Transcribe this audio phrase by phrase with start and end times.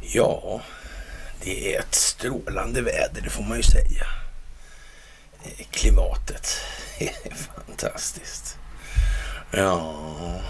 [0.00, 0.60] Ja,
[1.44, 4.06] det är ett strålande väder, det får man ju säga.
[5.44, 6.60] Eh, klimatet
[6.98, 8.58] är fantastiskt.
[9.50, 10.40] Ja,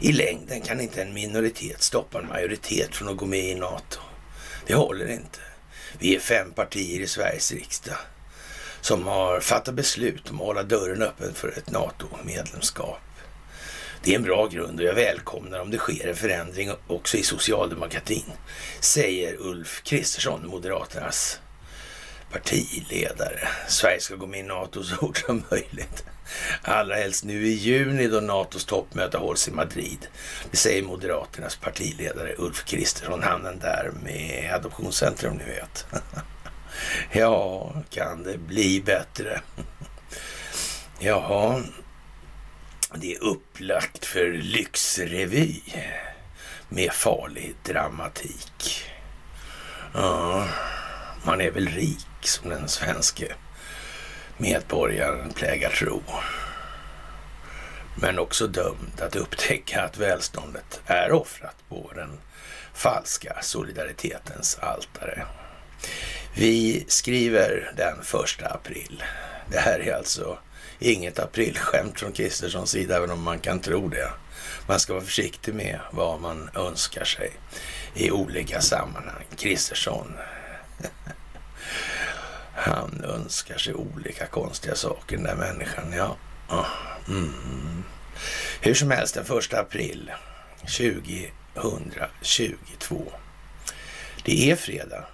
[0.00, 4.00] i längden kan inte en minoritet stoppa en majoritet från att gå med i NATO.
[4.66, 5.38] Det håller inte.
[5.98, 7.96] Vi är fem partier i Sveriges riksdag
[8.86, 13.00] som har fattat beslut om att hålla dörren öppen för ett NATO-medlemskap.
[14.02, 17.22] Det är en bra grund och jag välkomnar om det sker en förändring också i
[17.22, 18.32] socialdemokratin,
[18.80, 21.40] säger Ulf Kristersson, Moderaternas
[22.32, 23.48] partiledare.
[23.68, 26.04] Sverige ska gå med i NATO så fort som möjligt.
[26.62, 30.06] Allra helst nu i juni då NATOs toppmöte hålls i Madrid.
[30.50, 35.86] Det säger Moderaternas partiledare Ulf Kristersson, han den där med Adoptionscentrum ni vet.
[37.12, 39.40] ja, kan det bli bättre?
[40.98, 41.62] Jaha,
[42.94, 45.60] det är upplagt för lyxrevy
[46.68, 48.84] med farlig dramatik.
[49.94, 50.48] Ja,
[51.24, 53.34] man är väl rik som den svenske
[54.36, 56.02] medborgaren plägar tro.
[58.00, 62.18] Men också dömd att upptäcka att välståndet är offrat på den
[62.74, 65.26] falska solidaritetens altare.
[66.38, 69.02] Vi skriver den första april.
[69.50, 70.38] Det här är alltså
[70.78, 74.10] inget aprilskämt från Kristerssons sida, även om man kan tro det.
[74.68, 77.32] Man ska vara försiktig med vad man önskar sig
[77.94, 79.24] i olika sammanhang.
[79.36, 80.12] Kristersson
[82.54, 85.92] han önskar sig olika konstiga saker, den där människan.
[85.92, 86.16] Ja.
[87.08, 87.84] Mm.
[88.60, 90.12] Hur som helst, den första april
[90.60, 93.12] 2022.
[94.24, 95.04] Det är fredag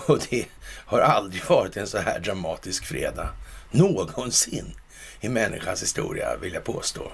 [0.06, 0.46] och det
[0.86, 3.28] har aldrig varit en så här dramatisk fredag
[3.70, 4.74] någonsin
[5.20, 7.12] i människans historia, vill jag påstå.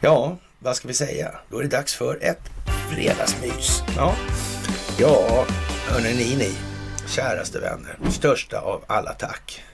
[0.00, 1.34] Ja, vad ska vi säga?
[1.50, 2.50] Då är det dags för ett
[2.90, 3.82] fredagsmys.
[3.96, 4.14] Ja,
[4.98, 5.46] ja
[5.88, 6.54] hörni ni, ni
[7.08, 9.64] käraste vänner, största av alla tack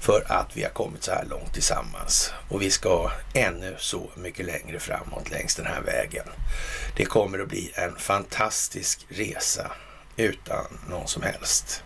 [0.00, 2.32] för att vi har kommit så här långt tillsammans.
[2.48, 6.26] Och vi ska ännu så mycket längre framåt längs den här vägen.
[6.96, 9.72] Det kommer att bli en fantastisk resa
[10.18, 11.82] utan någon som helst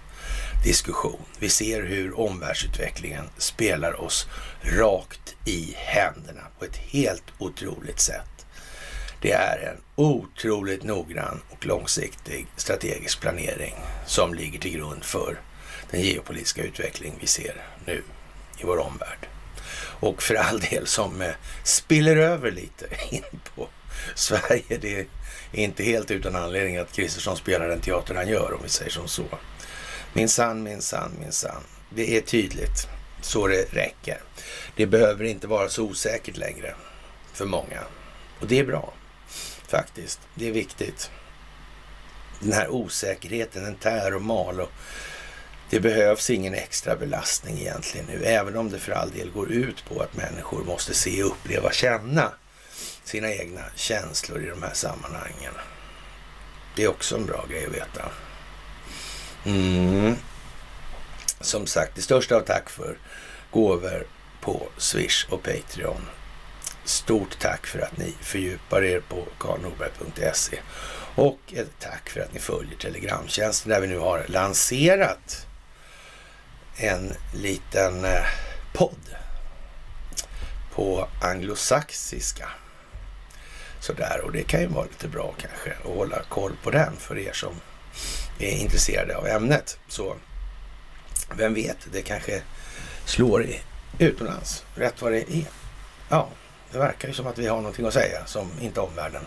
[0.65, 1.21] diskussion.
[1.39, 4.27] Vi ser hur omvärldsutvecklingen spelar oss
[4.63, 8.47] rakt i händerna på ett helt otroligt sätt.
[9.21, 13.75] Det är en otroligt noggrann och långsiktig strategisk planering
[14.07, 15.41] som ligger till grund för
[15.91, 18.03] den geopolitiska utveckling vi ser nu
[18.59, 19.29] i vår omvärld.
[20.01, 21.31] Och för all del som eh,
[21.65, 23.69] spiller över lite in på
[24.15, 24.79] Sverige.
[24.81, 25.07] Det
[25.53, 29.09] inte helt utan anledning att Kristersson spelar den teater han gör, om vi säger som
[29.09, 29.25] så.
[30.13, 31.63] Minsann, minsann, minsann.
[31.91, 32.89] Det är tydligt
[33.21, 34.21] så det räcker.
[34.77, 36.75] Det behöver inte vara så osäkert längre
[37.33, 37.81] för många.
[38.41, 38.93] Och det är bra
[39.69, 40.21] faktiskt.
[40.35, 41.11] Det är viktigt.
[42.41, 44.71] Den här osäkerheten, den tär och mal och
[45.71, 49.85] det behövs ingen extra belastning egentligen nu, även om det för all del går ut
[49.89, 52.33] på att människor måste se, uppleva, känna
[53.05, 55.55] sina egna känslor i de här sammanhangen.
[56.77, 58.11] Det är också en bra grej att veta.
[59.45, 60.17] Mm.
[61.41, 62.99] Som sagt, det största av tack för
[63.51, 64.07] gåvor
[64.41, 66.07] på Swish och Patreon.
[66.85, 70.59] Stort tack för att ni fördjupar er på karlnorberg.se
[71.15, 75.47] och ett tack för att ni följer Telegramtjänsten där vi nu har lanserat
[76.77, 78.25] en liten eh,
[78.73, 79.17] podd
[80.75, 82.49] på anglosaxiska.
[83.83, 87.19] Sådär, och det kan ju vara lite bra kanske att hålla koll på den för
[87.19, 87.55] er som
[88.39, 89.79] är intresserade av ämnet.
[89.89, 90.17] Så
[91.37, 92.43] vem vet, det kanske
[93.05, 93.61] slår i
[93.99, 95.45] utomlands rätt vad det är.
[96.09, 96.29] Ja,
[96.73, 99.23] det verkar ju som att vi har någonting att säga som inte omvärlden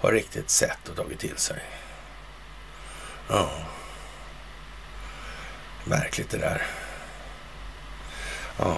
[0.00, 1.58] har riktigt sett och tagit till sig.
[3.28, 3.50] Ja.
[5.84, 6.66] Märkligt det där.
[8.58, 8.76] Ja.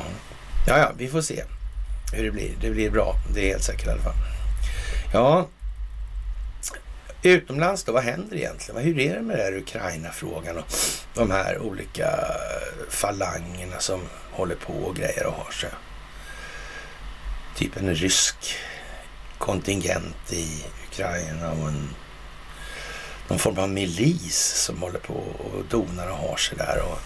[0.66, 1.44] ja, ja, vi får se
[2.12, 2.56] hur det blir.
[2.60, 3.14] Det blir bra.
[3.34, 4.33] Det är helt säkert i alla fall.
[5.14, 5.48] Ja,
[7.22, 8.80] utomlands då, vad händer egentligen?
[8.80, 10.64] Hur är det med den här Ukraina-frågan och
[11.14, 14.00] de här olika eh, falangerna som
[14.32, 15.70] håller på och grejer och har sig?
[17.54, 18.56] typ en rysk
[19.38, 21.88] kontingent i Ukraina och en,
[23.28, 26.82] någon form av milis som håller på och donar och har sig där.
[26.82, 26.98] Och,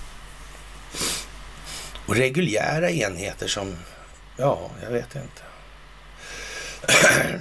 [2.06, 3.76] och reguljära enheter som,
[4.36, 5.42] ja, jag vet inte.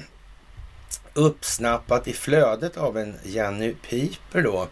[1.14, 4.68] Uppsnappat i flödet av en Jenny Piper då,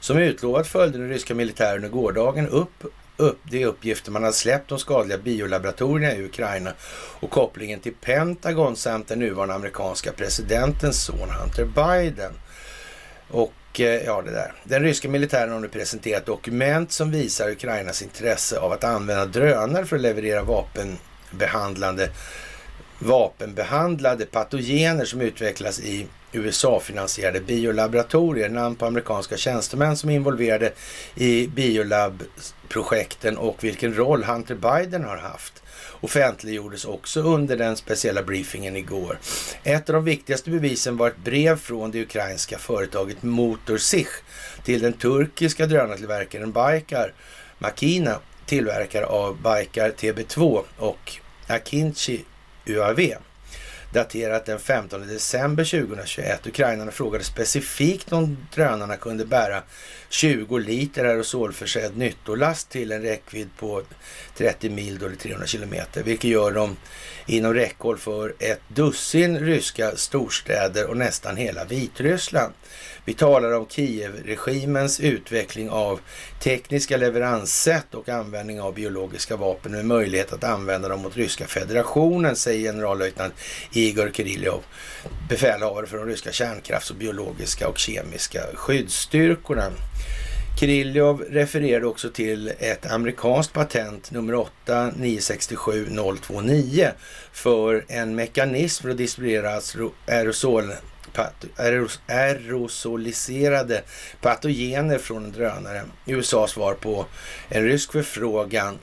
[0.00, 2.84] som utlovat följde den ryska militären under gårdagen upp
[3.20, 6.72] upp de uppgifter man har släppt om skadliga biolaboratorierna i Ukraina
[7.20, 12.32] och kopplingen till Pentagon samt den nuvarande amerikanska presidentens son Hunter Biden.
[13.28, 14.52] Och eh, ja, det där.
[14.64, 19.86] Den ryska militären har nu presenterat dokument som visar Ukrainas intresse av att använda drönare
[19.86, 22.10] för att leverera vapenbehandlande
[23.00, 28.48] vapenbehandlade patogener som utvecklas i USA-finansierade biolaboratorier.
[28.48, 30.72] Namn på amerikanska tjänstemän som är involverade
[31.14, 35.62] i biolabprojekten och vilken roll Hunter Biden har haft
[36.00, 39.18] offentliggjordes också under den speciella briefingen igår.
[39.64, 44.08] Ett av de viktigaste bevisen var ett brev från det ukrainska företaget Motorsich
[44.64, 47.12] till den turkiska drönartillverkaren Baykar
[47.58, 51.12] Makina, tillverkare av Baykar TB2 och
[51.46, 52.24] Akinci
[52.66, 53.14] UAV
[53.92, 56.46] daterat den 15 december 2021.
[56.46, 59.62] Ukrainarna frågade specifikt om drönarna kunde bära
[60.12, 63.82] 20 liter aerosolförsedd nyttolast till en räckvidd på
[64.36, 66.76] 30 mil, då eller 300 kilometer, vilket gör dem
[67.26, 72.52] inom räckhåll för ett dussin ryska storstäder och nästan hela Vitryssland.
[73.04, 76.00] Vi talar om Kiev-regimens utveckling av
[76.40, 82.36] tekniska leveranssätt och användning av biologiska vapen med möjlighet att använda dem mot ryska federationen,
[82.36, 83.34] säger generallöjtnant
[83.72, 84.60] Igor Kirillov,
[85.28, 89.70] befälhavare för de ryska kärnkrafts och biologiska och kemiska skyddsstyrkorna.
[90.60, 96.90] Kirillov refererade också till ett amerikanskt patent nummer 8-967-029,
[97.32, 99.60] för en mekanism för att distribuera
[100.06, 100.72] aerosol
[102.06, 103.82] aerosoliserade
[104.20, 105.82] patogener från en drönare.
[106.06, 107.06] USAs svar på
[107.48, 108.78] en rysk förfrågan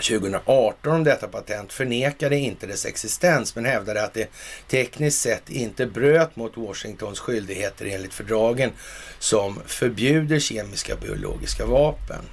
[0.00, 4.30] 2018 om detta patent förnekade inte dess existens men hävdade att det
[4.68, 8.70] tekniskt sett inte bröt mot Washingtons skyldigheter enligt fördragen
[9.18, 12.24] som förbjuder kemiska och biologiska vapen.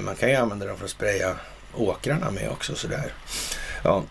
[0.00, 1.36] Man kan ju använda dem för att spraya
[1.74, 3.12] åkrarna med också sådär.
[3.82, 4.04] Ja,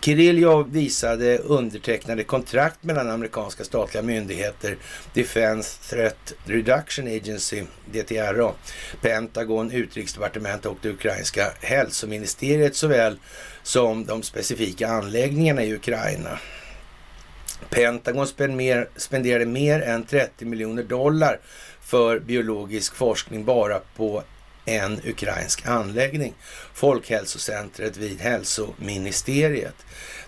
[0.00, 4.76] Kirillov visade undertecknade kontrakt mellan amerikanska statliga myndigheter,
[5.14, 8.52] Defense Threat Reduction Agency, DTRA,
[9.00, 13.18] Pentagon, Utrikesdepartementet och det ukrainska hälsoministeriet såväl
[13.62, 16.38] som de specifika anläggningarna i Ukraina.
[17.70, 18.26] Pentagon
[18.96, 21.40] spenderade mer än 30 miljoner dollar
[21.80, 24.22] för biologisk forskning bara på
[24.66, 26.34] en ukrainsk anläggning,
[26.74, 29.74] Folkhälsocentret vid hälsoministeriet.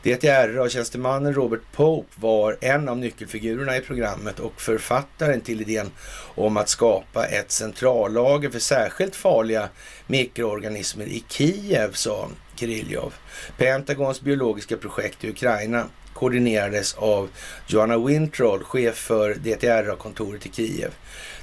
[0.02, 5.90] DTRA-tjänstemannen Robert Pope var en av nyckelfigurerna i programmet och författaren till idén
[6.34, 9.68] om att skapa ett centrallager för särskilt farliga
[10.06, 13.14] mikroorganismer i Kiev, sa Kirillov.
[13.56, 17.28] Pentagons biologiska projekt i Ukraina koordinerades av
[17.66, 20.90] Joanna Wintroll, chef för DTRA-kontoret i Kiev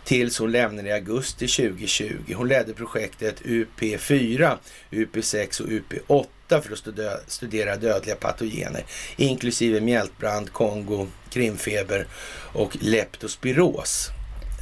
[0.06, 2.34] tills hon lämnade i augusti 2020.
[2.36, 4.58] Hon ledde projektet UP4,
[4.92, 8.84] UP6 och UP8 för att studera dödliga patogener,
[9.16, 12.08] inklusive mjältbrand, Kongo, krimfeber
[12.54, 14.10] och leptospiros.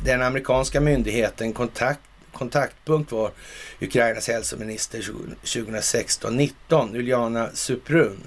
[0.05, 1.99] Den amerikanska myndigheten kontakt
[2.33, 3.31] kontaktpunkt var
[3.81, 5.01] Ukrainas hälsominister
[5.43, 8.19] 2016-19, Juliana Suprun,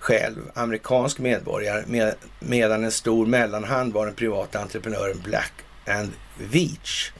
[0.00, 7.12] själv amerikansk medborgare, med, medan en stor mellanhand var den privata entreprenören Black and Veach,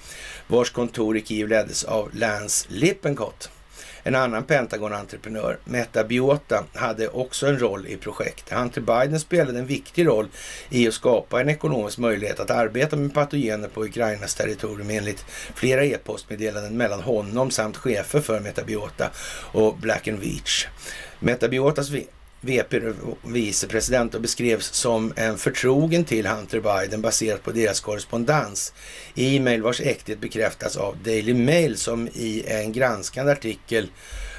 [0.46, 3.50] vars kontor i Kiev leddes av Lance Lippencott.
[4.06, 8.59] En annan Pentagon-entreprenör, Meta Biota, hade också en roll i projektet.
[8.59, 10.28] Hunter Biden spelade en viktig roll
[10.68, 15.85] i att skapa en ekonomisk möjlighet att arbeta med patogener på Ukrainas territorium enligt flera
[15.85, 19.11] e-postmeddelanden mellan honom samt chefer för Metabiota
[19.52, 20.66] och Black and Veatch.
[21.21, 21.90] Metabiotas
[22.44, 22.80] VP,
[23.22, 28.72] vicepresident, och beskrevs som en förtrogen till Hunter Biden baserat på deras korrespondens.
[29.14, 33.88] E-mail vars äkthet bekräftas av Daily Mail som i en granskande artikel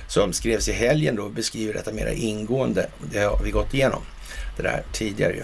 [0.08, 2.90] som skrevs i helgen då beskriver detta mera ingående.
[3.14, 4.02] Det har vi gått igenom
[4.58, 5.44] det där tidigare ju.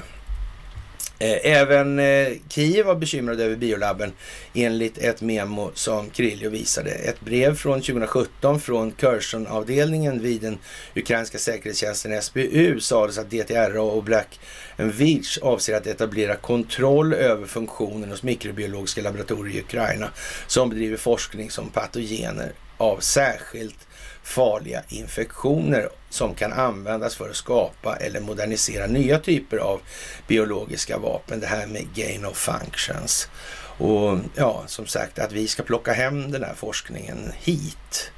[1.22, 4.14] Eh, även eh, Kiev var bekymrad över biolabben
[4.54, 6.92] enligt ett memo som Kriljo visade.
[6.92, 10.58] Ett brev från 2017 från Curson-avdelningen vid den
[10.96, 14.40] ukrainska säkerhetstjänsten SBU sades att DTRA och Black
[14.78, 20.10] Veatch avser att etablera kontroll över funktionen hos mikrobiologiska laboratorier i Ukraina
[20.48, 23.88] som bedriver forskning som patogener av särskilt
[24.24, 29.82] farliga infektioner som kan användas för att skapa eller modernisera nya typer av
[30.28, 31.40] biologiska vapen.
[31.40, 33.30] Det här med gain of functions.
[33.78, 38.12] Och ja, som sagt att vi ska plocka hem den här forskningen hit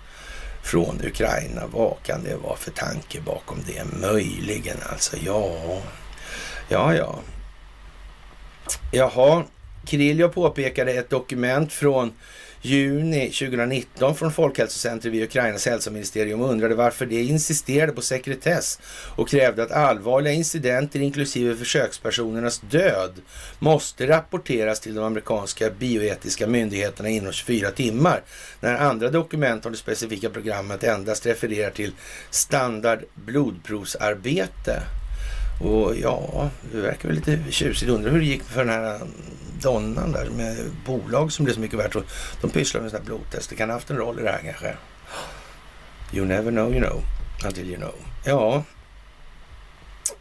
[0.63, 1.67] från Ukraina.
[1.67, 4.07] Vad kan det vara för tanke bakom det?
[4.07, 5.81] Möjligen alltså, ja,
[6.69, 7.19] ja, ja.
[8.91, 9.43] Jaha,
[9.86, 12.13] Kirillov påpekade ett dokument från
[12.65, 18.79] juni 2019 från Folkhälsocentret vid Ukrainas hälsoministerium och undrade varför det insisterade på sekretess
[19.15, 23.22] och krävde att allvarliga incidenter inklusive försökspersonernas död
[23.60, 28.22] måste rapporteras till de amerikanska bioetiska myndigheterna inom 24 timmar
[28.60, 31.91] när andra dokument om det specifika programmet endast refererar till
[32.29, 34.84] standard blodprovsarbete.
[35.60, 37.91] Och ja, det verkar väl lite tjusigt.
[37.91, 39.00] Undrar hur det gick för den här
[39.62, 41.95] donnan där med bolag som blev så mycket värt.
[42.41, 43.55] De pysslar med sådana här blodtester.
[43.55, 44.75] Kan ha haft en roll i det här kanske.
[46.13, 47.01] You never know you know
[47.45, 47.93] until you know.
[48.25, 48.63] Ja,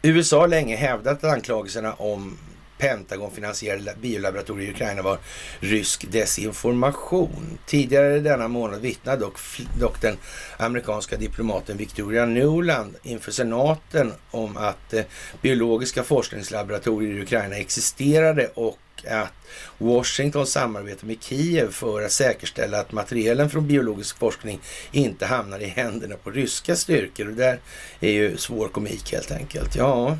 [0.01, 2.37] USA har länge hävdat anklagelserna om
[2.83, 5.17] Pentagon-finansierade biolaboratorier i Ukraina var
[5.59, 7.59] rysk desinformation.
[7.65, 9.37] Tidigare denna månad vittnade dock,
[9.79, 10.17] dock den
[10.57, 15.03] amerikanska diplomaten Victoria Nuland inför senaten om att eh,
[15.41, 19.33] biologiska forskningslaboratorier i Ukraina existerade och att
[19.77, 24.59] Washington samarbetar med Kiev för att säkerställa att materialen från biologisk forskning
[24.91, 27.27] inte hamnar i händerna på ryska styrkor.
[27.27, 27.59] Och där
[27.99, 29.75] är ju svår komik helt enkelt.
[29.75, 30.17] Ja,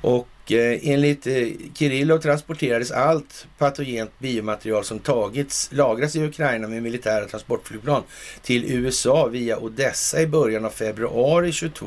[0.00, 6.82] och Eh, enligt eh, Kirillov transporterades allt patogent biomaterial som tagits, lagras i Ukraina med
[6.82, 8.02] militära transportflygplan
[8.42, 11.86] till USA via Odessa i början av februari 22.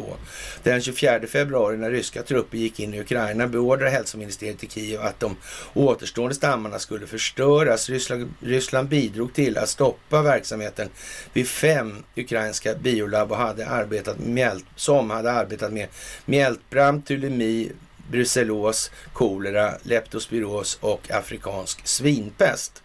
[0.63, 5.19] Den 24 februari när ryska trupper gick in i Ukraina beordrade hälsoministeriet i Kiev att
[5.19, 5.35] de
[5.73, 7.89] återstående stammarna skulle förstöras.
[7.89, 10.89] Ryssland, Ryssland bidrog till att stoppa verksamheten
[11.33, 15.87] vid fem ukrainska biolabb och hade arbetat med, som hade arbetat med
[16.25, 17.71] mjältbrand, tulemi,
[18.11, 22.83] brucellos, kolera, leptospiros och afrikansk svinpest.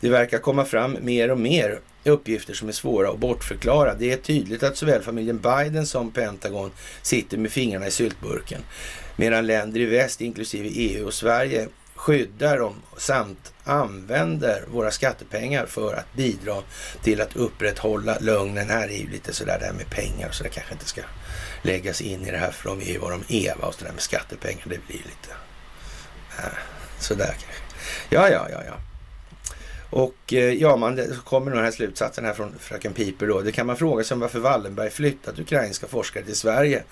[0.00, 3.94] Det verkar komma fram mer och mer uppgifter som är svåra att bortförklara.
[3.94, 6.70] Det är tydligt att såväl familjen Biden som Pentagon
[7.02, 8.60] sitter med fingrarna i syltburken.
[9.16, 15.94] Medan länder i väst, inklusive EU och Sverige, skyddar dem samt använder våra skattepengar för
[15.94, 16.62] att bidra
[17.02, 18.68] till att upprätthålla lögnen.
[18.68, 21.02] Här är ju lite sådär det här med pengar så det kanske inte ska
[21.62, 24.02] läggas in i det här för de är ju vad de är och sådär med
[24.02, 24.62] skattepengar.
[24.64, 25.30] Det blir lite
[26.38, 26.58] äh,
[26.98, 27.62] sådär kanske.
[28.08, 28.89] Ja, ja, ja, ja.
[29.90, 33.40] Och eh, ja, man, kommer den här slutsatsen här från fröken Piper då.
[33.40, 36.82] Det kan man fråga sig om varför Wallenberg flyttat ukrainska forskare till Sverige,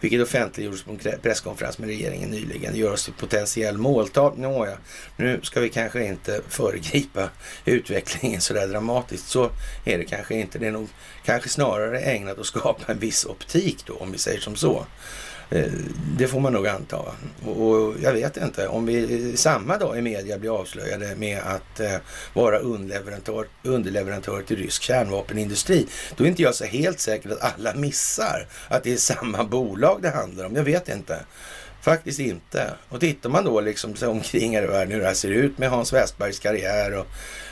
[0.00, 2.72] vilket offentliggjordes på en presskonferens med regeringen nyligen.
[2.72, 4.48] Det gör oss till potentiell måltavla.
[4.48, 4.76] Nåja,
[5.16, 7.28] nu ska vi kanske inte föregripa
[7.64, 9.28] utvecklingen så där dramatiskt.
[9.28, 9.50] Så
[9.84, 10.58] är det kanske inte.
[10.58, 10.88] Det är nog
[11.24, 14.86] kanske snarare ägnat att skapa en viss optik då, om vi säger som så.
[15.50, 15.72] Eh,
[16.18, 16.96] det får man nog anta.
[17.46, 21.96] Och jag vet inte, om vi samma dag i media blir avslöjade med att eh,
[22.32, 25.86] vara underleverantör, underleverantör till rysk kärnvapenindustri,
[26.16, 30.02] då är inte jag så helt säker att alla missar att det är samma bolag
[30.02, 30.56] det handlar om.
[30.56, 31.18] Jag vet inte.
[31.86, 32.70] Faktiskt inte.
[32.88, 35.58] Och tittar man då liksom sig omkring här i världen hur det här ser ut
[35.58, 37.06] med Hans Westbergs karriär och,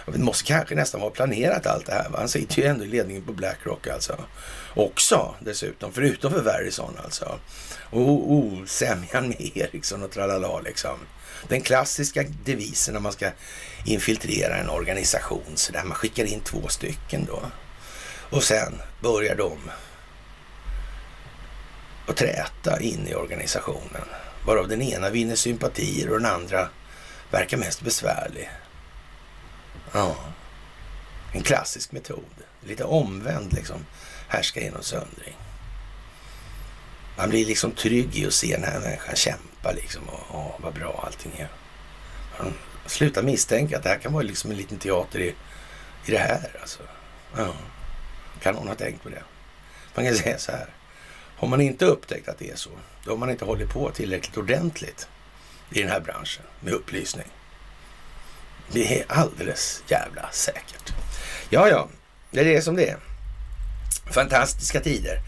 [0.07, 2.09] och det måste kanske nästan vara planerat allt det här.
[2.09, 2.19] Va?
[2.19, 4.17] Han sitter ju ändå i ledningen på Blackrock alltså.
[4.75, 7.39] Också dessutom, förutom för Verizon alltså.
[7.95, 10.99] Och osämjan med Ericsson och tralala liksom.
[11.49, 13.31] Den klassiska devisen när man ska
[13.85, 17.43] infiltrera en organisation så där man skickar in två stycken då.
[18.31, 19.59] Och sen börjar de
[22.07, 24.05] att träta in i organisationen.
[24.47, 26.69] Varav den ena vinner sympatier och den andra
[27.31, 28.51] verkar mest besvärlig.
[29.93, 30.17] Ja,
[31.33, 32.35] en klassisk metod.
[32.61, 33.87] Lite omvänd liksom.
[34.29, 35.37] Härska genom söndring.
[37.17, 40.03] Man blir liksom trygg i att se den här människan kämpa liksom.
[40.09, 41.49] Och, och vad bra allting är.
[42.39, 42.55] Man
[42.87, 45.35] slutar misstänka att det här kan vara liksom en liten teater i,
[46.07, 46.51] i det här.
[46.61, 46.83] Alltså.
[47.37, 47.55] Ja.
[48.43, 49.23] Kan någon ha tänkt på det?
[49.95, 50.67] Man kan säga så här.
[51.37, 52.71] Har man inte upptäckt att det är så,
[53.05, 55.09] då har man inte hållit på tillräckligt ordentligt
[55.71, 57.27] i den här branschen med upplysning.
[58.73, 60.93] Det är alldeles jävla säkert.
[61.51, 61.89] Ja, ja,
[62.31, 62.99] det är det som det är.
[64.11, 65.21] Fantastiska tider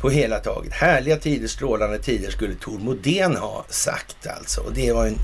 [0.00, 0.72] på hela taget.
[0.72, 4.60] Härliga tider, strålande tider skulle Tor Modén ha sagt alltså.
[4.60, 5.18] Och det var en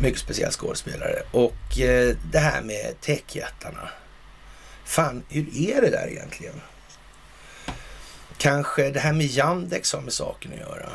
[0.00, 1.22] mycket speciell skådespelare.
[1.30, 3.88] Och eh, det här med techjättarna.
[4.84, 6.60] Fan, hur är det där egentligen?
[8.38, 10.88] Kanske det här med Yandex har med saken att göra.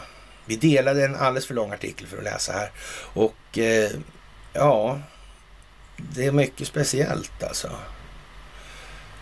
[0.45, 2.71] Vi delade en alldeles för lång artikel för att läsa här.
[3.13, 3.91] Och eh,
[4.53, 4.99] ja,
[5.97, 7.69] det är mycket speciellt alltså.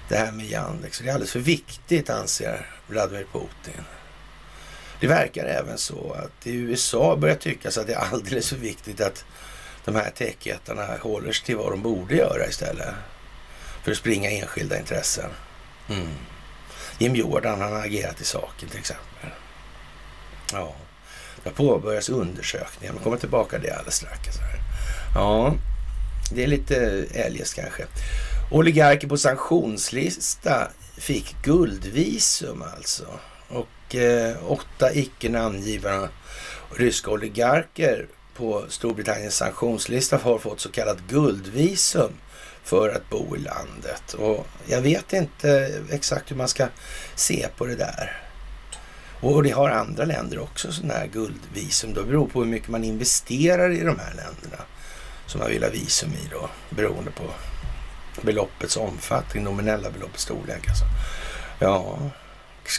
[0.10, 0.84] Det här med Yandex.
[0.84, 1.06] Liksom.
[1.06, 3.84] Det är alldeles för viktigt anser Vladimir Putin.
[5.00, 9.02] Det verkar även så att i USA börjar tyckas att det är alldeles för viktigt
[9.02, 9.26] att
[9.86, 12.94] de här techjättarna håller sig till vad de borde göra istället.
[13.84, 15.30] För att springa enskilda intressen.
[15.90, 16.08] Mm.
[16.98, 19.30] Jim Jordan han har agerat i saken till exempel.
[20.54, 20.76] Ja,
[21.44, 22.94] det har påbörjats undersökningar.
[22.94, 24.38] Man kommer tillbaka till det alldeles strax.
[25.16, 25.54] Ja,
[26.32, 27.86] det är lite eljest kanske.
[28.52, 33.06] Oligarker på sanktionslista fick guldvisum alltså.
[33.48, 36.10] Och eh, åtta icke namngivna
[36.76, 42.12] ryska oligarker på Storbritanniens sanktionslista har fått så kallat guldvisum
[42.64, 44.14] för att bo i landet.
[44.14, 46.68] Och jag vet inte exakt hur man ska
[47.16, 48.22] se på det där.
[49.22, 51.94] Och det har andra länder också sådana här guldvisum.
[51.94, 54.64] Det beror på hur mycket man investerar i de här länderna
[55.26, 57.24] som man vill ha visum i då, beroende på
[58.24, 60.86] beloppets omfattning, nominella beloppets storlek alltså.
[61.60, 62.00] Ja,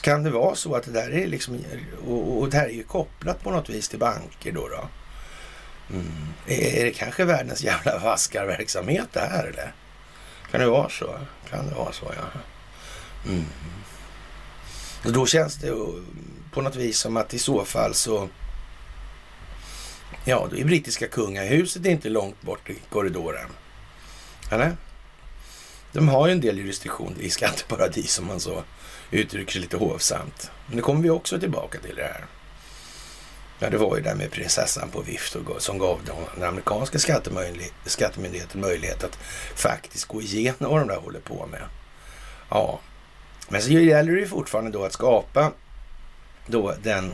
[0.03, 1.65] kan det vara så att det där är liksom,
[2.07, 4.69] och, och det här är ju kopplat på något vis till banker då?
[4.69, 4.89] då?
[5.91, 6.07] Mm.
[6.47, 9.73] Är det kanske världens jävla vaskarverksamhet det här eller?
[10.51, 11.11] Kan det vara så?
[11.51, 12.41] Kan det vara så ja.
[13.31, 13.45] Mm.
[15.05, 15.73] Och då känns det
[16.53, 18.29] på något vis som att i så fall så
[20.25, 23.49] Ja, då är brittiska kungahuset inte långt bort i korridoren.
[24.51, 24.77] Eller?
[25.93, 28.63] De har ju en del jurisdiktion i skatteparadis om man så
[29.11, 30.51] uttrycker sig lite hovsamt.
[30.67, 32.27] Men det kommer vi också tillbaka till det här.
[33.59, 36.01] Ja, det var ju det med prinsessan på vift och, som gav
[36.35, 36.99] den amerikanska
[37.85, 39.19] skattemyndigheten möjlighet att
[39.55, 41.63] faktiskt gå igenom vad de där håller på med.
[42.51, 42.81] Ja,
[43.49, 45.53] men så gäller det ju fortfarande då att skapa
[46.47, 47.13] då den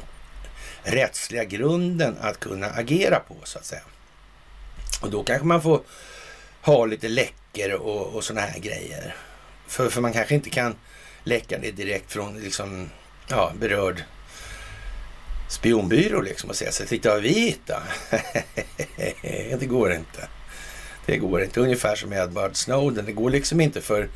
[0.82, 3.82] rättsliga grunden att kunna agera på så att säga.
[5.00, 5.80] Och då kanske man får
[6.66, 9.14] ha lite läckor och, och sådana här grejer.
[9.66, 10.74] För, för man kanske inte kan
[11.24, 12.90] läcka det direkt från liksom,
[13.28, 14.02] ja, berörd
[15.48, 17.82] spionbyrå liksom och säga så titta vad vi hittade.
[19.58, 20.28] det går inte.
[21.06, 21.60] Det går inte.
[21.60, 23.04] Ungefär som med Edward Snowden.
[23.04, 24.08] Det går liksom inte för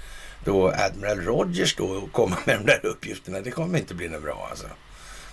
[0.44, 3.40] då Admiral Rogers då att komma med de där uppgifterna.
[3.40, 4.66] Det kommer inte bli något bra alltså.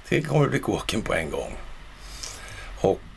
[0.10, 1.58] Det kommer bli kåken på en gång.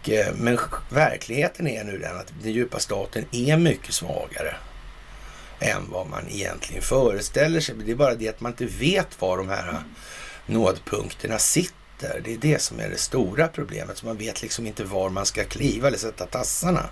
[0.00, 4.56] Och, eh, men verkligheten är nu den att den djupa staten är mycket svagare
[5.60, 7.74] än vad man egentligen föreställer sig.
[7.84, 9.82] Det är bara det att man inte vet var de här
[10.46, 12.20] nådpunkterna sitter.
[12.24, 13.98] Det är det som är det stora problemet.
[13.98, 16.90] Så man vet liksom inte var man ska kliva eller sätta tassarna.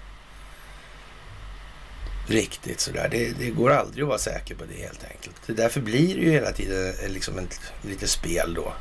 [2.26, 3.08] Riktigt sådär.
[3.10, 5.36] Det, det går aldrig att vara säker på det helt enkelt.
[5.46, 8.72] Det därför blir det ju hela tiden eh, liksom ett litet spel då.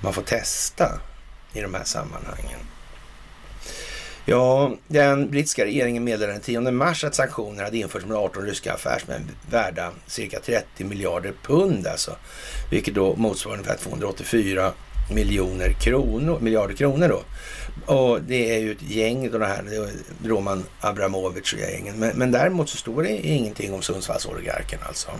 [0.00, 1.00] Man får testa
[1.52, 2.60] i de här sammanhangen.
[4.26, 8.72] Ja, den brittiska regeringen meddelade den 10 mars att sanktioner hade införts mot 18 ryska
[8.72, 12.16] affärsmän värda cirka 30 miljarder pund alltså.
[12.70, 14.72] Vilket då motsvarar ungefär 284
[15.10, 17.22] miljoner kronor, miljarder kronor då.
[17.94, 19.90] Och det är ju ett gäng då det här,
[20.24, 21.98] Roman Abramovic och gängen.
[21.98, 25.10] Men, men däremot så står det ingenting om Sundsvallsoligarken alltså.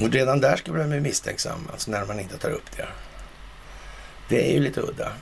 [0.00, 2.86] Och redan där ska man bli misstänksam, alltså när man inte tar upp det.
[4.28, 5.12] Det är ju lite udda.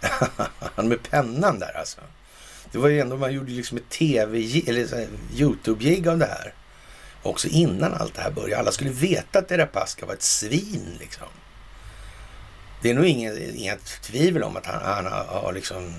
[0.74, 2.00] Han med pennan där alltså.
[2.72, 6.54] Det var ju ändå, man gjorde liksom ett tv eller Youtube-gig av det här.
[7.22, 8.58] Också innan allt det här började.
[8.58, 11.28] Alla skulle veta att Deripaska var ett svin liksom.
[12.82, 15.94] Det är nog inget, inget tvivel om att han, han har, har liksom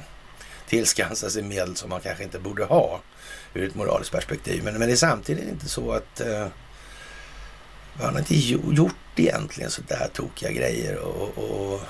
[0.68, 3.02] tillskansat sig medel som man kanske inte borde ha
[3.54, 4.64] ur ett moraliskt perspektiv.
[4.64, 6.48] Men, men det är samtidigt inte så att eh,
[8.00, 11.82] han har inte gjort egentligen sådär tokiga grejer och, och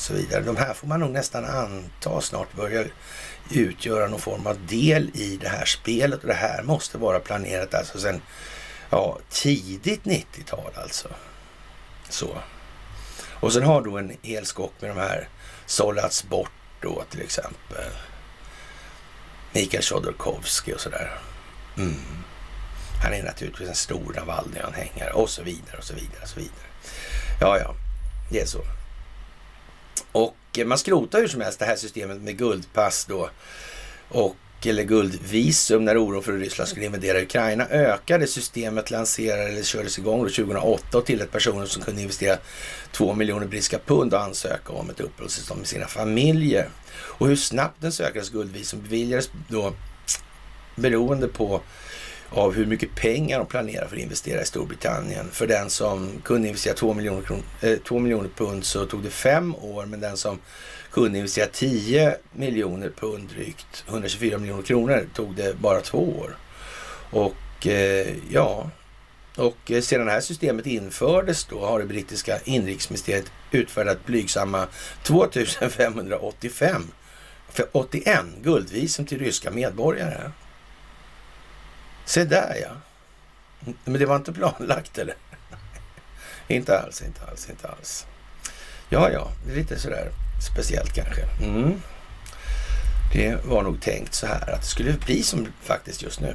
[0.00, 0.40] så vidare.
[0.40, 2.86] De här får man nog nästan anta snart börjar
[3.50, 7.74] utgöra någon form av del i det här spelet och det här måste vara planerat
[7.74, 8.22] alltså sen
[8.90, 11.08] ja, tidigt 90-tal alltså.
[12.08, 12.38] Så.
[13.40, 15.28] Och sen har då en hel skock med de här
[15.66, 17.84] sållats bort då till exempel.
[19.52, 21.18] Mikael Chodorkovsky och sådär.
[21.76, 21.94] Mm.
[23.02, 26.66] Han är naturligtvis en stor Navalny-anhängare och så vidare och så vidare och så vidare.
[27.40, 27.74] Ja, ja,
[28.30, 28.62] det är så.
[30.12, 33.30] Och man skrotar hur som helst det här systemet med guldpass då
[34.08, 38.26] och eller guldvisum när oron för att Ryssland skulle invadera Ukraina ökade.
[38.26, 42.38] Systemet lanserades eller kördes igång 2008 och tillät personer som kunde investera
[42.92, 46.68] 2 miljoner brittiska pund och ansöka om ett uppehållstillstånd med sina familjer.
[46.92, 49.74] Och hur snabbt den sökandes guldvisum beviljades då
[50.76, 51.60] beroende på
[52.30, 55.28] av hur mycket pengar de planerar för att investera i Storbritannien.
[55.32, 57.22] För den som kunde investera 2 miljoner,
[57.60, 60.38] eh, 2 miljoner pund så tog det fem år, men den som
[60.90, 66.36] kunde investera 10 miljoner pund drygt, 124 miljoner kronor, tog det bara två år.
[67.10, 68.70] Och eh, ja,
[69.36, 74.66] och eh, sedan det här systemet infördes då har det brittiska inrikesministeriet utfärdat blygsamma
[75.02, 76.90] 2585
[77.52, 80.30] för 81 guldvisum till ryska medborgare.
[82.04, 82.70] Se där ja.
[83.84, 85.14] Men det var inte planlagt eller?
[86.48, 88.06] inte alls, inte alls, inte alls.
[88.88, 90.10] Ja, ja, det är lite sådär
[90.52, 91.22] speciellt kanske.
[91.42, 91.82] Mm.
[93.12, 96.34] Det var nog tänkt så här att det skulle bli som faktiskt just nu.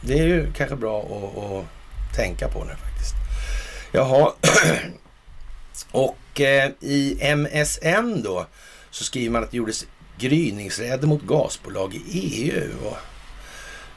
[0.00, 3.14] Det är ju kanske bra att, att tänka på nu faktiskt.
[3.92, 4.32] Jaha,
[5.90, 8.46] och eh, i MSN då
[8.90, 9.86] så skriver man att det gjordes
[10.18, 12.70] gryningsräder mot gasbolag i EU.
[12.84, 12.96] Och,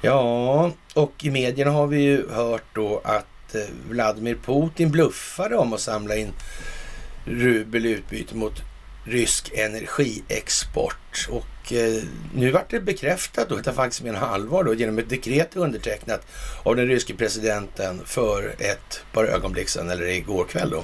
[0.04, 5.74] ja, och i medierna har vi ju hört då att eh, Vladimir Putin bluffade om
[5.74, 6.32] att samla in
[7.26, 8.62] rubel i utbyte mot
[9.06, 11.28] rysk energiexport.
[11.30, 12.04] Och eh,
[12.36, 16.28] nu vart det bekräftat då, att det faktiskt menar allvar då, genom ett dekret undertecknat
[16.64, 20.84] av den ryske presidenten för ett par ögonblick sedan, eller igår kväll då.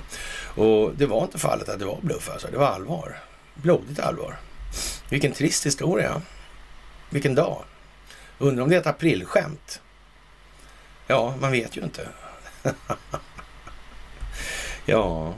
[0.64, 3.18] Och det var inte fallet att det var bluff alltså, det var allvar.
[3.56, 4.40] Blodigt allvar.
[5.10, 6.22] Vilken trist historia.
[7.10, 7.64] Vilken dag.
[8.40, 9.82] Undrar om det är ett aprilskämt?
[11.08, 12.08] Ja, man vet ju inte.
[14.86, 15.34] ja,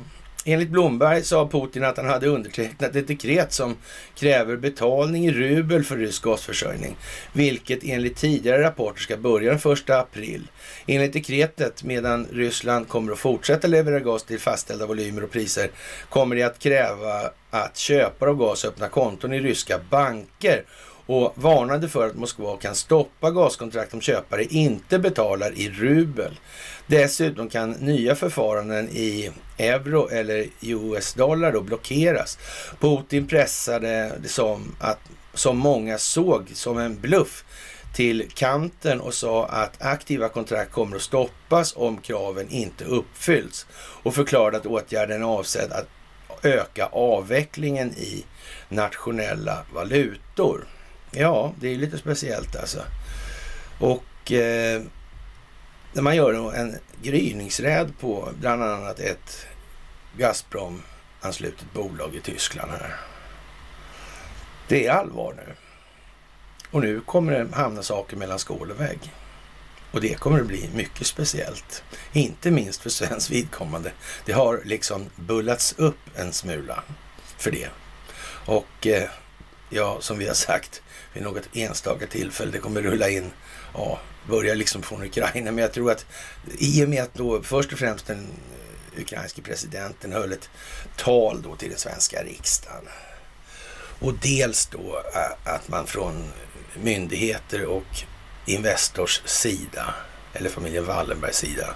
[0.46, 3.76] Enligt Blomberg sa Putin att han hade undertecknat ett dekret som
[4.16, 6.96] kräver betalning i rubel för rysk gasförsörjning,
[7.34, 10.48] vilket enligt tidigare rapporter ska börja den 1 april.
[10.88, 15.70] Enligt dekretet, medan Ryssland kommer att fortsätta leverera gas till fastställda volymer och priser,
[16.10, 20.64] kommer det att kräva att köpare av gas öppnar konton i ryska banker
[21.06, 26.40] och varnade för att Moskva kan stoppa gaskontrakt om köpare inte betalar i rubel.
[26.88, 32.38] Dessutom kan nya förfaranden i euro eller US-dollar då blockeras.
[32.80, 35.00] Putin pressade det som, att,
[35.34, 37.44] som många såg som en bluff
[37.94, 44.16] till kanten och sa att aktiva kontrakt kommer att stoppas om kraven inte uppfylls och
[44.16, 45.88] förklarade att åtgärden är avsedd att
[46.44, 48.26] öka avvecklingen i
[48.70, 50.68] nationella valutor.
[51.12, 52.84] Ja, det är lite speciellt alltså.
[53.80, 54.82] Och eh,
[55.94, 59.48] när man gör en gryningsräd på bland annat ett
[60.18, 62.96] Gazprom-anslutet bolag i Tyskland här.
[64.68, 65.54] Det är allvar nu.
[66.72, 69.14] Och nu kommer det hamna saker mellan skål och vägg.
[69.92, 71.84] Och det kommer att bli mycket speciellt.
[72.14, 73.92] Inte minst för svensk vidkommande.
[74.26, 76.84] Det har liksom bullats upp en smula
[77.38, 77.70] för det.
[78.46, 79.10] Och eh,
[79.72, 80.82] ja, som vi har sagt
[81.14, 83.32] vid något enstaka tillfälle, det kommer rulla in
[83.74, 85.52] ja, börjar liksom från Ukraina.
[85.52, 86.06] Men jag tror att
[86.58, 88.28] i och med att då först och främst den
[88.96, 90.50] eh, ukrainske presidenten höll ett
[90.98, 92.86] tal då till den svenska riksdagen.
[94.00, 96.24] Och dels då eh, att man från
[96.84, 98.04] myndigheter och
[98.46, 99.94] Investors sida,
[100.34, 101.76] eller familjen Wallenbergs sida,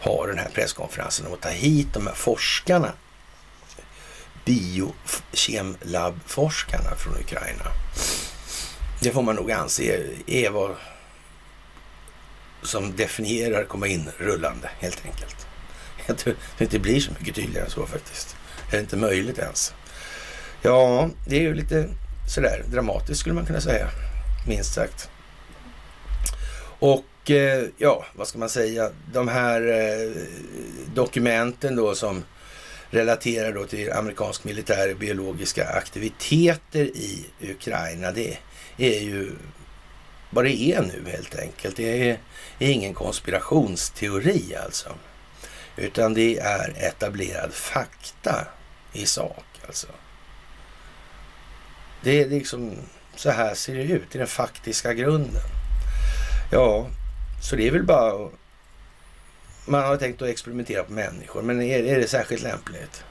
[0.00, 2.92] har den här presskonferensen om att ta hit de här forskarna.
[4.50, 7.64] Biokemlabbforskarna från Ukraina.
[9.00, 10.76] Det får man nog anse är vad
[12.62, 15.46] som definierar komma in rullande helt enkelt.
[16.06, 18.36] Jag tror det inte blir så mycket tydligare än så faktiskt.
[18.70, 19.74] Det är inte möjligt ens.
[20.62, 21.88] Ja, det är ju lite
[22.34, 23.88] sådär dramatiskt skulle man kunna säga,
[24.46, 25.10] minst sagt.
[26.78, 28.90] Och eh, ja, vad ska man säga?
[29.12, 30.10] De här eh,
[30.94, 32.24] dokumenten då som
[32.90, 38.12] relaterar då till amerikansk militär biologiska aktiviteter i Ukraina.
[38.12, 38.38] Det
[38.76, 39.32] är ju
[40.30, 41.76] vad det är nu helt enkelt.
[41.76, 42.18] Det är
[42.58, 44.88] ingen konspirationsteori alltså.
[45.76, 48.46] Utan det är etablerad fakta
[48.92, 49.86] i sak alltså.
[52.02, 52.76] Det är liksom
[53.16, 55.42] så här ser det ut i den faktiska grunden.
[56.52, 56.90] Ja,
[57.42, 58.24] så det är väl bara...
[58.24, 58.32] att
[59.70, 63.04] man har tänkt att experimentera på människor, men är, är det särskilt lämpligt?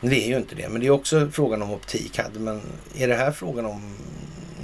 [0.00, 2.18] Det är ju inte det, men det är också frågan om optik.
[2.18, 2.62] Hade man,
[2.96, 3.96] är det här frågan om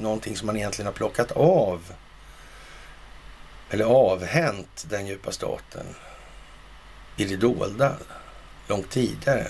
[0.00, 1.92] någonting som man egentligen har plockat av
[3.70, 5.86] eller avhänt den djupa staten
[7.16, 7.96] i det dolda
[8.68, 9.46] långt tidigare?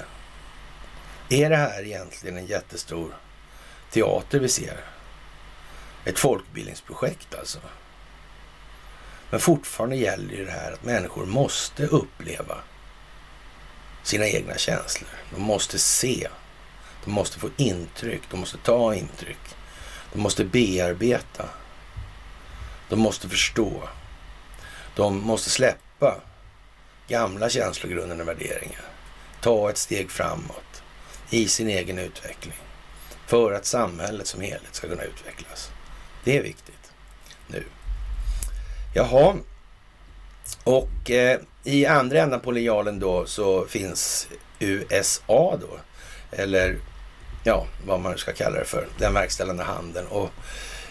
[1.29, 3.17] Är det här egentligen en jättestor
[3.91, 4.81] teater vi ser?
[6.05, 7.59] Ett folkbildningsprojekt alltså.
[9.31, 12.57] Men fortfarande gäller ju det här att människor måste uppleva
[14.03, 15.11] sina egna känslor.
[15.35, 16.29] De måste se.
[17.05, 18.23] De måste få intryck.
[18.31, 19.57] De måste ta intryck.
[20.13, 21.49] De måste bearbeta.
[22.89, 23.89] De måste förstå.
[24.97, 26.21] De måste släppa
[27.09, 28.85] gamla känslogrunder och värderingar.
[29.41, 30.83] Ta ett steg framåt
[31.31, 32.57] i sin egen utveckling
[33.27, 35.71] för att samhället som helhet ska kunna utvecklas.
[36.25, 36.93] Det är viktigt
[37.47, 37.65] nu.
[38.99, 39.35] Jaha,
[40.65, 45.79] och eh, i andra änden på linjalen då så finns USA då,
[46.31, 46.79] eller
[47.45, 50.07] ja, vad man ska kalla det för, den verkställande handeln.
[50.07, 50.31] Och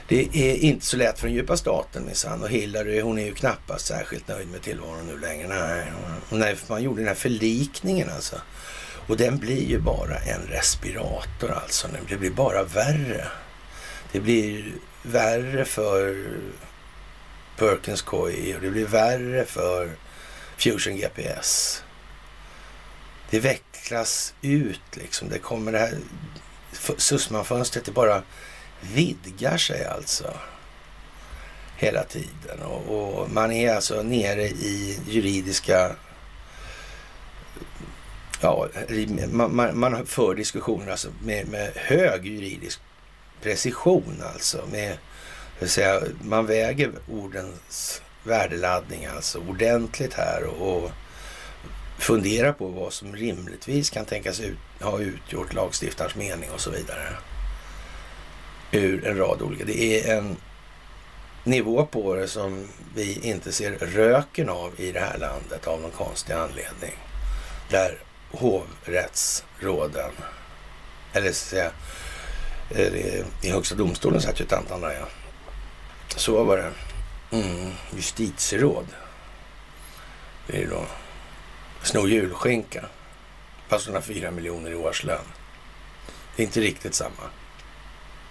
[0.07, 2.43] det är inte så lätt för den djupa staten minsann.
[2.43, 5.47] Och Hillary hon är ju knappast särskilt nöjd med tillvaron nu längre.
[5.47, 5.91] Nej,
[6.29, 8.35] nej man gjorde den här förlikningen alltså.
[9.07, 11.87] Och den blir ju bara en respirator alltså.
[12.09, 13.27] Det blir bara värre.
[14.11, 16.27] Det blir värre för
[17.57, 19.91] Perkins KI och det blir värre för
[20.57, 21.83] Fusion GPS.
[23.29, 25.29] Det vecklas ut liksom.
[25.29, 25.97] Det kommer det här
[26.97, 28.23] Sussman-fönstret, det bara
[28.81, 30.33] vidgar sig alltså
[31.77, 32.59] hela tiden.
[32.65, 35.95] Och, och, man är alltså nere i juridiska...
[38.41, 38.67] Ja,
[39.31, 42.79] man, man, man för diskussioner alltså med, med hög juridisk
[43.41, 44.65] precision alltså.
[44.71, 44.97] Med,
[45.65, 50.91] säga, man väger ordens värdeladdning alltså ordentligt här och, och
[51.99, 57.09] funderar på vad som rimligtvis kan tänkas ut, ha utgjort lagstiftarens mening och så vidare.
[58.71, 59.65] Ur en rad olika.
[59.65, 60.37] Det är en
[61.43, 65.91] nivå på det som vi inte ser röken av i det här landet av någon
[65.91, 66.95] konstig anledning.
[67.69, 67.97] Där
[68.31, 70.11] hovrättsråden,
[71.13, 71.71] eller så säga,
[72.69, 72.93] eh,
[73.41, 75.07] i Högsta domstolen satt ju ett antal andra, ja.
[76.17, 76.71] Så var det.
[77.37, 78.85] Mm, justitieråd.
[80.47, 80.85] Det är då
[81.83, 82.85] sno julskinka.
[83.67, 85.25] Fast hon har fyra miljoner i årslön.
[86.35, 87.23] Det är inte riktigt samma.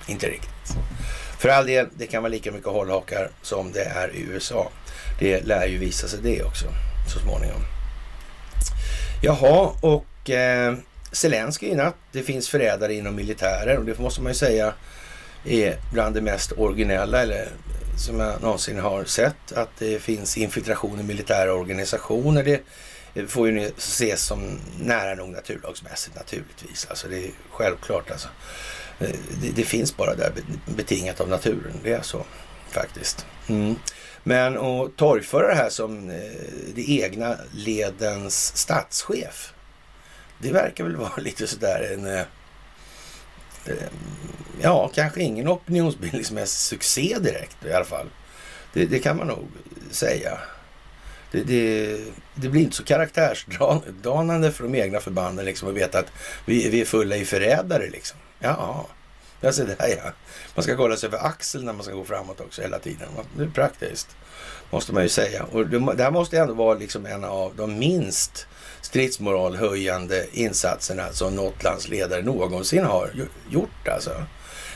[0.07, 0.77] Inte riktigt.
[1.39, 4.71] För all del, det kan vara lika mycket hållhakar som det är i USA.
[5.19, 6.67] Det lär ju visa sig det också
[7.13, 7.61] så småningom.
[9.23, 10.77] Jaha, och eh,
[11.13, 11.97] Zelenskyj i natt.
[12.13, 14.75] Det finns förrädare inom militären och det måste man ju säga
[15.45, 17.49] är bland det mest originella eller
[17.97, 19.53] som jag någonsin har sett.
[19.53, 22.43] Att det finns infiltration i militära organisationer.
[22.43, 26.87] Det får ju ses som nära nog naturlagsmässigt naturligtvis.
[26.91, 28.29] Alltså det är självklart alltså.
[28.99, 29.11] Eh,
[29.43, 30.33] det, det, finns bara där
[30.77, 31.81] betingat av naturen.
[31.83, 32.25] Det är så
[32.71, 33.27] faktiskt.
[33.49, 33.75] Mm.
[34.23, 36.17] Men att torgföra det här som eh,
[36.75, 39.53] det egna ledens statschef.
[40.39, 42.07] Det verkar väl vara lite sådär en...
[42.07, 42.23] Eh,
[43.69, 43.89] Eh,
[44.61, 48.07] ja, kanske ingen opinionsbildningsmässig succé direkt i alla fall.
[48.73, 49.49] Det, det kan man nog
[49.91, 50.39] säga.
[51.33, 51.99] Det, det,
[52.35, 56.13] det, blir inte så karaktärsdanande för de egna förbanden liksom att veta att
[56.45, 58.19] vi, vi är fulla i förrädare liksom.
[58.39, 58.87] Ja,
[59.41, 60.13] jag ser det här ja.
[60.55, 63.09] Man ska kolla sig över axeln när man ska gå framåt också hela tiden.
[63.37, 64.17] Det är praktiskt,
[64.71, 65.45] måste man ju säga.
[65.45, 68.47] Och det, det här måste ändå vara liksom en av de minst
[68.81, 73.11] stridsmoralhöjande insatserna som något lands ledare någonsin har
[73.51, 74.25] gjort alltså.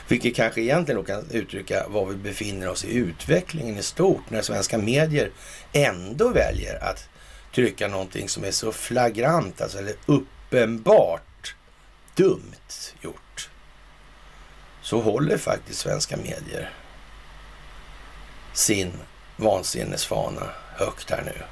[0.08, 4.42] Vilket kanske egentligen då kan uttrycka var vi befinner oss i utvecklingen i stort när
[4.42, 5.30] svenska medier
[5.72, 7.08] ändå väljer att
[7.54, 11.54] trycka någonting som är så flagrant, alltså eller uppenbart
[12.14, 13.50] dumt gjort.
[14.82, 16.72] Så håller faktiskt svenska medier
[18.52, 18.92] sin
[19.36, 21.42] vansinnesfana högt här nu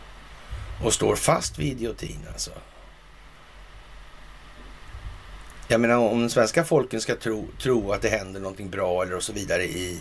[0.82, 2.50] och står fast vid idiotin alltså.
[5.68, 9.22] Jag menar om svenska folken ska tro, tro att det händer någonting bra eller och
[9.22, 10.00] så vidare i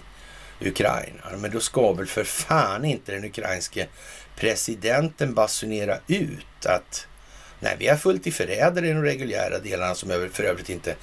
[0.61, 1.37] Ukraina.
[1.37, 3.87] Men då ska väl för fan inte den ukrainske
[4.35, 7.07] presidenten basunera ut att
[7.59, 10.95] nej, vi har fullt i förrädare i de reguljära delarna som för övrigt inte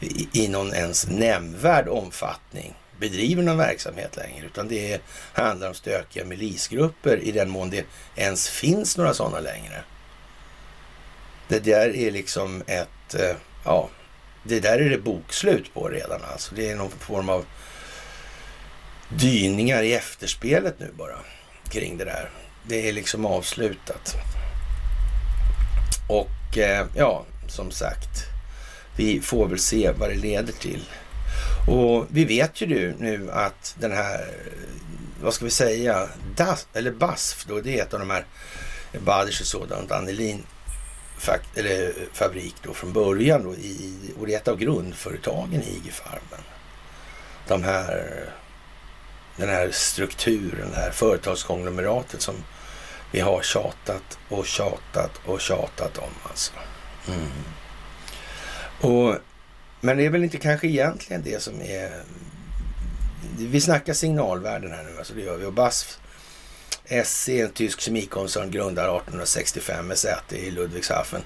[0.00, 4.46] i, i någon ens nämnvärd omfattning bedriver någon verksamhet längre.
[4.46, 5.00] Utan det
[5.32, 7.86] handlar om stökiga milisgrupper i den mån det
[8.16, 9.82] ens finns några sådana längre.
[11.48, 13.88] Det där är liksom ett, eh, ja,
[14.44, 16.54] det där är det bokslut på redan alltså.
[16.54, 17.44] Det är någon form av
[19.08, 21.18] dyningar i efterspelet nu bara
[21.68, 22.30] kring det där.
[22.66, 24.16] Det är liksom avslutat.
[26.08, 28.26] Och eh, ja, som sagt,
[28.96, 30.84] vi får väl se vad det leder till.
[31.68, 34.34] Och vi vet ju nu, att den här,
[35.22, 38.26] vad ska vi säga, DAS, eller BASF då, det är ett av de här
[38.98, 40.42] Baders och sådant, Annelin
[41.18, 45.62] fakt, eller eh, fabrik då från början då i, och det är ett av grundföretagen
[45.62, 46.44] i IG-Farben.
[47.48, 48.24] De här,
[49.36, 52.34] den här strukturen, det här företagskonglomeratet som
[53.10, 56.52] vi har tjatat och tjatat och tjatat om alltså.
[57.08, 57.28] Mm.
[58.80, 59.16] Och,
[59.84, 61.90] men det är väl inte kanske egentligen det som är...
[63.38, 65.46] Vi snackar signalvärden här nu, alltså det gör vi.
[65.46, 65.98] Och BASF
[67.04, 71.22] SC, en tysk kemikoncern, grundad 1865 med säte i Ludwigshafen.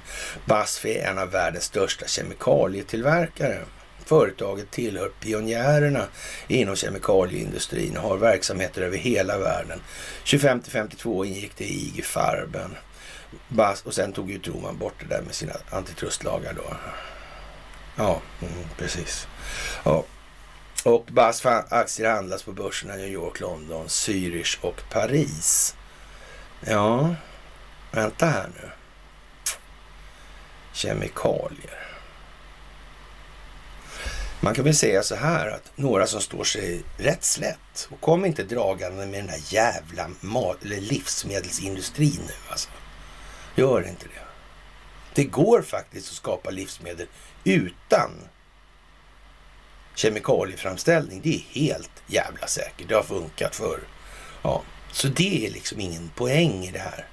[0.47, 3.59] BASF är en av världens största kemikalietillverkare.
[4.05, 6.07] Företaget tillhör pionjärerna
[6.49, 9.81] inom kemikalieindustrin och har verksamheter över hela världen.
[10.25, 12.77] 25-52 ingick det i IG Farben.
[13.49, 16.77] Bas, och sen tog ju Troman bort det där med sina antitrustlagar då.
[17.97, 19.29] Ja, mm, precis.
[19.85, 20.05] Ja.
[20.85, 25.77] Och BAS aktier handlas på börserna i New York, London, Zürich och Paris.
[26.61, 27.15] Ja,
[27.93, 28.71] vänta här nu.
[30.73, 31.87] Kemikalier.
[34.41, 38.25] Man kan väl säga så här att några som står sig rätt slätt och kom
[38.25, 42.69] inte dragande med den här jävla mat eller livsmedelsindustrin nu alltså.
[43.55, 44.27] Gör inte det.
[45.15, 47.07] Det går faktiskt att skapa livsmedel
[47.47, 48.11] utan
[49.95, 51.21] kemikalieframställning.
[51.23, 52.89] Det är helt jävla säkert.
[52.89, 53.81] Det har funkat förr.
[54.43, 57.07] Ja, så det är liksom ingen poäng i det här.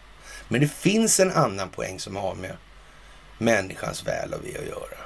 [0.48, 2.58] Men det finns en annan poäng som har med
[3.38, 4.98] människans väl och ve att göra.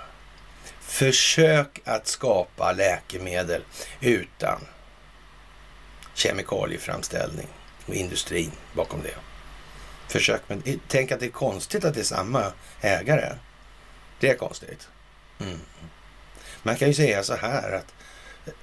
[0.81, 3.63] Försök att skapa läkemedel
[3.99, 4.61] utan
[6.13, 7.47] kemikalieframställning
[7.85, 9.15] och industrin bakom det.
[10.07, 13.33] Försök, men tänk att det är konstigt att det är samma ägare.
[14.19, 14.87] Det är konstigt.
[15.39, 15.59] Mm.
[16.63, 17.93] Man kan ju säga så här att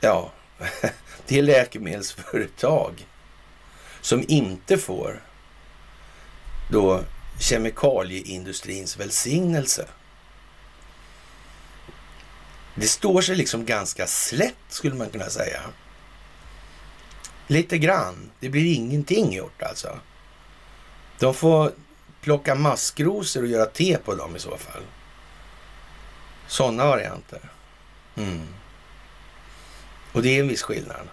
[0.00, 0.32] ja,
[1.26, 3.06] det är läkemedelsföretag
[4.00, 5.22] som inte får
[6.70, 7.04] då
[7.40, 9.86] kemikalieindustrins välsignelse.
[12.74, 15.60] Det står sig liksom ganska slätt skulle man kunna säga.
[17.46, 18.30] Lite grann.
[18.40, 19.98] Det blir ingenting gjort alltså.
[21.18, 21.72] De får
[22.20, 24.82] plocka maskrosor och göra te på dem i så fall.
[26.46, 27.40] Sådana varianter.
[28.16, 28.46] Mm.
[30.12, 31.08] Och det är en viss skillnad.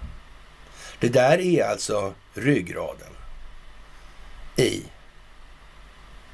[1.00, 3.12] Det där är alltså ryggraden
[4.56, 4.84] i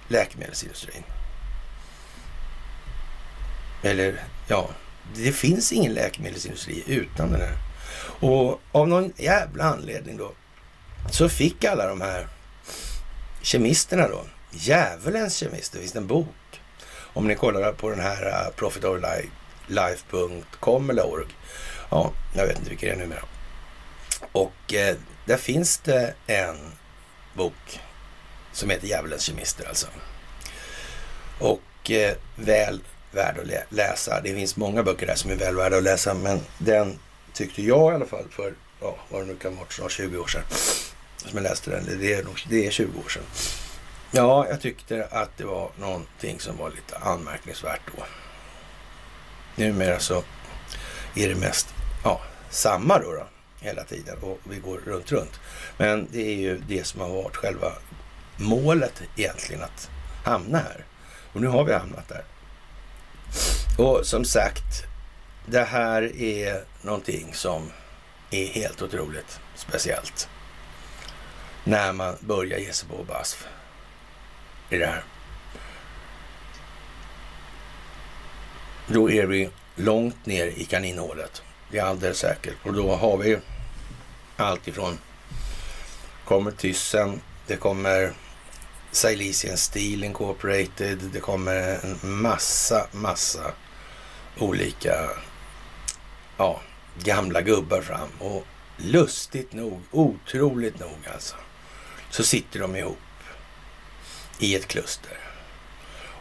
[0.07, 1.03] läkemedelsindustrin.
[3.83, 4.69] Eller ja,
[5.15, 7.57] det finns ingen läkemedelsindustri utan den här.
[8.19, 10.31] Och av någon jävla anledning då
[11.11, 12.27] så fick alla de här
[13.41, 16.27] kemisterna då, djävulens kemister, finns det en bok.
[17.17, 18.49] Om ni kollar på den här uh,
[20.89, 21.25] eller org.
[21.89, 23.23] Ja, jag vet inte vilken det är numera.
[24.31, 26.55] Och eh, där finns det en
[27.33, 27.79] bok
[28.51, 29.87] som heter Djävulens kemister alltså.
[31.39, 34.21] Och eh, väl värd att läsa.
[34.21, 36.99] Det finns många böcker där som är väl värda att läsa, men den
[37.33, 40.27] tyckte jag i alla fall för, ja, vad det nu kan vara, snart 20 år
[40.27, 40.43] sedan.
[41.17, 41.99] Som jag läste den.
[41.99, 43.23] Det är, det är 20 år sedan.
[44.11, 48.03] Ja, jag tyckte att det var någonting som var lite anmärkningsvärt då.
[49.55, 50.23] Numera så
[51.15, 53.27] är det mest ja, samma då, då
[53.59, 55.39] hela tiden och vi går runt, runt.
[55.77, 57.71] Men det är ju det som har varit själva
[58.37, 59.89] målet egentligen att
[60.25, 60.85] hamna här.
[61.33, 62.23] Och nu har vi hamnat där.
[63.77, 64.83] Och som sagt,
[65.45, 67.71] det här är någonting som
[68.31, 70.29] är helt otroligt speciellt.
[71.63, 73.47] När man börjar ge sig på BASF
[74.69, 75.03] i det här.
[78.87, 81.41] Då är vi långt ner i kaninhålet.
[81.71, 82.55] Det är alldeles säkert.
[82.63, 83.37] Och då har vi
[84.37, 84.97] allt ifrån
[86.25, 88.13] kommer Thyssen, det kommer
[88.91, 90.97] Silesian Steel Incorporated.
[91.13, 93.51] Det kommer en massa, massa
[94.37, 95.09] olika
[96.37, 96.61] ja,
[97.03, 98.09] gamla gubbar fram.
[98.19, 98.45] Och
[98.77, 101.35] lustigt nog, otroligt nog alltså,
[102.09, 102.97] så sitter de ihop
[104.39, 105.17] i ett kluster.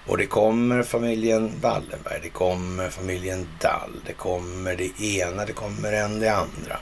[0.07, 5.93] Och det kommer familjen Wallenberg, det kommer familjen Dall, det kommer det ena, det kommer
[5.93, 6.79] en det andra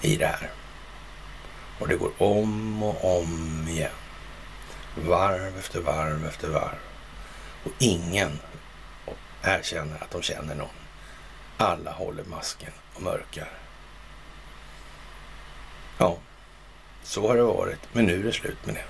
[0.00, 0.50] i det här.
[1.78, 3.90] Och det går om och om igen.
[5.06, 6.78] Varv efter varv efter varv.
[7.64, 8.38] Och ingen
[9.42, 10.68] erkänner att de känner någon.
[11.56, 13.48] Alla håller masken och mörkar.
[15.98, 16.16] Ja,
[17.02, 17.80] så har det varit.
[17.92, 18.84] Men nu är det slut med det.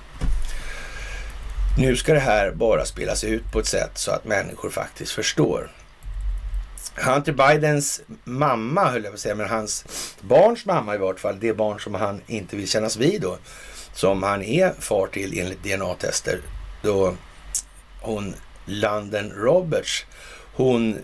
[1.77, 5.71] Nu ska det här bara spelas ut på ett sätt så att människor faktiskt förstår.
[6.95, 9.85] Hunter Bidens mamma, höll jag på att säga, men hans
[10.21, 13.37] barns mamma i vart fall, det barn som han inte vill kännas vid då,
[13.93, 16.41] som han är far till enligt DNA-tester.
[16.81, 17.15] Då
[18.01, 20.05] hon, London Roberts,
[20.55, 20.97] hon,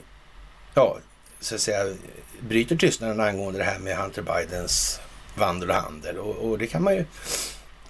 [0.74, 0.98] ja,
[1.40, 1.94] så att säga,
[2.40, 5.00] bryter tystnaden angående det här med Hunter Bidens
[5.36, 6.18] vandel och handel.
[6.18, 7.06] Och, och det kan man ju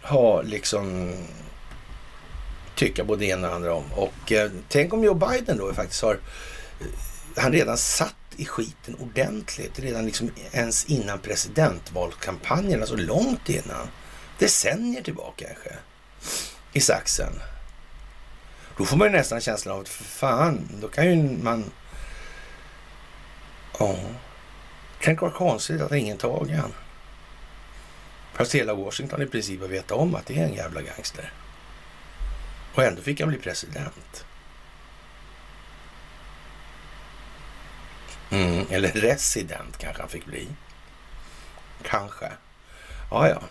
[0.02, 1.14] ha liksom
[2.76, 3.94] tycka både en och andra om.
[3.94, 6.88] Och eh, tänk om Joe Biden då faktiskt har, eh,
[7.36, 13.88] han redan satt i skiten ordentligt, redan liksom ens innan presidentvalskampanjen, alltså långt innan
[14.40, 15.76] decennier tillbaka kanske,
[16.74, 17.34] i saxen.
[18.78, 21.72] Då får man ju nästan känslan av att för fan, då kan ju man...
[23.80, 23.96] Ja.
[25.02, 26.74] Tänk vad konstigt att ingen tagit han.
[28.34, 31.32] Fast hela Washington i princip har vetat om att det är en jävla gangster.
[32.76, 34.26] Och ändå fick han bli president.
[38.30, 40.48] Mm, eller resident kanske han fick bli.
[41.84, 42.32] Kanske.
[43.12, 43.42] Ja, ja.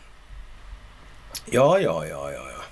[1.44, 2.64] Ja, ja, ja, ja, ja.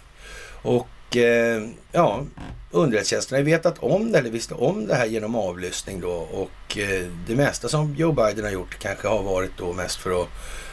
[0.62, 2.24] Och eh, ja,
[2.70, 7.36] underrättelsetjänsterna vetat om det eller visste om det här genom avlyssning då och eh, det
[7.36, 10.28] mesta som Joe Biden har gjort kanske har varit då mest för att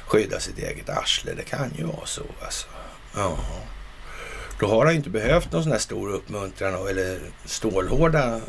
[0.06, 1.34] skydda sitt eget arsle.
[1.34, 2.68] Det kan ju vara så alltså.
[3.16, 3.38] Ja.
[4.60, 8.41] Då har han ju inte behövt någon sån här stor uppmuntran eller stålhårda eh,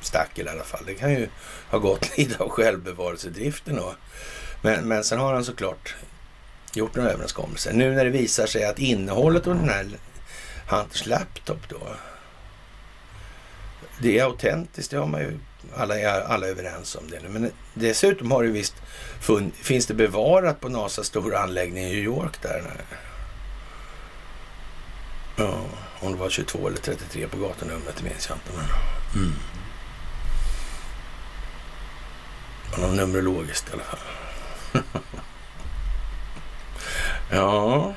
[0.00, 0.82] stackel i alla fall.
[0.86, 1.28] Det kan ju
[1.70, 3.76] ha gått lite av självbevarelsedriften.
[3.76, 3.94] då.
[4.62, 5.94] men, men sen har han såklart
[6.74, 7.72] gjort några överenskommelser.
[7.72, 9.86] Nu när det visar sig att innehållet av den här
[10.68, 11.80] Hunters laptop då.
[14.00, 15.38] Det är autentiskt, det har man ju
[15.76, 17.28] alla, alla överens om det nu.
[17.28, 18.74] Men dessutom har det visst
[19.20, 22.62] fun, finns det bevarat på NASAs stora anläggning i New York där.
[25.36, 25.60] Ja,
[26.00, 28.50] om det var 22 eller 33 på gatunumret, det minns jag inte.
[28.56, 29.34] Men, mm.
[32.78, 33.98] Något numerologiskt i alla fall.
[37.30, 37.94] ja.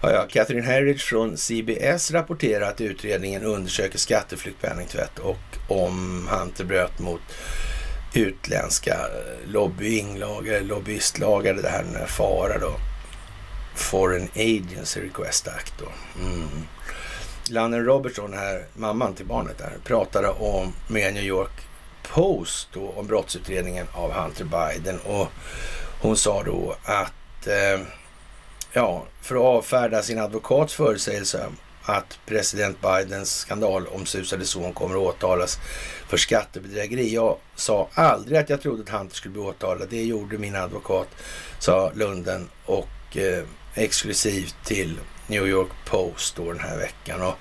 [0.00, 0.26] Ja, ja.
[0.28, 5.38] Catherine Herridge från CBS rapporterar att utredningen undersöker skatteflykt, penningtvätt och
[5.68, 7.20] om Hunter bröt mot
[8.14, 8.96] utländska
[9.46, 12.72] lobbyinglagar, lobbyistlagar, det här med FARA då.
[13.74, 15.88] Foreign Agency Request Act då.
[16.24, 16.48] Mm.
[17.50, 21.50] Lannon Robertson här, mamman till barnet där, pratade om med New York
[22.02, 25.28] Post då, om brottsutredningen av Hunter Biden och
[26.02, 27.86] hon sa då att eh,
[28.72, 31.48] ja, för att avfärda sin advokats förutsägelse
[31.82, 35.58] att president Bidens skandalomsusade son kommer att åtalas
[36.08, 37.14] för skattebedrägeri.
[37.14, 39.88] Jag sa aldrig att jag trodde att Hunter skulle bli åtalad.
[39.90, 41.08] Det gjorde min advokat,
[41.58, 43.44] sa Lunden och eh,
[43.74, 47.22] exklusivt till New York Post då den här veckan.
[47.22, 47.34] Och,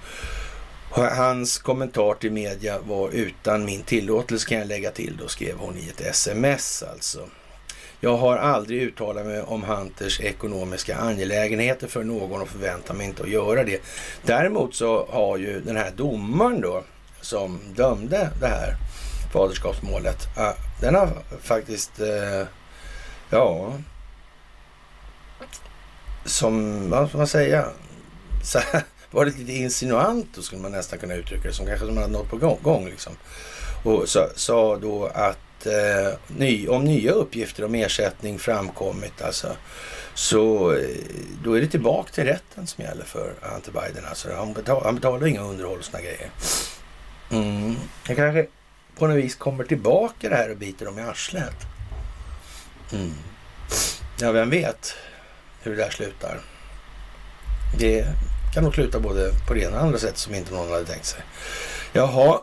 [0.94, 5.78] hans kommentar till media var utan min tillåtelse kan jag lägga till då, skrev hon
[5.78, 7.30] i ett sms alltså.
[8.00, 13.24] Jag har aldrig uttalat mig om Hunters ekonomiska angelägenheter för någon och förväntar mig inte
[13.24, 13.82] att göra det.
[14.26, 16.84] Däremot så har ju den här domaren då
[17.22, 18.76] som dömde det här
[19.34, 20.28] faderskapsmålet,
[20.82, 21.10] den har
[21.42, 22.48] faktiskt, eh,
[23.30, 23.74] ja,
[26.26, 27.66] som, vad ska man säga,
[28.44, 31.96] så här, varit lite insinuant då skulle man nästan kunna uttrycka det som kanske som
[31.96, 33.14] man hade något på gång, gång liksom.
[33.84, 39.48] Och sa då att eh, ny, om nya uppgifter om ersättning framkommit alltså,
[40.14, 40.88] så eh,
[41.44, 44.06] då är det tillbaka till rätten som gäller för Hunter Biden.
[44.10, 46.30] Alltså, han, betal, han betalar inga underhåll och såna grejer.
[47.32, 47.76] Mm.
[48.08, 48.48] Jag kanske
[48.98, 51.56] på något vis kommer tillbaka det här och biter dem i arslet.
[52.94, 53.14] Mm.
[54.20, 54.96] Ja, vem vet
[55.64, 56.40] hur det där slutar.
[57.78, 58.06] Det
[58.54, 61.06] kan nog sluta både på det ena och andra sättet som inte någon hade tänkt
[61.06, 61.22] sig.
[61.94, 62.40] Jaha,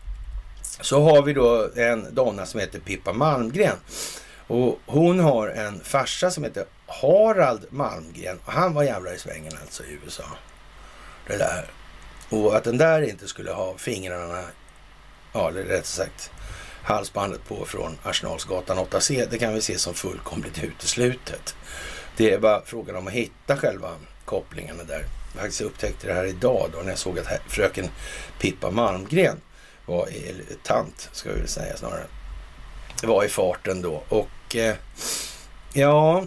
[0.80, 3.76] så har vi då en donna som heter Pippa Malmgren.
[4.46, 8.38] Och hon har en farsa som heter Harald Malmgren.
[8.44, 10.24] Och han var jävlar i svängen alltså i USA.
[11.26, 11.70] Det där.
[12.28, 14.42] Och att den där inte skulle ha fingrarna,
[15.32, 16.30] ja eller rätt sagt
[16.82, 21.54] halsbandet på från Arsenalsgatan 8C, det kan vi se som fullkomligt uteslutet.
[22.20, 23.90] Det var frågan om att hitta själva
[24.24, 25.04] kopplingarna där.
[25.32, 27.88] Jag faktiskt upptäckte det här idag då när jag såg att fröken
[28.40, 29.36] Pippa Malmgren
[29.86, 32.04] var, eller tant ska vi väl säga snarare,
[33.02, 34.02] var i farten då.
[34.08, 34.74] Och eh,
[35.72, 36.24] ja,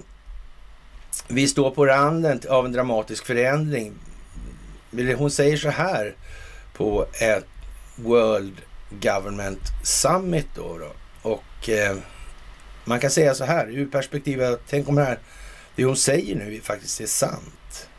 [1.28, 3.94] vi står på randen av en dramatisk förändring.
[5.18, 6.16] Hon säger så här
[6.74, 7.48] på ett
[7.96, 10.78] World Government Summit då.
[10.78, 10.92] då.
[11.30, 11.98] Och eh,
[12.86, 15.20] man kan säga så här ur perspektivet, tänk om det här,
[15.76, 17.90] det hon säger nu faktiskt är sant.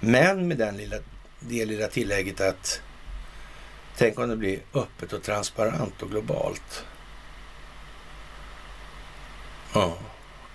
[0.00, 0.96] Men med den lilla,
[1.40, 2.82] det lilla tillägget att
[3.96, 6.84] Tänk om det blir öppet och transparent och globalt.
[9.74, 9.98] Ja,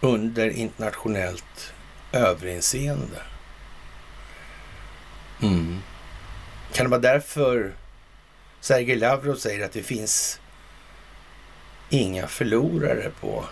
[0.02, 1.74] under internationellt
[2.12, 3.22] överinseende.
[5.42, 5.80] Mm.
[6.74, 7.74] Kan det vara därför
[8.60, 10.40] Sergej Lavrov säger att det finns
[11.90, 13.46] inga förlorare på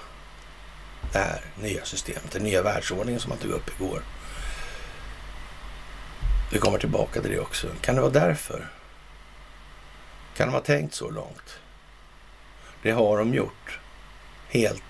[1.16, 4.02] det här nya systemet, den nya världsordningen som han tog upp igår.
[6.52, 7.68] Vi kommer tillbaka till det också.
[7.82, 8.68] Kan det vara därför?
[10.38, 11.60] Kan de ha tänkt så långt?
[12.82, 13.80] Det har de gjort.
[14.50, 14.84] Helt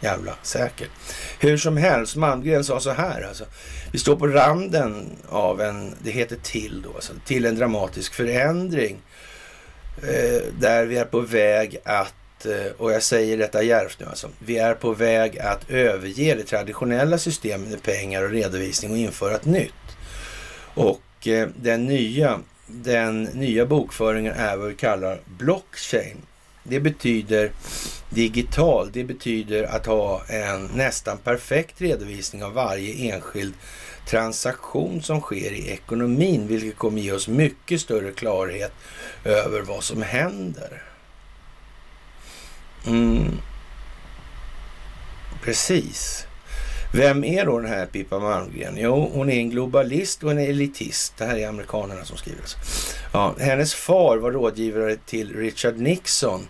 [0.00, 0.90] jävla säkert.
[1.38, 3.44] Hur som helst, Malmgren sa så här alltså.
[3.92, 8.96] Vi står på randen av en, det heter till då, alltså, till en dramatisk förändring.
[10.02, 12.14] Eh, där vi är på väg att,
[12.46, 16.44] Eh, och jag säger detta järvt nu alltså, vi är på väg att överge det
[16.44, 19.72] traditionella systemet med pengar och redovisning och införa ett nytt.
[20.74, 26.16] Och eh, den nya den nya bokföringen är vad vi kallar blockchain.
[26.62, 27.50] Det betyder
[28.10, 28.90] digital.
[28.92, 33.54] Det betyder att ha en nästan perfekt redovisning av varje enskild
[34.06, 38.72] transaktion som sker i ekonomin, vilket kommer ge oss mycket större klarhet
[39.24, 40.82] över vad som händer.
[42.88, 43.38] Mm.
[45.42, 46.26] Precis.
[46.92, 48.74] Vem är då den här Pippa Malmgren?
[48.76, 51.16] Jo, hon är en globalist och en elitist.
[51.18, 52.42] Det här är amerikanerna som skriver.
[53.12, 56.46] Ja, hennes far var rådgivare till Richard Nixon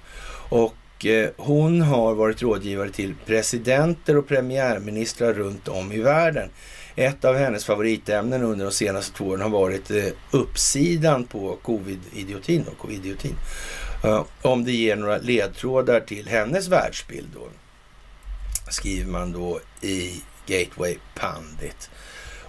[0.48, 6.50] och eh, hon har varit rådgivare till presidenter och premiärministrar runt om i världen.
[6.96, 12.64] Ett av hennes favoritämnen under de senaste två åren har varit eh, uppsidan på covid-idiotin.
[12.80, 13.34] covid-idiotin.
[14.04, 17.48] Eh, om det ger några ledtrådar till hennes världsbild då,
[18.70, 21.90] skriver man då i Gateway Pandit.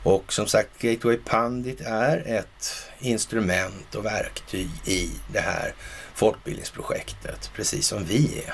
[0.03, 5.73] Och som sagt, Gateway Pandit är ett instrument och verktyg i det här
[6.13, 8.53] folkbildningsprojektet, precis som vi är.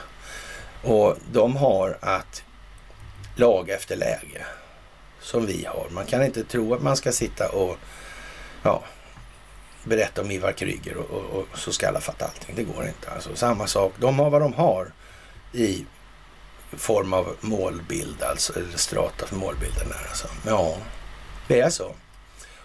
[0.90, 2.44] Och de har att
[3.36, 4.46] laga efter läge,
[5.22, 5.88] som vi har.
[5.90, 7.78] Man kan inte tro att man ska sitta och
[8.64, 8.84] ja,
[9.86, 12.56] berätta om Ivar Kryger och, och, och, så ska alla fatta allting.
[12.56, 13.12] Det går inte.
[13.12, 13.94] Alltså, samma sak.
[13.98, 14.92] De har vad de har
[15.54, 15.86] i
[16.72, 19.90] form av målbild, alltså, eller strata för målbilden.
[19.90, 20.28] Där, alltså.
[20.46, 20.78] Ja,
[21.48, 21.92] det är så.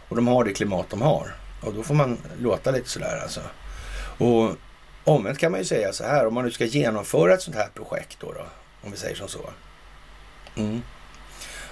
[0.08, 1.34] Och de har det klimat de har.
[1.60, 3.40] Och då får man låta lite sådär alltså.
[4.18, 4.56] Och
[5.04, 7.68] omvänt kan man ju säga så här, om man nu ska genomföra ett sånt här
[7.74, 8.46] projekt då, då
[8.82, 9.50] om vi säger som så.
[10.56, 10.82] Mm.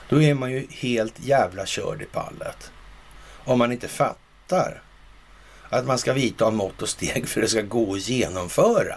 [0.09, 2.73] Då är man ju helt jävla körd i pallet.
[3.45, 4.83] Om man inte fattar
[5.71, 8.97] att man ska vidta mått och steg för att det ska gå att genomföra.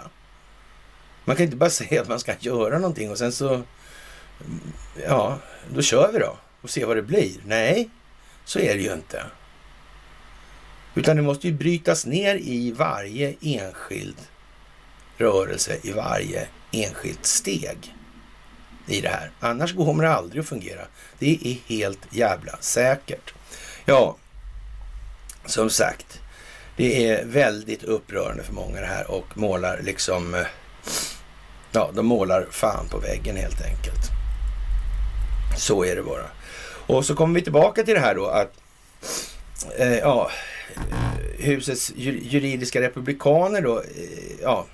[1.24, 3.62] Man kan inte bara säga att man ska göra någonting och sen så,
[5.06, 5.38] ja,
[5.74, 7.32] då kör vi då och ser vad det blir.
[7.46, 7.90] Nej,
[8.44, 9.24] så är det ju inte.
[10.94, 14.16] Utan det måste ju brytas ner i varje enskild
[15.16, 17.94] rörelse, i varje enskilt steg
[18.86, 19.30] i det här.
[19.40, 20.86] Annars kommer det aldrig att fungera.
[21.18, 23.34] Det är helt jävla säkert.
[23.84, 24.16] Ja,
[25.46, 26.21] som sagt,
[26.76, 30.46] det är väldigt upprörande för många det här och målar liksom eh,
[31.74, 34.10] Ja, de målar fan på väggen helt enkelt.
[35.58, 36.26] Så är det bara.
[36.86, 38.52] Och så kommer vi tillbaka till det här då att
[39.78, 40.30] eh, ja,
[40.76, 43.84] eh, husets juridiska republikaner då eh,
[44.42, 44.66] ja,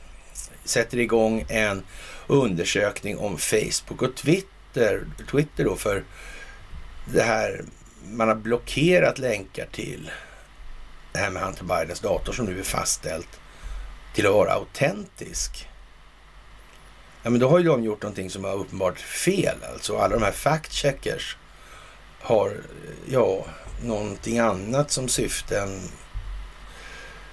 [0.65, 1.83] sätter igång en
[2.27, 6.05] undersökning om Facebook och Twitter, Twitter då för
[7.13, 7.65] det här
[8.11, 10.11] man har blockerat länkar till
[11.19, 13.41] det här med Hunter Bidens dator som nu är fastställt
[14.15, 15.69] till att vara autentisk.
[17.23, 19.57] Ja, men då har ju de gjort någonting som har uppenbart fel.
[19.73, 21.37] Alltså alla de här fact-checkers
[22.21, 22.61] har,
[23.09, 23.45] ja,
[23.83, 25.81] någonting annat som syfte än,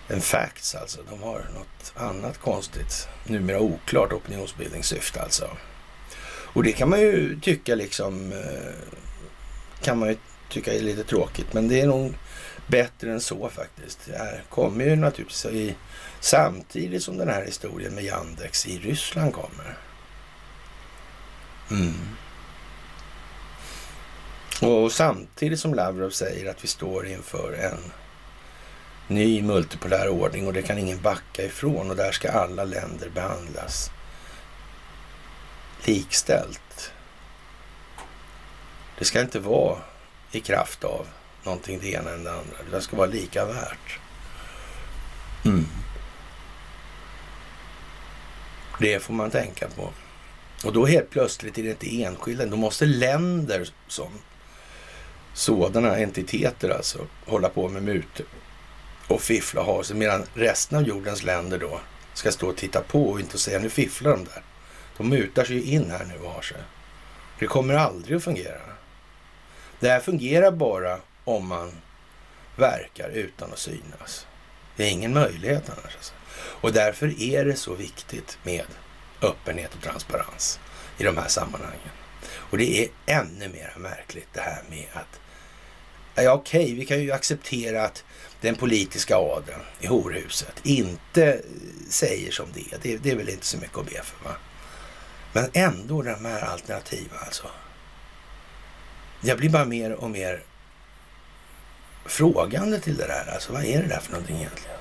[0.10, 1.02] än facts alltså.
[1.10, 5.50] De har något annat konstigt, numera oklart opinionsbildningssyfte alltså.
[6.28, 8.74] Och det kan man ju tycka liksom, eh,
[9.82, 10.18] kan man ju
[10.50, 12.14] tycka är lite tråkigt, men det är nog
[12.68, 14.00] bättre än så faktiskt.
[14.06, 15.76] Det här kommer ju naturligtvis i,
[16.20, 19.78] samtidigt som den här historien med Yandex i Ryssland kommer.
[21.72, 21.94] Mm.
[24.62, 27.92] Och samtidigt som Lavrov säger att vi står inför en
[29.08, 33.92] ny multipolär ordning och det kan ingen backa ifrån och där ska alla länder behandlas
[35.86, 36.92] likställt.
[39.00, 39.78] Det ska inte vara
[40.32, 41.08] i kraft av
[41.46, 42.58] någonting det ena än det andra.
[42.72, 44.00] Det ska vara lika värt.
[45.46, 45.66] Mm.
[48.80, 49.90] Det får man tänka på.
[50.66, 54.10] Och då helt plötsligt är det inte enskilda, då måste länder som
[55.34, 58.26] sådana entiteter alltså hålla på med mutor
[59.08, 61.80] och fiffla och ha sig medan resten av jordens länder då
[62.14, 64.44] ska stå och titta på och inte säga nu fifflar de där.
[64.98, 66.58] De mutar sig ju in här nu och har sig.
[67.40, 68.62] Det kommer aldrig att fungera.
[69.80, 71.72] Det här fungerar bara om man
[72.56, 74.28] verkar utan att synas.
[74.76, 75.96] Det är ingen möjlighet annars.
[75.96, 76.14] Alltså.
[76.38, 78.66] Och därför är det så viktigt med
[79.22, 80.60] öppenhet och transparens
[80.98, 81.92] i de här sammanhangen.
[82.34, 85.20] Och det är ännu mer märkligt det här med att
[86.18, 88.04] Ja, okej, okay, vi kan ju acceptera att
[88.42, 91.42] den politiska adeln i horhuset inte
[91.90, 92.80] säger som det är.
[92.82, 94.36] Det, det är väl inte så mycket att be för, va?
[95.34, 97.48] Men ändå de här alternativen alltså.
[99.22, 100.44] Jag blir bara mer och mer
[102.06, 103.34] frågande till det där.
[103.34, 104.78] Alltså, vad är det där för någonting egentligen?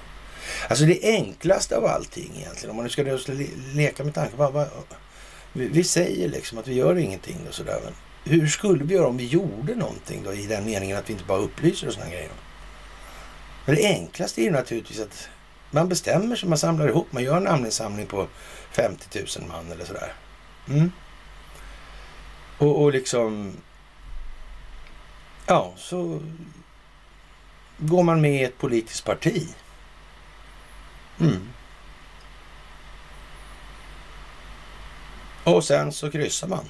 [0.69, 4.39] Alltså det enklaste av allting egentligen, om man nu ska le leka med tanken.
[5.53, 7.81] Vi, vi, säger liksom att vi gör ingenting och sådär.
[7.85, 7.95] Men
[8.25, 11.25] hur skulle vi göra om vi gjorde någonting då i den meningen att vi inte
[11.25, 12.31] bara upplyser och sådana grejer?
[13.67, 15.29] Men det enklaste är ju naturligtvis att
[15.71, 18.27] Man bestämmer sig, man samlar ihop, man gör en namninsamling på
[18.71, 20.13] 50 000 man eller sådär.
[20.69, 20.93] Mm.
[22.59, 23.57] Och, och liksom...
[25.47, 26.21] Ja, så
[27.79, 29.49] går man med i ett politiskt parti.
[31.21, 31.49] Mm.
[35.45, 36.65] Och sen så kryssar man.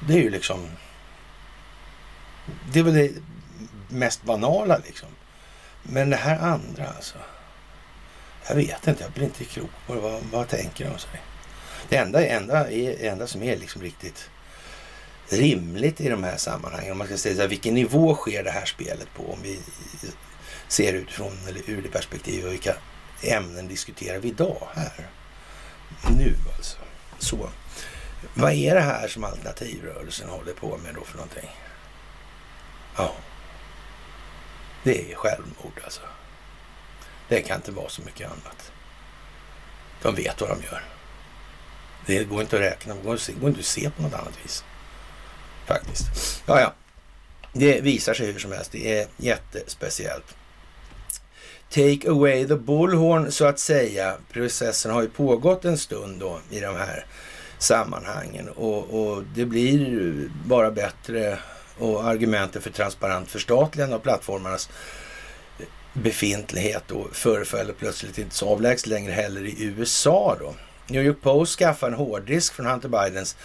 [0.00, 0.68] Det är ju liksom...
[2.72, 3.12] Det är väl det
[3.88, 5.08] mest banala liksom.
[5.82, 7.18] Men det här andra alltså.
[8.48, 10.00] Jag vet inte, jag blir inte klok på det.
[10.00, 11.20] Vad, vad tänker de sig?
[11.88, 14.30] Det enda, enda, enda som är liksom riktigt
[15.32, 19.08] rimligt i de här sammanhangen, om man ska säga vilken nivå sker det här spelet
[19.14, 19.32] på?
[19.32, 19.60] Om vi
[20.68, 22.74] ser utifrån eller ur det perspektivet och vilka
[23.22, 25.08] ämnen diskuterar vi idag här?
[26.18, 26.78] Nu alltså.
[27.18, 27.50] Så.
[28.34, 31.50] Vad är det här som alternativrörelsen håller på med då för någonting?
[32.96, 33.12] Ja,
[34.82, 36.00] det är självmord alltså.
[37.28, 38.72] Det kan inte vara så mycket annat.
[40.02, 40.84] De vet vad de gör.
[42.06, 43.02] Det går inte att räkna, det
[43.40, 44.64] går inte att se på något annat vis.
[45.66, 46.42] Faktiskt.
[46.46, 46.72] Ja, ja.
[47.52, 48.72] Det visar sig hur som helst.
[48.72, 50.34] Det är jättespeciellt.
[51.70, 54.16] Take away the bullhorn så att säga.
[54.32, 57.06] Processen har ju pågått en stund då i de här
[57.58, 61.38] sammanhangen och, och det blir bara bättre
[61.78, 64.70] och argumenten för transparent förstatligande av plattformarnas
[65.92, 70.54] befintlighet då förefaller plötsligt inte så avlägset längre heller i USA då.
[70.86, 73.36] New York Post skaffar en hårddisk från Hunter Bidens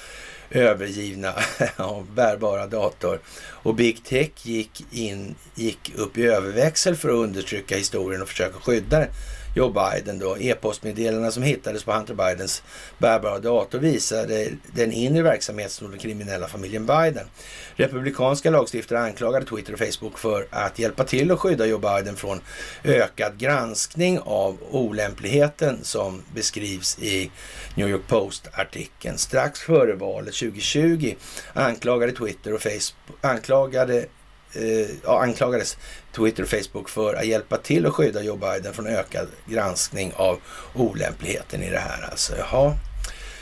[0.49, 1.33] övergivna
[1.77, 3.19] ja, bärbara dator.
[3.49, 8.59] Och Big Tech gick, in, gick upp i överväxel för att undertrycka historien och försöka
[8.59, 9.09] skydda den.
[9.57, 10.37] Joe Biden då.
[10.39, 12.63] E-postmeddelandena som hittades på Hunter Bidens
[12.97, 17.27] bärbara dator visade den inre verksamheten som den kriminella familjen Biden.
[17.75, 22.41] Republikanska lagstiftare anklagade Twitter och Facebook för att hjälpa till att skydda Joe Biden från
[22.83, 27.31] ökad granskning av olämpligheten som beskrivs i
[27.75, 29.17] New York Post-artikeln.
[29.17, 31.15] Strax före valet 2020
[31.53, 34.05] anklagade Twitter och Facebook, anklagade
[34.53, 35.77] eh, anklagades
[36.17, 40.39] Twitter och Facebook för att hjälpa till att skydda Joe Biden från ökad granskning av
[40.73, 42.09] olämpligheten i det här.
[42.11, 42.73] Alltså, jaha.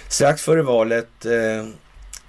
[0.07, 1.65] Strax före valet eh,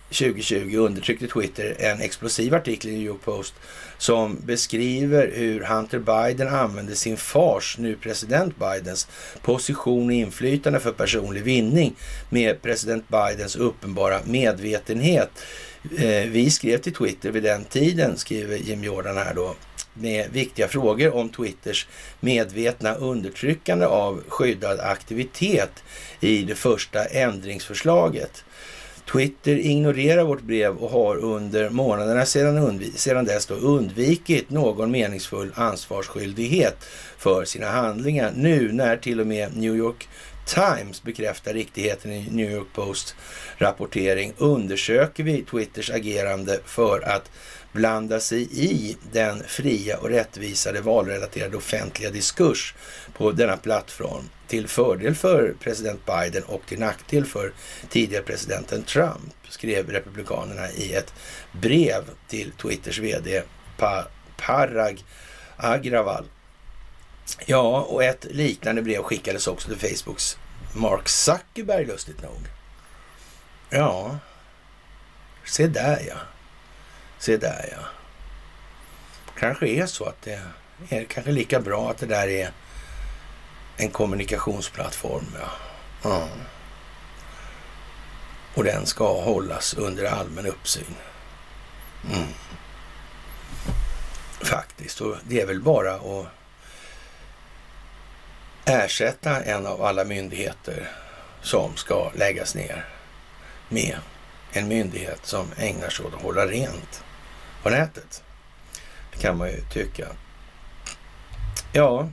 [0.08, 3.54] 2020 undertryckte Twitter en explosiv artikel i New York Post
[3.98, 9.08] som beskriver hur Hunter Biden använde sin fars, nu president Bidens,
[9.42, 11.94] position och inflytande för personlig vinning
[12.30, 15.30] med president Bidens uppenbara medvetenhet.
[15.98, 19.54] Eh, vi skrev till Twitter vid den tiden, skriver Jim Jordan här då,
[20.00, 21.86] med viktiga frågor om Twitters
[22.20, 25.82] medvetna undertryckande av skyddad aktivitet
[26.20, 28.44] i det första ändringsförslaget.
[29.12, 35.52] Twitter ignorerar vårt brev och har under månaderna sedan, sedan dess då undvikit någon meningsfull
[35.54, 36.76] ansvarsskyldighet
[37.18, 38.32] för sina handlingar.
[38.36, 40.08] Nu när till och med New York
[40.46, 43.14] Times bekräftar riktigheten i New York Post
[43.58, 47.30] rapportering undersöker vi Twitters agerande för att
[47.76, 52.74] blanda sig i den fria och rättvisade valrelaterade offentliga diskurs
[53.12, 57.52] på denna plattform till fördel för president Biden och till nackdel för
[57.90, 61.12] tidigare presidenten Trump, skrev Republikanerna i ett
[61.52, 63.42] brev till Twitters vd
[63.76, 64.04] pa
[64.36, 65.04] Parag
[65.56, 66.24] Agrawal.
[67.46, 70.38] Ja, och ett liknande brev skickades också till Facebooks
[70.74, 72.40] Mark Zuckerberg, lustigt nog.
[73.70, 74.18] Ja,
[75.44, 76.16] se där ja.
[77.26, 77.88] Se där ja.
[79.38, 80.40] Kanske är så att det
[80.88, 82.50] är kanske lika bra att det där är
[83.76, 85.36] en kommunikationsplattform.
[86.02, 86.16] Ja.
[86.16, 86.28] Mm.
[88.54, 90.94] Och den ska hållas under allmän uppsyn.
[92.14, 92.28] Mm.
[94.40, 95.00] Faktiskt.
[95.00, 96.26] Och det är väl bara att
[98.64, 100.90] ersätta en av alla myndigheter
[101.42, 102.84] som ska läggas ner
[103.68, 103.96] med
[104.52, 107.02] en myndighet som ägnar sig åt att hålla rent
[107.66, 108.22] på nätet.
[109.12, 110.06] Det kan man ju tycka.
[111.72, 112.08] Ja,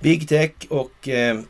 [0.00, 1.40] Big Tech och eh,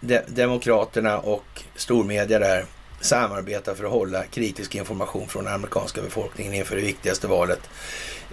[0.00, 2.64] de Demokraterna och stormedia där
[3.00, 7.60] samarbetar för att hålla kritisk information från den amerikanska befolkningen inför det viktigaste valet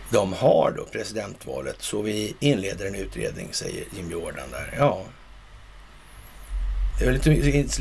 [0.09, 1.75] de har då, presidentvalet.
[1.79, 4.73] Så vi inleder en utredning, säger Jim Jordan där.
[4.77, 5.05] Ja,
[6.99, 7.11] det är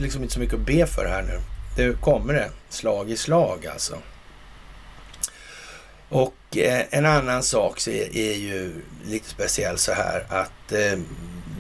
[0.01, 1.41] liksom, inte så mycket att be för här nu.
[1.77, 3.99] Det kommer det slag i slag alltså.
[6.09, 10.99] Och eh, en annan sak är, är, ju lite speciell så här att eh,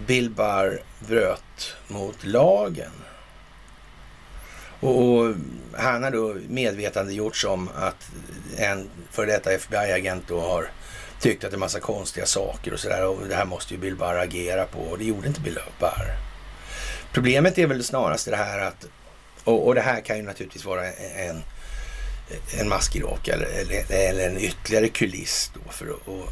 [0.06, 2.92] Bill Barr bröt mot lagen.
[4.80, 5.34] Och, och
[5.76, 8.10] han har då medvetandegjorts om att
[8.56, 10.70] en före detta FBI-agent då har
[11.20, 13.06] tyckt att det är massa konstiga saker och sådär.
[13.06, 14.78] Och det här måste ju Bill Barr agera på.
[14.78, 16.16] Och det gjorde inte Bill Barr.
[17.12, 18.86] Problemet är väl snarast det här att,
[19.44, 21.42] och, och det här kan ju naturligtvis vara en, en
[22.64, 26.28] maskrock eller, eller, eller, en ytterligare kuliss då för att och,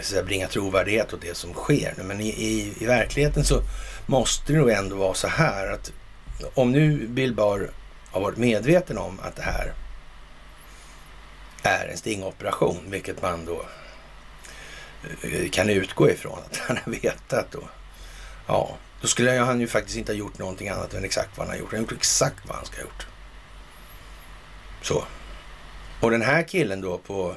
[0.00, 1.94] så bringa trovärdighet åt det som sker.
[2.04, 3.62] Men i, i, i verkligheten så
[4.06, 5.92] måste det nog ändå vara så här att
[6.54, 7.70] om nu Bill Barr
[8.10, 9.72] har varit medveten om att det här
[11.62, 13.64] är en stingoperation, vilket man då
[15.22, 17.68] eh, kan utgå ifrån att han har vetat då.
[18.46, 21.54] Ja, då skulle han ju faktiskt inte ha gjort någonting annat än exakt vad han
[21.54, 21.70] har gjort.
[21.70, 23.06] Han har gjort exakt vad han ska ha gjort.
[24.82, 25.04] Så.
[26.02, 27.36] Och den här killen då på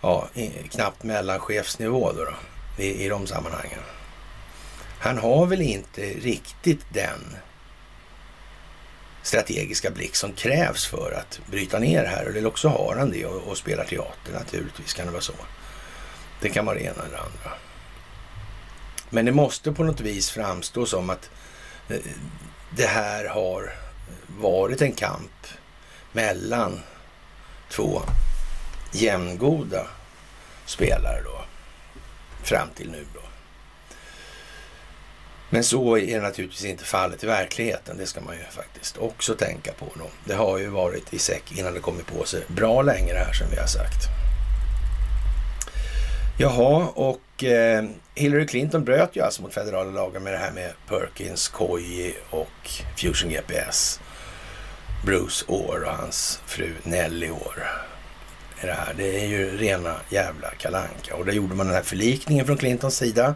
[0.00, 0.28] ja,
[0.70, 2.34] knappt mellanchefsnivå då, då
[2.82, 3.78] i, i de sammanhangen.
[5.00, 7.36] Han har väl inte riktigt den
[9.22, 12.24] strategiska blick som krävs för att bryta ner det här.
[12.24, 15.34] Eller också har han det och, och spelar teater naturligtvis, kan det vara så.
[16.40, 17.52] Det kan vara det ena eller andra.
[19.10, 21.30] Men det måste på något vis framstå som att
[21.88, 21.96] eh,
[22.76, 23.72] det här har
[24.40, 25.46] varit en kamp
[26.12, 26.80] mellan
[27.70, 28.02] två
[28.92, 29.86] jämngoda
[30.66, 31.44] spelare då,
[32.42, 33.20] fram till nu då.
[35.50, 37.96] Men så är det naturligtvis inte fallet i verkligheten.
[37.96, 39.86] Det ska man ju faktiskt också tänka på.
[39.94, 40.10] Då.
[40.24, 43.32] Det har ju varit i säck innan det kommit på sig bra länge det här
[43.32, 44.08] som vi har sagt.
[46.40, 50.72] Jaha, och eh, Hillary Clinton bröt ju alltså mot federala lagar med det här med
[50.88, 54.00] Perkins, Koji och Fusion GPS.
[55.04, 57.70] Bruce Orr och hans fru Nelly Orr.
[58.60, 58.94] Det, här.
[58.96, 62.96] det är ju rena jävla kalanka och där gjorde man den här förlikningen från Clintons
[62.96, 63.34] sida.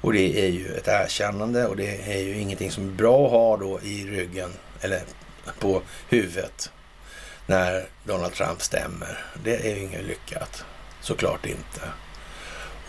[0.00, 3.30] Och det är ju ett erkännande och det är ju ingenting som är bra att
[3.30, 5.02] ha då i ryggen eller
[5.58, 6.72] på huvudet
[7.46, 9.24] när Donald Trump stämmer.
[9.44, 10.64] Det är ju inget lyckat.
[11.00, 11.80] Såklart inte.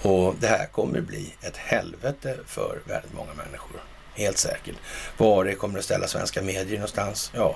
[0.02, 3.82] Och det här kommer bli ett helvete för väldigt många människor.
[4.14, 4.76] Helt säkert.
[5.18, 7.32] Var det kommer att ställa svenska medier någonstans?
[7.36, 7.56] Ja,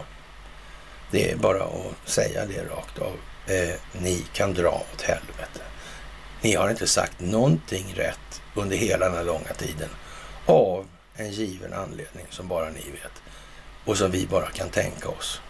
[1.13, 3.19] det är bara att säga det rakt av.
[3.47, 5.59] Eh, ni kan dra åt helvete.
[6.41, 9.89] Ni har inte sagt någonting rätt under hela den här långa tiden
[10.45, 10.85] av
[11.15, 13.21] en given anledning som bara ni vet
[13.85, 15.41] och som vi bara kan tänka oss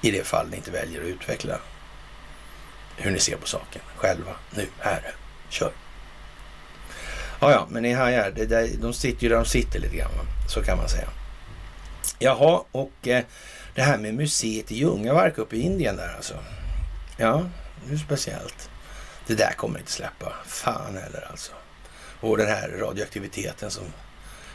[0.00, 1.58] i det fall ni inte väljer att utveckla
[2.96, 5.14] hur ni ser på saken själva nu, här,
[5.48, 5.72] kör.
[7.40, 10.10] Ja, ja, men ni hajar, det där, de sitter ju där de sitter lite grann,
[10.48, 11.08] så kan man säga.
[12.18, 13.24] Jaha, och eh,
[13.74, 16.34] det här med museet i Ljungaverk uppe i Indien där alltså.
[17.16, 17.44] Ja,
[17.86, 18.70] det är speciellt.
[19.26, 20.32] Det där kommer inte släppa.
[20.46, 21.52] Fan heller alltså.
[22.20, 23.84] Och den här radioaktiviteten som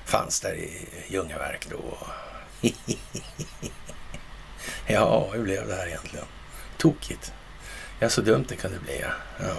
[0.06, 1.98] fanns där i Ljungaverk då.
[4.88, 6.26] ja, hur blev det här egentligen?
[6.78, 7.34] Tokigt.
[8.00, 9.04] Ja, så dumt det kunde bli.
[9.40, 9.56] Ja,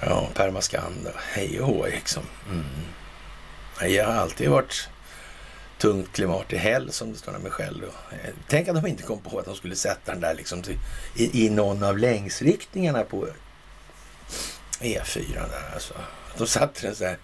[0.00, 2.22] ja permaskan Hej och hå liksom.
[2.50, 2.64] Mm.
[3.94, 4.88] Jag har alltid varit
[5.78, 7.84] tungt klimat i häll som det står där med själv.
[8.12, 10.78] Eh, tänk att de inte kom på att de skulle sätta den där liksom till,
[11.16, 13.28] i, i någon av längsriktningarna på
[14.80, 15.94] E4 där alltså.
[16.38, 17.18] De satte den så här.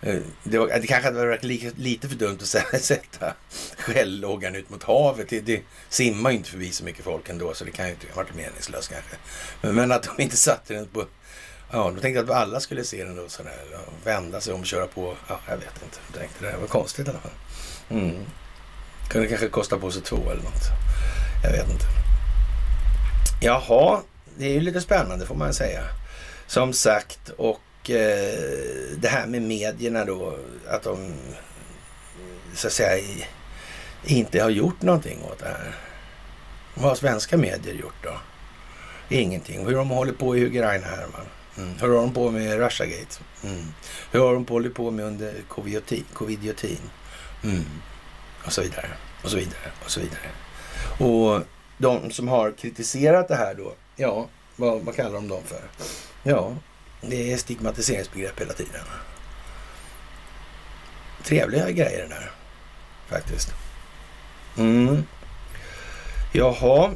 [0.00, 1.44] Eh, det, var, det kanske hade varit
[1.78, 3.34] lite, för dumt att sätta
[3.78, 5.28] skällågan ut mot havet.
[5.28, 8.06] Det, det simmar ju inte förbi så mycket folk ändå så det kan ju inte
[8.06, 9.16] ha varit meningslöst kanske.
[9.60, 11.06] Men, men, att de inte satte den på...
[11.72, 14.66] Ja, de tänkte att alla skulle se den då sådär och vända sig om och
[14.66, 15.16] köra på.
[15.28, 15.98] Ja, jag vet inte.
[16.12, 17.30] de tänkte det var konstigt i alla fall.
[17.90, 18.24] Mm.
[19.08, 20.64] Kunde kanske kosta på sig två eller något.
[21.44, 21.86] Jag vet inte.
[23.40, 24.00] Jaha,
[24.38, 25.82] det är ju lite spännande får man säga.
[26.46, 28.34] Som sagt, och eh,
[28.98, 31.14] det här med medierna då, att de
[32.54, 33.04] så att säga
[34.04, 35.74] inte har gjort någonting åt det här.
[36.74, 38.12] Vad har svenska medier gjort då?
[39.08, 39.58] Ingenting.
[39.66, 41.26] Hur har de hållit på i Ukraina här man?
[41.58, 41.78] Mm.
[41.80, 43.18] Hur har de på med Russiagate?
[43.44, 43.64] Mm.
[44.10, 45.34] Hur har de hållit på med under
[46.12, 46.90] covidiotin?
[47.44, 47.64] Mm.
[48.44, 48.88] Och så vidare,
[49.22, 50.30] och så vidare, och så vidare.
[50.98, 51.42] Och
[51.78, 55.62] de som har kritiserat det här då, ja, vad, vad kallar de dem för?
[56.22, 56.56] Ja,
[57.00, 58.80] det är stigmatiseringsbegrepp hela tiden.
[61.22, 62.30] Trevliga grejer det där,
[63.08, 63.54] faktiskt.
[64.58, 65.04] Mm.
[66.32, 66.92] Jaha.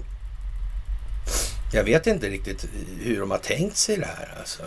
[1.73, 2.69] Jag vet inte riktigt
[3.01, 4.63] hur de har tänkt sig det här alltså.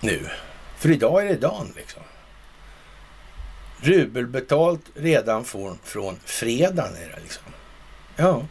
[0.00, 0.30] Nu.
[0.76, 2.02] För idag är det dagen liksom.
[3.80, 7.42] Rubelbetalt redan från, från fredagen är det liksom.
[8.16, 8.46] Ja,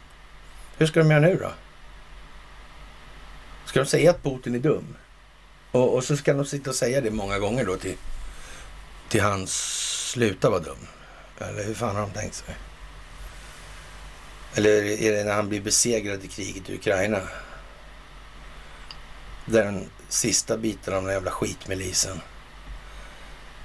[0.76, 1.52] hur ska de göra nu då?
[3.64, 4.96] Ska de säga att Putin är dum?
[5.70, 7.96] Och, och så ska de sitta och säga det många gånger då till,
[9.08, 10.86] till han slutar vara dum?
[11.38, 12.54] Eller hur fan har de tänkt sig?
[14.54, 17.20] Eller är det när han blir besegrad i kriget i Ukraina?
[19.46, 22.20] Där den sista biten av den jävla skitmilisen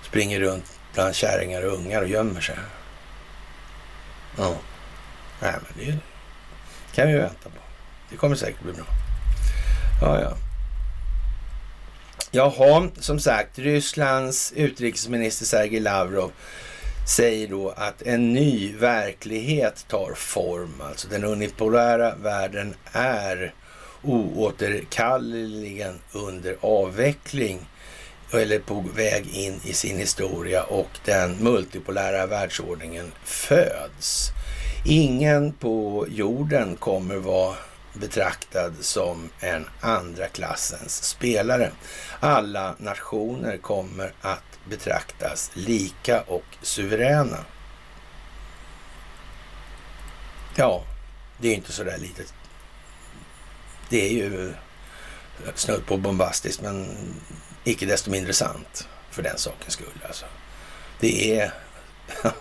[0.04, 2.56] springer runt bland kärringar och ungar och gömmer sig.
[4.38, 4.56] Ja.
[5.42, 5.98] Nej, men det
[6.96, 7.62] kan vi ju vänta på.
[8.10, 8.86] Det kommer säkert bli bra.
[10.02, 10.38] Ja, ja.
[12.32, 16.32] Jaha, som sagt, Rysslands utrikesminister Sergej Lavrov
[17.16, 20.82] säger då att en ny verklighet tar form.
[20.82, 23.54] Alltså den unipolära världen är
[24.04, 27.60] oåterkalleligen under avveckling
[28.34, 34.30] eller på väg in i sin historia och den multipolära världsordningen föds.
[34.86, 37.56] Ingen på jorden kommer vara
[37.94, 41.72] betraktad som en andra klassens spelare.
[42.20, 47.38] Alla nationer kommer att betraktas lika och suveräna.
[50.56, 50.84] Ja,
[51.38, 52.34] det är inte så där litet.
[53.90, 54.54] Det är ju
[55.56, 56.98] snudd på bombastiskt, men
[57.64, 60.02] icke desto mindre sant för den sakens skull.
[60.08, 60.26] Alltså.
[61.00, 61.54] Det är...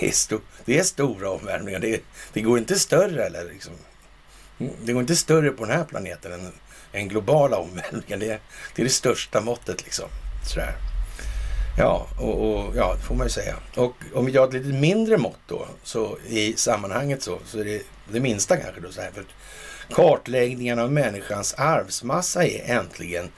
[0.00, 1.78] det, är stor, det är stora omvälvningar.
[1.78, 2.00] Det,
[2.32, 3.72] det går inte större eller liksom.
[4.58, 6.52] Det går inte större på den här planeten än,
[6.92, 8.16] än globala omvälvningar.
[8.16, 8.40] Det,
[8.74, 10.08] det är det största måttet liksom.
[10.48, 10.74] Sådär.
[11.78, 13.56] Ja, och, och, ja, det får man ju säga.
[13.76, 17.64] Och om vi gör ett lite mindre mått då, så i sammanhanget så, så är
[17.64, 17.82] det
[18.12, 19.10] det minsta kanske då så här.
[19.10, 19.24] För
[19.90, 23.30] kartläggningen av människans arvsmassa är äntligen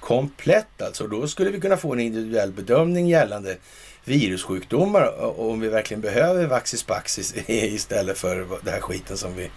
[0.00, 1.06] komplett alltså.
[1.06, 3.56] Då skulle vi kunna få en individuell bedömning gällande
[4.04, 9.50] virussjukdomar om vi verkligen behöver Vaxispaxis istället för den här skiten som vi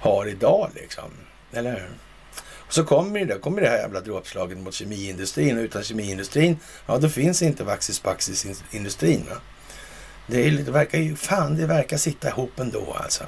[0.00, 1.10] har idag liksom.
[1.52, 1.90] Eller hur?
[2.68, 6.98] Och så kommer det, kommer det här jävla dråpslaget mot kemiindustrin och utan kemiindustrin, ja
[6.98, 9.24] då finns inte Vaxispaxis-industrin.
[10.26, 13.24] Det, är, det verkar ju, fan det verkar sitta ihop ändå alltså.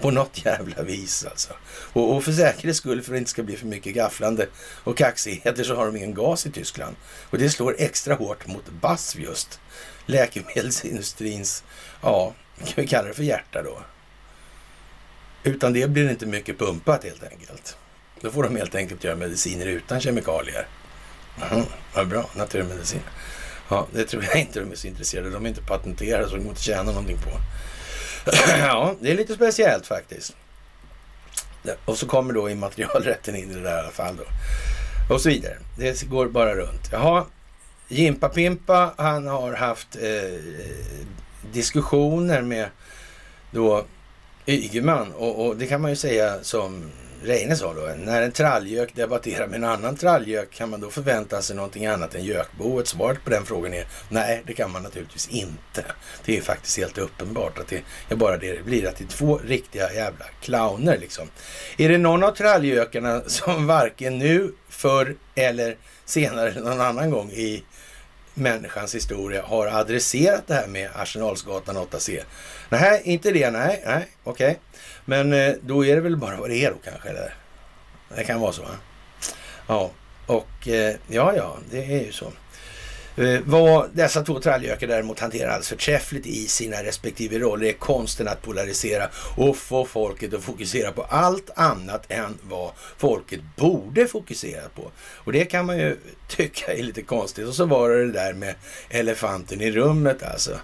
[0.00, 1.52] På något jävla vis alltså.
[1.92, 4.46] Och, och för säkerhets skull, för att det inte ska bli för mycket gafflande
[4.84, 6.96] och kaxigheter, så har de ingen gas i Tyskland.
[7.30, 9.60] Och det slår extra hårt mot BASF just.
[10.06, 11.64] Läkemedelsindustrins,
[12.02, 13.82] ja, kan vi kalla det för hjärta då.
[15.42, 17.76] Utan det blir det inte mycket pumpat helt enkelt.
[18.20, 20.66] Då får de helt enkelt göra mediciner utan kemikalier.
[21.50, 23.00] Mm, vad bra, naturmedicin.
[23.68, 26.42] Ja, det tror jag inte de är så intresserade De är inte patenterade så de
[26.42, 27.30] går inte tjäna någonting på.
[28.58, 30.36] ja, det är lite speciellt faktiskt.
[31.84, 34.24] Och så kommer då immaterialrätten in i det där i alla fall då.
[35.14, 35.56] Och så vidare.
[35.76, 36.88] Det går bara runt.
[36.92, 37.24] Jaha,
[37.88, 40.40] Jimpa Pimpa, han har haft eh,
[41.52, 42.68] diskussioner med
[43.50, 43.84] då
[44.46, 46.90] Ygeman och, och, det kan man ju säga som
[47.22, 51.42] Reine sa då, när en trallgök debatterar med en annan trallgök kan man då förvänta
[51.42, 52.86] sig någonting annat än gökboet?
[52.86, 55.84] Svaret på den frågan är nej, det kan man naturligtvis inte.
[56.24, 59.08] Det är faktiskt helt uppenbart att det är bara det det blir, att det är
[59.08, 61.28] två riktiga jävla clowner liksom.
[61.76, 67.64] Är det någon av trallgökarna som varken nu, förr eller senare någon annan gång i
[68.34, 72.22] människans historia har adresserat det här med Arsenalsgatan 8C?
[72.68, 74.50] Nej, inte det, nej, nej, okej.
[74.50, 74.56] Okay.
[75.04, 77.08] Men eh, då är det väl bara vad det är då kanske?
[77.08, 77.34] Eller?
[78.16, 78.62] Det kan vara så.
[78.62, 78.68] Va?
[79.66, 79.90] Ja,
[80.26, 82.32] och eh, ja, ja, det är ju så.
[83.16, 88.28] Eh, vad dessa två trallgökar däremot hanterar alldeles förträffligt i sina respektive roller är konsten
[88.28, 94.68] att polarisera och få folket att fokusera på allt annat än vad folket borde fokusera
[94.74, 94.90] på.
[94.98, 95.96] Och det kan man ju
[96.28, 97.48] tycka är lite konstigt.
[97.48, 98.54] Och så var det det där med
[98.88, 100.56] elefanten i rummet alltså.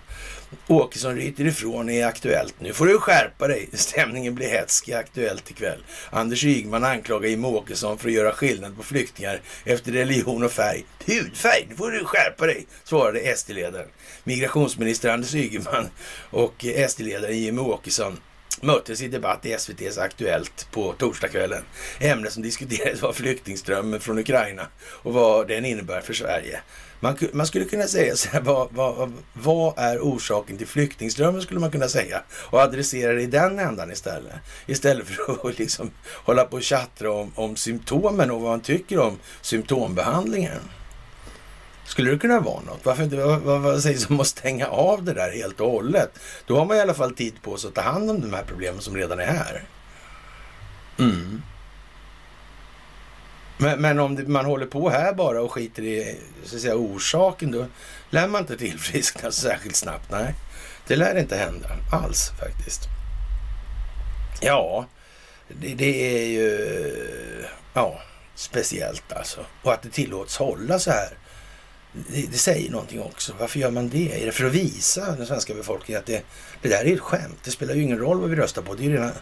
[0.66, 2.72] Åkesson ryter ifrån är Aktuellt nu.
[2.72, 3.68] får du skärpa dig.
[3.72, 5.84] Stämningen blir hätsk i Aktuellt ikväll.
[6.10, 10.84] Anders Ygeman anklagar Jimmie Åkesson för att göra skillnad på flyktingar efter religion och färg.
[11.06, 13.88] Hudfärg, nu får du skärpa dig, svarade SD-ledaren.
[14.24, 15.88] Migrationsminister Anders Ygeman
[16.30, 18.18] och SD-ledaren Jimmie Åkesson
[18.60, 21.62] möttes i debatt i SVTs Aktuellt på torsdagskvällen.
[22.00, 26.60] Ämnet som diskuterades var flyktingströmmen från Ukraina och vad den innebär för Sverige.
[27.06, 31.60] Man, man skulle kunna säga så här, vad, vad, vad är orsaken till flyktingströmmen skulle
[31.60, 34.34] man kunna säga och adressera det i den ändan istället.
[34.66, 35.90] Istället för att liksom
[36.24, 40.60] hålla på och tjattra om, om symptomen och vad man tycker om symptombehandlingen.
[41.84, 42.80] Skulle det kunna vara något?
[42.84, 46.18] Varför inte, vad, vad, vad sägs om att stänga av det där helt och hållet?
[46.46, 48.44] Då har man i alla fall tid på sig att ta hand om de här
[48.46, 49.64] problemen som redan är här.
[50.98, 51.42] Mm.
[53.58, 56.76] Men, men om det, man håller på här bara och skiter i så att säga,
[56.76, 57.66] orsaken, då
[58.10, 60.10] lär man inte tillfriskna särskilt snabbt.
[60.10, 60.34] Nej,
[60.86, 62.80] det lär inte hända alls faktiskt.
[64.40, 64.86] Ja,
[65.48, 66.68] det, det är ju
[67.74, 68.00] ja,
[68.34, 69.40] speciellt alltså.
[69.62, 71.18] Och att det tillåts hålla så här.
[71.92, 73.34] Det, det, säger någonting också.
[73.38, 74.22] Varför gör man det?
[74.22, 76.22] Är det för att visa den svenska befolkningen att det,
[76.62, 77.38] det där är ett skämt?
[77.44, 78.74] Det spelar ju ingen roll vad vi röstar på.
[78.74, 79.12] Det är ju rena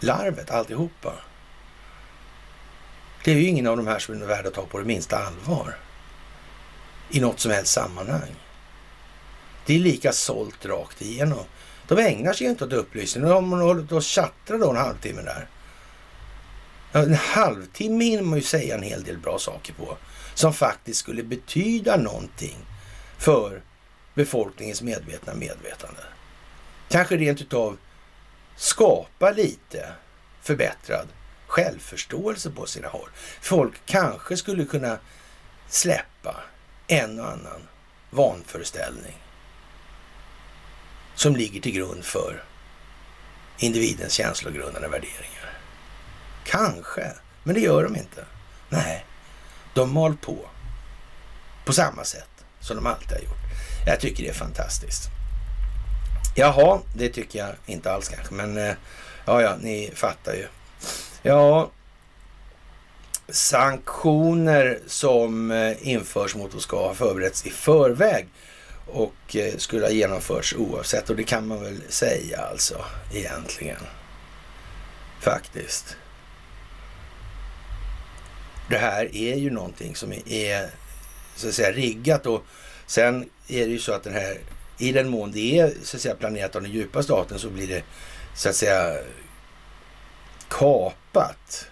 [0.00, 1.12] larvet alltihopa.
[3.24, 5.18] Det är ju ingen av de här som är värd att ta på det minsta
[5.18, 5.76] allvar.
[7.10, 8.34] I något som helst sammanhang.
[9.66, 11.44] Det är lika sålt rakt igenom.
[11.88, 13.24] De ägnar sig ju inte åt upplysning.
[13.24, 15.48] De har hållit och tjattrat då en halvtimme där.
[16.92, 19.96] En halvtimme hinner man ju säga en hel del bra saker på.
[20.34, 22.56] Som faktiskt skulle betyda någonting
[23.18, 23.62] för
[24.14, 26.02] befolkningens medvetna medvetande.
[26.88, 27.76] Kanske rent utav
[28.56, 29.92] skapa lite
[30.42, 31.08] förbättrad
[31.50, 33.08] självförståelse på sina håll.
[33.40, 34.98] Folk kanske skulle kunna
[35.68, 36.36] släppa
[36.86, 37.68] en och annan
[38.10, 39.16] vanföreställning
[41.14, 42.44] som ligger till grund för
[43.58, 45.60] individens känslogrundande värderingar.
[46.44, 48.24] Kanske, men det gör de inte.
[48.68, 49.06] Nej,
[49.74, 50.48] de mal på
[51.64, 53.44] på samma sätt som de alltid har gjort.
[53.86, 55.02] Jag tycker det är fantastiskt.
[56.36, 58.74] Jaha, det tycker jag inte alls kanske, men eh,
[59.24, 60.46] ja, ja, ni fattar ju.
[61.22, 61.70] Ja,
[63.28, 68.28] sanktioner som eh, införs mot och ska ha förberetts i förväg
[68.86, 71.10] och eh, skulle ha genomförts oavsett.
[71.10, 73.82] Och det kan man väl säga alltså egentligen.
[75.20, 75.96] Faktiskt.
[78.70, 80.70] Det här är ju någonting som är
[81.36, 82.44] så att säga riggat och
[82.86, 84.38] sen är det ju så att den här
[84.78, 87.68] i den mån det är så att säga planerat av den djupa staten så blir
[87.68, 87.82] det
[88.34, 88.98] så att säga
[90.50, 91.66] kapat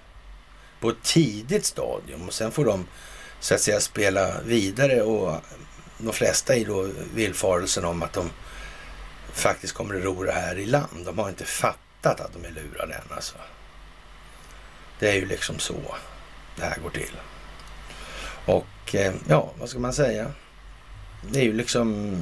[0.80, 2.86] på ett tidigt stadium och sen får de
[3.40, 5.40] så att säga spela vidare och
[5.98, 8.30] de flesta i då villfarelsen om att de
[9.32, 11.04] faktiskt kommer att ro det här i land.
[11.04, 13.34] De har inte fattat att de är lurade än alltså.
[14.98, 15.96] Det är ju liksom så
[16.56, 17.16] det här går till.
[18.44, 20.32] Och eh, ja, vad ska man säga?
[21.22, 22.16] Det är ju liksom...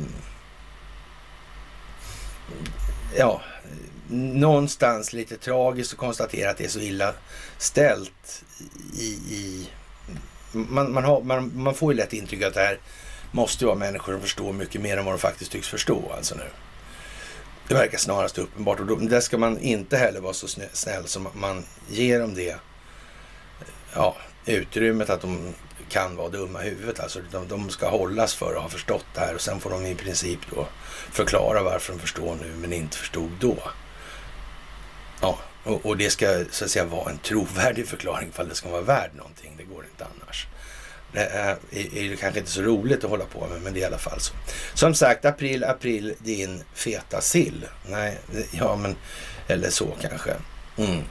[3.17, 3.43] Ja,
[4.11, 7.15] någonstans lite tragiskt att konstatera att det är så illa
[7.59, 8.45] ställt
[8.99, 9.07] i...
[9.35, 9.69] i
[10.53, 12.79] man, man, har, man, man får ju lätt intryck att det här
[13.33, 16.45] måste vara människor som förstår mycket mer än vad de faktiskt tycks förstå alltså nu.
[17.69, 21.29] Det verkar snarast uppenbart och då, där ska man inte heller vara så snäll som
[21.35, 22.57] man ger dem det
[23.95, 25.55] ja, utrymmet att de
[25.89, 27.01] kan vara dumma i huvudet.
[27.01, 29.87] Alltså de, de, ska hållas för att ha förstått det här och sen får de
[29.87, 30.67] i princip då
[31.13, 33.57] förklara varför de förstår nu men inte förstod då.
[35.21, 38.69] Ja, och, och det ska så att säga vara en trovärdig förklaring ifall det ska
[38.69, 39.55] vara värd någonting.
[39.57, 40.47] Det går inte annars.
[41.12, 43.87] Det är, är kanske inte så roligt att hålla på med, men det är i
[43.87, 44.35] alla fall så.
[44.75, 47.67] Som sagt, april, april, din feta sill.
[47.89, 48.19] Nej,
[48.51, 48.97] ja men,
[49.47, 50.35] eller så kanske.
[50.77, 51.03] Mm.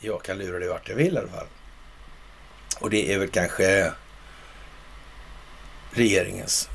[0.00, 1.46] Jag kan lura dig vart jag vill i alla fall.
[2.80, 3.92] Och det är väl kanske
[5.90, 6.68] regeringens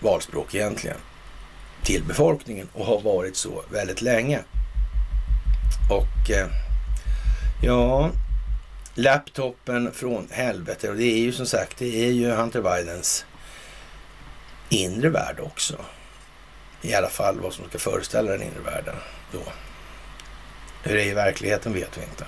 [0.00, 0.96] valspråk egentligen
[1.82, 4.40] till befolkningen och har varit så väldigt länge.
[5.92, 6.46] Och eh,
[7.62, 8.10] ja,
[8.94, 13.26] laptopen från helvete och det är ju som sagt, det är ju Hunter Bidens
[14.68, 15.76] inre värld också.
[16.82, 18.94] I alla fall vad som ska föreställa den inre världen
[19.32, 19.42] då.
[20.82, 22.26] Hur det är i verkligheten vet vi inte.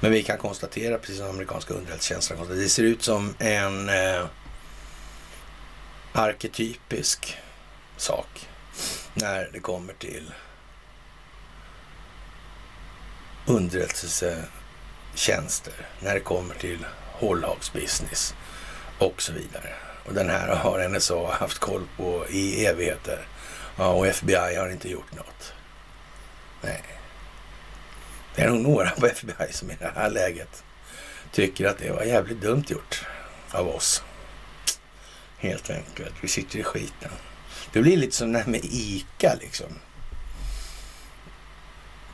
[0.00, 4.26] Men vi kan konstatera, precis som amerikanska underrättelsetjänsten konstaterar, det ser ut som en eh,
[6.12, 7.36] arketypisk
[7.96, 8.48] sak
[9.14, 10.32] när det kommer till
[13.46, 18.34] underrättelsetjänster, när det kommer till hållhagsbusiness
[18.98, 19.74] och så vidare.
[20.06, 23.26] Och den här har NSA haft koll på i evigheter.
[23.76, 25.52] Ja, och FBI har inte gjort något.
[26.62, 26.82] Nej.
[28.34, 30.64] Det är nog några på FBI som i det här läget
[31.32, 33.06] tycker att det var jävligt dumt gjort
[33.50, 34.02] av oss.
[35.38, 36.14] Helt enkelt.
[36.20, 37.10] Vi sitter i skiten.
[37.72, 39.78] Det blir lite som det här med ICA liksom.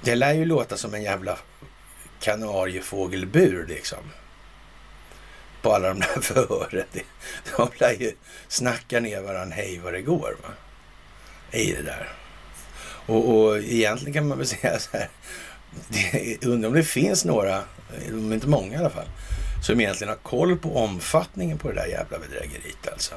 [0.03, 1.39] Det lär ju låta som en jävla
[2.21, 3.99] kanariefågelbur liksom.
[5.63, 6.87] På alla de där förhören.
[7.57, 8.13] De lär ju
[8.49, 10.37] snacka ner varandra hej vad det går.
[10.43, 10.49] Va?
[11.51, 12.09] I det där.
[13.07, 15.09] Och, och egentligen kan man väl säga så här
[15.89, 17.63] det, undrar om det finns några,
[18.09, 19.09] de inte många i alla fall,
[19.63, 23.15] som egentligen har koll på omfattningen på det där jävla bedrägeriet alltså.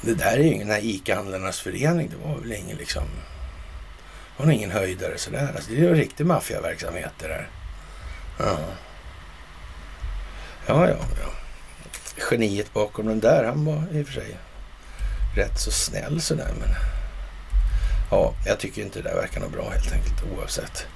[0.00, 3.04] Det där är ju ingen, den här ICA-handlarnas förening, det var väl ingen liksom,
[4.40, 5.52] var nog ingen höjdare sådär.
[5.54, 7.48] Alltså, det är ju en riktig maffiaverksamhet det där.
[8.38, 8.58] Ja.
[10.66, 11.30] Ja, ja, ja.
[12.30, 14.36] Geniet bakom den där, han var i och för sig
[15.36, 16.68] rätt så snäll sådär, men
[18.10, 20.86] Ja, jag tycker inte det där verkar något bra helt enkelt oavsett.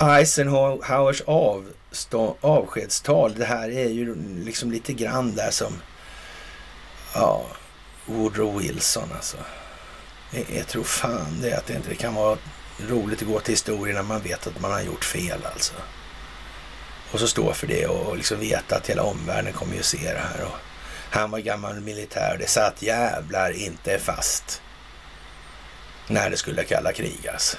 [0.00, 1.22] Eisenhowers
[2.40, 4.14] avskedstal, det här är ju
[4.44, 5.72] liksom lite grann där som
[7.14, 7.46] ja,
[8.06, 9.36] Woodrow Wilson alltså.
[10.30, 12.38] Jag, jag tror fan det att det inte kan vara
[12.78, 15.74] roligt att gå till historien när man vet att man har gjort fel alltså.
[17.12, 20.18] Och så stå för det och liksom veta att hela omvärlden kommer ju se det
[20.18, 20.44] här.
[20.44, 20.56] Och
[21.10, 22.36] han var gammal militär.
[22.40, 24.62] Det satt jävlar inte fast
[26.06, 27.32] när det skulle kalla krigas.
[27.32, 27.56] Alltså.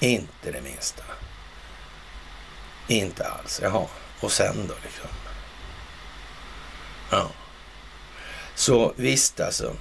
[0.00, 1.02] Inte det minsta.
[2.88, 3.60] Inte alls.
[3.62, 3.86] Jaha,
[4.20, 5.10] och sen då liksom?
[7.10, 7.30] Ja.
[8.54, 9.76] Så visst alltså.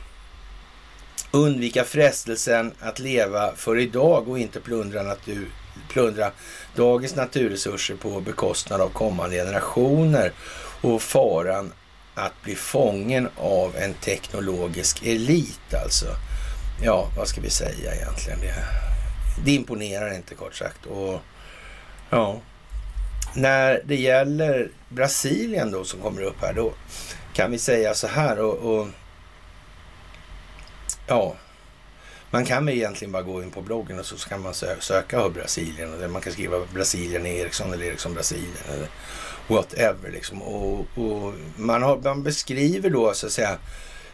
[1.31, 5.51] Undvika frestelsen att leva för idag och inte plundra, natur,
[5.89, 6.31] plundra
[6.75, 10.31] dagens naturresurser på bekostnad av kommande generationer
[10.81, 11.73] och faran
[12.15, 16.07] att bli fången av en teknologisk elit alltså.
[16.83, 18.39] Ja, vad ska vi säga egentligen?
[18.39, 18.53] Det,
[19.45, 20.85] det imponerar inte kort sagt.
[20.85, 21.19] Och
[22.09, 22.41] ja,
[23.35, 26.73] när det gäller Brasilien då som kommer upp här, då
[27.33, 28.87] kan vi säga så här och, och
[31.09, 31.35] ja,
[32.31, 35.29] man kan väl egentligen bara gå in på bloggen och så kan man söka, söka
[35.29, 35.93] Brasilien.
[35.93, 38.87] Och man kan skriva Brasilien Eriksson eller Eriksson Brasilien eller
[39.47, 40.11] whatever.
[40.11, 40.41] Liksom.
[40.41, 43.57] Och, och man, har, man beskriver då så att säga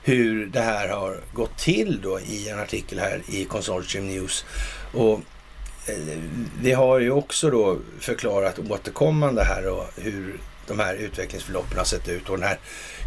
[0.04, 4.46] hur det här har gått till då i en artikel här i Consortium News.
[4.94, 5.20] Och
[5.88, 6.22] eh, det
[6.62, 12.08] vi har ju också då förklarat återkommande här och hur de här utvecklingsförloppen har sett
[12.08, 12.60] ut och den här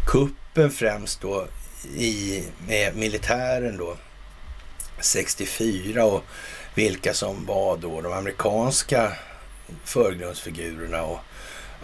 [0.07, 1.47] kuppen främst då
[1.85, 3.97] i, med militären då
[4.99, 6.23] 64 och
[6.75, 9.13] vilka som var då de amerikanska
[9.83, 11.19] förgrundsfigurerna och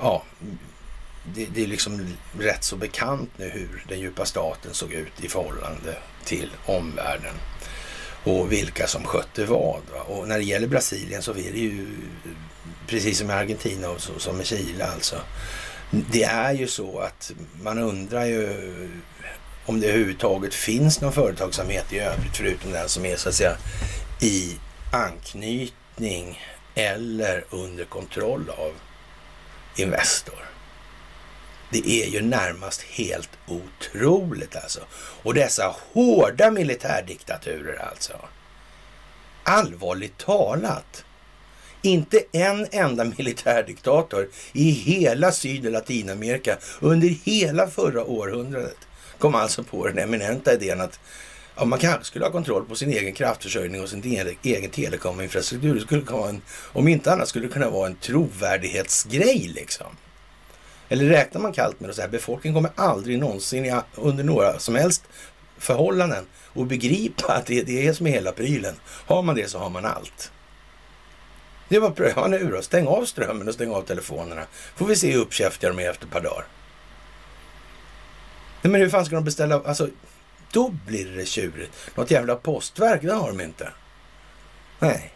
[0.02, 0.24] ja,
[1.36, 5.30] det, det, är liksom rätt så bekant nu hur den djupa staten såg ut i
[5.30, 7.34] förhållande till omvärlden
[8.24, 9.82] och vilka som skötte vad.
[9.94, 10.02] Va?
[10.08, 11.88] Och när det gäller Brasilien så är det ju
[12.88, 15.16] precis som i Argentina och så, som i Chile alltså.
[15.92, 17.32] Det är ju så att
[17.62, 18.50] man undrar ju
[19.66, 23.58] om det överhuvudtaget finns någon företagsamhet i övrigt förutom den som är så att säga
[24.22, 24.58] i
[24.92, 26.42] anknytning
[26.76, 28.74] eller under kontroll av
[29.78, 30.46] Investor.
[31.70, 34.80] Det är ju närmast helt otroligt alltså.
[35.24, 38.14] Och dessa hårda militärdiktaturer alltså.
[39.44, 41.06] Allvarligt talat.
[41.82, 48.78] Inte en enda militärdiktator i hela Syd och Latinamerika under hela förra århundradet
[49.20, 51.00] kom alltså på den eminenta idén att
[51.56, 54.04] ja, man kanske skulle ha kontroll på sin egen kraftförsörjning och sin
[54.44, 55.76] egen telekominfrastruktur.
[55.76, 56.42] Det skulle kunna en,
[56.74, 59.88] om inte annat skulle det kunna vara en trovärdighetsgrej liksom.
[60.90, 64.76] Eller räknar man kallt med det så här, befolkningen kommer aldrig någonsin under några som
[64.76, 65.04] helst
[65.58, 68.76] förhållanden och begripa att det, det är som är hela prylen.
[68.86, 70.32] Har man det så har man allt.
[71.70, 72.62] Det var pröva nu då.
[72.62, 74.42] Stäng av strömmen och stäng av telefonerna.
[74.76, 76.46] Får vi se hur uppkäftiga de är efter ett par dagar.
[78.66, 79.62] Nej, men hur fan ska de beställa?
[79.66, 79.90] Alltså,
[80.52, 81.72] då blir det tjurigt.
[81.96, 83.72] Något jävla postverk, det har de inte.
[84.80, 85.14] Nej.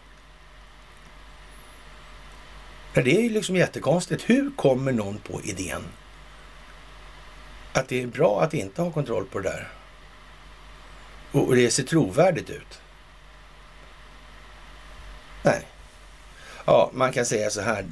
[2.94, 4.30] det är ju liksom jättekonstigt.
[4.30, 5.82] Hur kommer någon på idén
[7.72, 9.68] att det är bra att inte ha kontroll på det där?
[11.32, 12.80] Och det ser trovärdigt ut.
[15.42, 15.66] Nej.
[16.64, 17.86] Ja, man kan säga så här.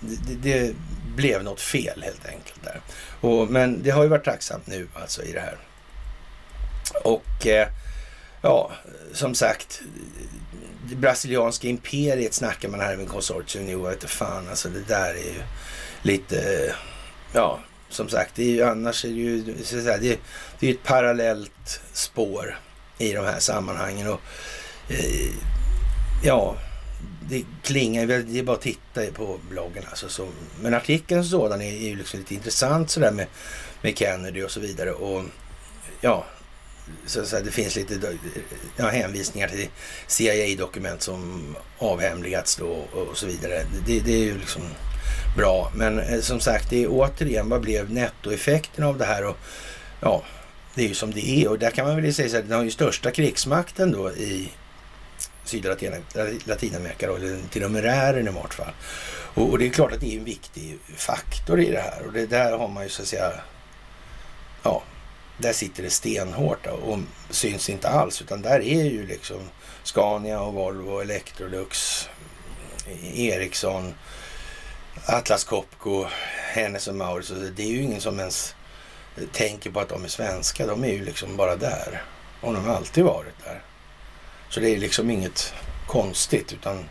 [0.00, 0.74] Det, det
[1.16, 2.80] blev något fel helt enkelt där.
[3.26, 5.58] Och, men det har ju varit tacksamt nu alltså i det här.
[7.04, 7.68] Och eh,
[8.42, 8.72] ja,
[9.12, 9.80] som sagt,
[10.88, 13.72] det brasilianska imperiet snackar man här med konsortium nu.
[13.72, 15.42] Jag vet fan, alltså det där är ju
[16.02, 16.74] lite,
[17.32, 20.18] ja, som sagt, det är ju, annars är det ju, så att säga, det,
[20.58, 22.58] det är ett parallellt spår
[22.98, 24.08] i de här sammanhangen.
[24.08, 24.20] Och
[24.88, 25.30] eh,
[26.24, 26.56] ja,
[27.28, 30.08] det klingar det är bara att titta på bloggen alltså.
[30.08, 30.28] Så,
[30.60, 33.26] men artikeln som sådan är, är ju liksom lite intressant sådär med,
[33.82, 34.92] med Kennedy och så vidare.
[34.92, 35.24] Och
[36.00, 36.26] ja,
[37.06, 38.18] så, så det finns lite
[38.76, 39.68] ja, hänvisningar till
[40.06, 43.62] CIA-dokument som avhemligats då och så vidare.
[43.86, 44.62] Det, det är ju liksom
[45.36, 45.72] bra.
[45.74, 49.24] Men eh, som sagt, det är återigen, vad blev nettoeffekten av det här?
[49.24, 49.36] Och,
[50.00, 50.22] ja,
[50.74, 52.56] det är ju som det är och där kan man väl säga så här, den
[52.56, 54.50] har ju största krigsmakten då i
[55.48, 55.82] Syd och
[56.44, 58.72] Latinamerika, eller till numerären i vart fall.
[59.34, 62.12] Och, och, det är klart att det är en viktig faktor i det här och
[62.12, 63.32] det där har man ju så att säga,
[64.62, 64.82] ja,
[65.38, 66.98] där sitter det stenhårt och
[67.30, 69.40] syns inte alls utan där är ju liksom
[69.82, 72.08] Scania och Volvo, Electrolux,
[73.14, 73.94] Ericsson,
[75.06, 76.06] Atlas Copco,
[76.52, 77.32] Hennes och Mauritz.
[77.56, 78.54] Det är ju ingen som ens
[79.32, 80.66] tänker på att de är svenska.
[80.66, 82.02] De är ju liksom bara där.
[82.40, 83.62] Och de har alltid varit där.
[84.50, 85.54] Så det är liksom inget
[85.86, 86.84] konstigt utan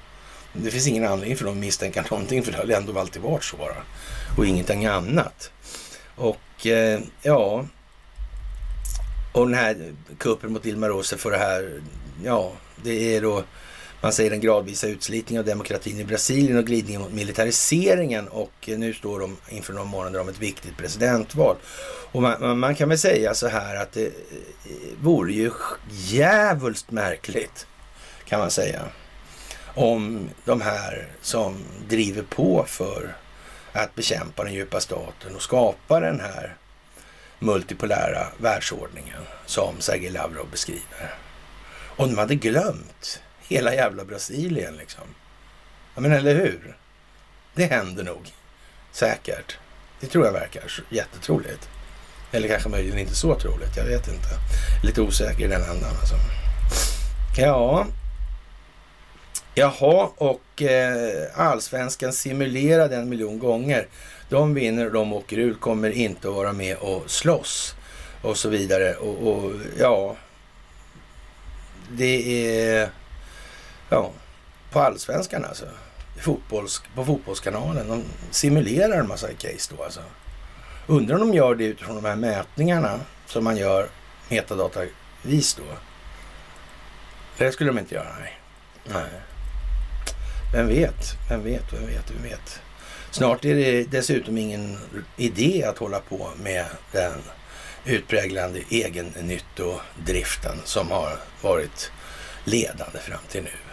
[0.53, 3.43] det finns ingen anledning för dem att misstänka någonting för det har ändå alltid varit
[3.43, 3.75] så bara.
[4.37, 5.51] Och ingenting annat.
[6.15, 7.65] Och eh, ja,
[9.31, 11.81] och den här kuppen mot Dilma Rousseff för det här,
[12.23, 12.51] ja,
[12.83, 13.43] det är då
[14.01, 18.77] man säger den gradvisa utslitningen av demokratin i Brasilien och glidningen mot militariseringen och eh,
[18.77, 21.55] nu står de inför några månader om ett viktigt presidentval.
[22.11, 24.11] Och man, man, kan väl säga så här att det eh,
[25.01, 25.51] vore ju
[25.89, 27.67] jävulst märkligt
[28.25, 28.81] kan man säga
[29.75, 31.55] om de här som
[31.87, 33.15] driver på för
[33.71, 36.55] att bekämpa den djupa staten och skapa den här
[37.39, 41.15] multipolära världsordningen som Sergej Lavrov beskriver.
[41.97, 45.03] Om de hade glömt hela jävla Brasilien liksom.
[45.95, 46.77] Ja men eller hur?
[47.53, 48.31] Det händer nog.
[48.91, 49.57] Säkert.
[49.99, 51.69] Det tror jag verkar jättetroligt.
[52.31, 53.77] Eller kanske möjligen inte så troligt.
[53.77, 54.29] Jag vet inte.
[54.83, 56.15] Lite osäker i den andan alltså.
[57.37, 57.87] Ja.
[59.53, 63.87] Jaha, och eh, allsvenskan simulerade en miljon gånger.
[64.29, 67.75] De vinner och de åker ut, kommer inte att vara med och slåss
[68.21, 68.95] och så vidare.
[68.95, 70.15] Och, och ja,
[71.91, 72.89] det är
[73.95, 74.11] ja,
[74.71, 75.65] på allsvenskan alltså.
[76.21, 77.87] Fotbolls, på fotbollskanalen.
[77.87, 80.01] De simulerar en massa case då alltså.
[80.87, 83.89] Undrar om de gör det utifrån de här mätningarna som man gör
[84.29, 85.63] metadatavis då.
[87.37, 88.39] Det skulle de inte göra, nej.
[88.83, 89.21] nej.
[90.53, 92.59] Vem vet, vem vet, vem vet, vem vet.
[93.11, 94.77] Snart är det dessutom ingen
[95.17, 97.21] idé att hålla på med den
[97.85, 101.91] utpräglande egennyttodriften som har varit
[102.45, 103.64] ledande fram till nu.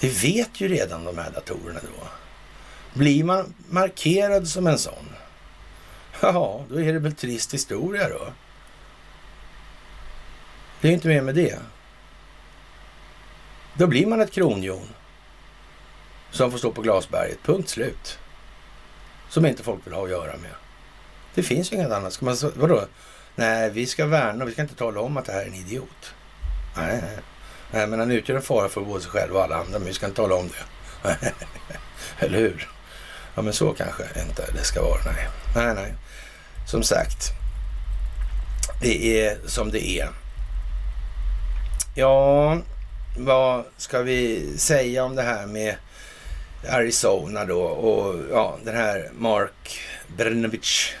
[0.00, 2.08] Det vet ju redan de här datorerna då.
[2.94, 5.14] Blir man markerad som en sån,
[6.20, 8.32] ja, då är det väl trist historia då.
[10.80, 11.58] Det är inte mer med det.
[13.74, 14.88] Då blir man ett kronhjon
[16.30, 17.38] som får stå på glasberget.
[17.42, 18.18] Punkt slut.
[19.28, 20.54] Som inte folk vill ha att göra med.
[21.34, 22.12] Det finns ju inget annat.
[22.12, 22.84] Ska man, vadå?
[23.34, 25.54] Nej, vi ska värna och vi ska inte tala om att det här är en
[25.54, 26.14] idiot.
[26.76, 27.18] Nej, nej
[27.70, 29.94] nej men han utgör en fara för både sig själv och alla andra, men vi
[29.94, 31.16] ska inte tala om det.
[32.18, 32.68] Eller hur?
[33.34, 35.00] Ja, men så kanske inte det ska vara.
[35.04, 35.94] Nej, nej, nej.
[36.66, 37.32] Som sagt,
[38.82, 40.08] det är som det är.
[41.94, 42.58] Ja,
[43.18, 45.76] vad ska vi säga om det här med
[46.68, 49.80] Arizona då och ja, den här Mark
[50.16, 50.94] Brnovich.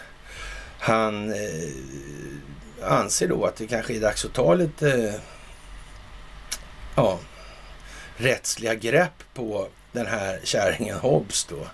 [0.78, 1.68] Han eh,
[2.82, 5.20] anser då att det kanske är dags att ta lite
[6.94, 7.18] ja,
[8.16, 11.66] rättsliga grepp på den här kärringen Hobbs då.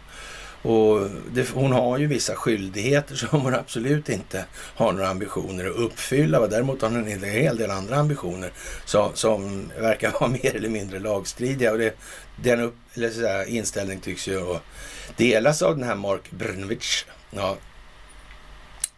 [0.69, 5.77] Och det, hon har ju vissa skyldigheter som hon absolut inte har några ambitioner att
[5.77, 6.47] uppfylla.
[6.47, 8.53] Däremot har hon en hel del andra ambitioner
[8.85, 11.73] som, som verkar vara mer eller mindre lagstridiga.
[11.73, 11.95] Och det,
[12.37, 14.59] den upp, eller så här, tycks ju
[15.17, 17.57] delas av den här Mark Brnovich, ja,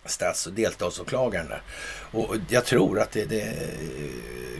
[0.08, 1.62] stats och delstatsåklagaren där.
[2.10, 3.54] Och jag tror att det, det,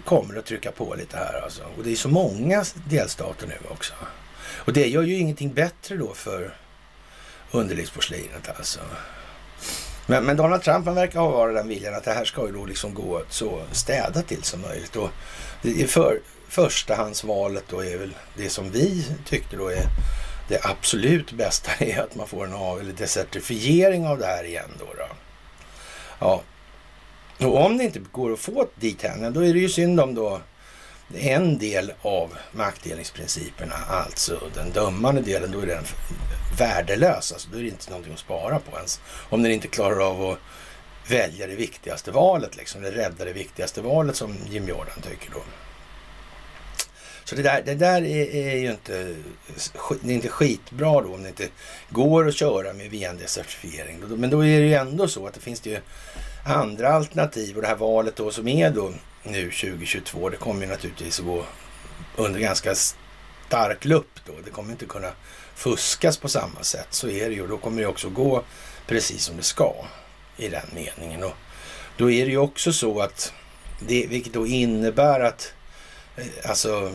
[0.04, 1.62] kommer att trycka på lite här alltså.
[1.78, 3.94] Och det är så många delstater nu också.
[4.50, 6.54] Och det gör ju ingenting bättre då för
[7.50, 8.80] underlivsporslinet alltså.
[10.06, 12.52] Men, men, Donald Trump han verkar ha varit den viljan att det här ska ju
[12.52, 14.96] då liksom gå så städat till som möjligt.
[14.96, 15.10] Och
[15.62, 19.84] det är för, förstahandsvalet då är väl det som vi tyckte då är
[20.48, 24.70] det absolut bästa är att man får en av eller desertifiering av det här igen
[24.78, 24.84] då.
[24.84, 25.08] då.
[26.18, 26.42] Ja,
[27.38, 30.14] och om det inte går att få dit henne, då är det ju synd om
[30.14, 30.40] då
[31.14, 35.84] en del av maktdelningsprinciperna, alltså den dömande delen, då är den
[36.58, 37.32] värdelös.
[37.32, 39.00] Alltså, då är det inte någonting att spara på ens.
[39.30, 40.38] Om den inte klarar av att
[41.10, 45.42] välja det viktigaste valet, liksom, eller rädda det viktigaste valet som Jim Jordan tycker då.
[47.28, 49.14] Så det där, det där är, är ju inte,
[50.00, 51.48] det är inte skitbra då om det inte
[51.90, 54.16] går att köra med VND-certifiering.
[54.16, 55.80] Men då är det ju ändå så att det finns det ju
[56.46, 58.92] andra alternativ och det här valet då som är då
[59.22, 61.44] nu 2022, det kommer ju naturligtvis att gå
[62.16, 64.32] under ganska stark lupp då.
[64.44, 65.10] Det kommer inte kunna
[65.54, 66.88] fuskas på samma sätt.
[66.90, 67.46] Så är det ju.
[67.46, 68.42] Då kommer det också gå
[68.86, 69.74] precis som det ska
[70.36, 71.24] i den meningen.
[71.24, 71.34] Och
[71.96, 73.32] då är det ju också så att
[73.80, 75.52] det, vilket då innebär att
[76.16, 76.92] eh, alltså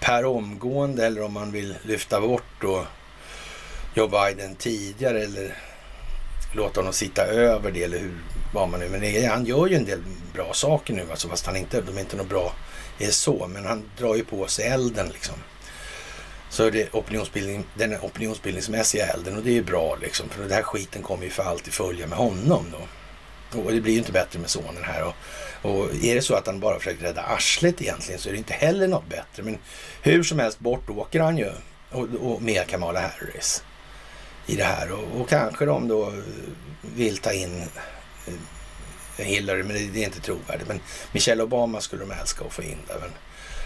[0.00, 2.86] per omgående eller om man vill lyfta bort då
[3.94, 5.56] Joe Biden tidigare eller
[6.52, 8.14] låta honom sitta över det eller hur,
[8.54, 10.02] var man nu, men han gör ju en del
[10.34, 12.52] bra saker nu alltså fast han inte, de är inte något bra
[12.98, 15.34] är så, men han drar ju på sig elden liksom.
[16.50, 20.62] Så det opinionsbildning, den opinionsbildningsmässiga elden och det är ju bra liksom, för den här
[20.62, 22.78] skiten kommer ju för alltid följa med honom då.
[23.60, 25.04] Och det blir ju inte bättre med sonen här.
[25.04, 25.14] Och,
[25.62, 28.54] och är det så att han bara försöker rädda arslet egentligen så är det inte
[28.54, 29.42] heller något bättre.
[29.42, 29.58] Men
[30.02, 31.50] hur som helst bort åker han ju
[31.90, 33.62] och, och med Kamala Harris
[34.46, 34.92] i det här.
[34.92, 36.12] Och, och kanske de då
[36.80, 37.62] vill ta in
[38.26, 40.68] eh, Hillary, men det är inte trovärdigt.
[40.68, 40.80] Men
[41.12, 42.98] Michelle Obama skulle de älska att få in där.
[43.00, 43.10] Men,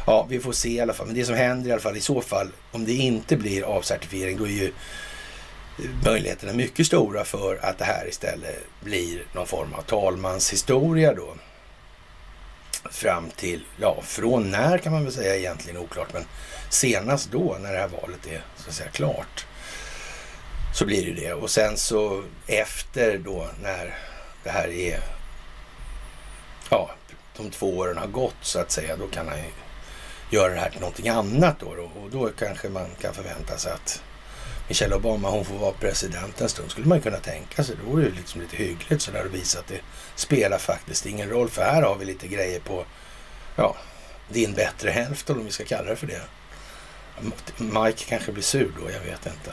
[0.06, 1.06] ja, vi får se i alla fall.
[1.06, 4.38] Men det som händer i alla fall i så fall, om det inte blir avcertifiering,
[4.38, 4.72] då är ju
[6.04, 11.34] möjligheterna mycket stora för att det här istället blir någon form av talmanshistoria då.
[12.90, 16.24] Fram till, ja, från när kan man väl säga egentligen oklart, men
[16.68, 19.46] senast då när det här valet är så att säga klart.
[20.74, 21.32] Så blir det det.
[21.32, 23.98] Och sen så efter då när
[24.44, 25.00] det här är,
[26.70, 26.90] ja,
[27.36, 29.50] de två åren har gått så att säga, då kan han ju
[30.30, 31.66] göra det här till någonting annat då.
[32.02, 34.02] Och då kanske man kan förvänta sig att
[34.70, 36.70] Michelle Obama hon får vara president en stund.
[36.70, 37.76] Skulle man kunna tänka sig.
[37.84, 39.80] Då vore det liksom lite hyggligt sådär att visa att det
[40.14, 41.48] spelar faktiskt ingen roll.
[41.48, 42.84] För här har vi lite grejer på
[43.56, 43.76] ja,
[44.28, 46.22] din bättre hälft om vi ska kalla det för det.
[47.56, 49.52] Mike kanske blir sur då, jag vet inte.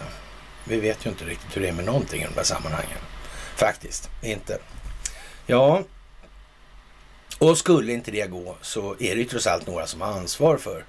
[0.64, 3.00] Vi vet ju inte riktigt hur det är med någonting i de där sammanhangen.
[3.56, 4.60] Faktiskt, inte.
[5.46, 5.84] Ja,
[7.40, 10.58] och skulle inte det gå så är det ju trots allt några som har ansvar
[10.58, 10.86] för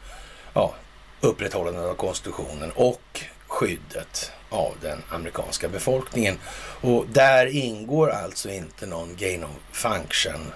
[0.55, 0.75] ja,
[1.21, 3.25] upprätthållandet av konstitutionen och
[3.59, 6.39] skyddet av den amerikanska befolkningen.
[6.81, 10.53] Och där ingår alltså inte någon gain of function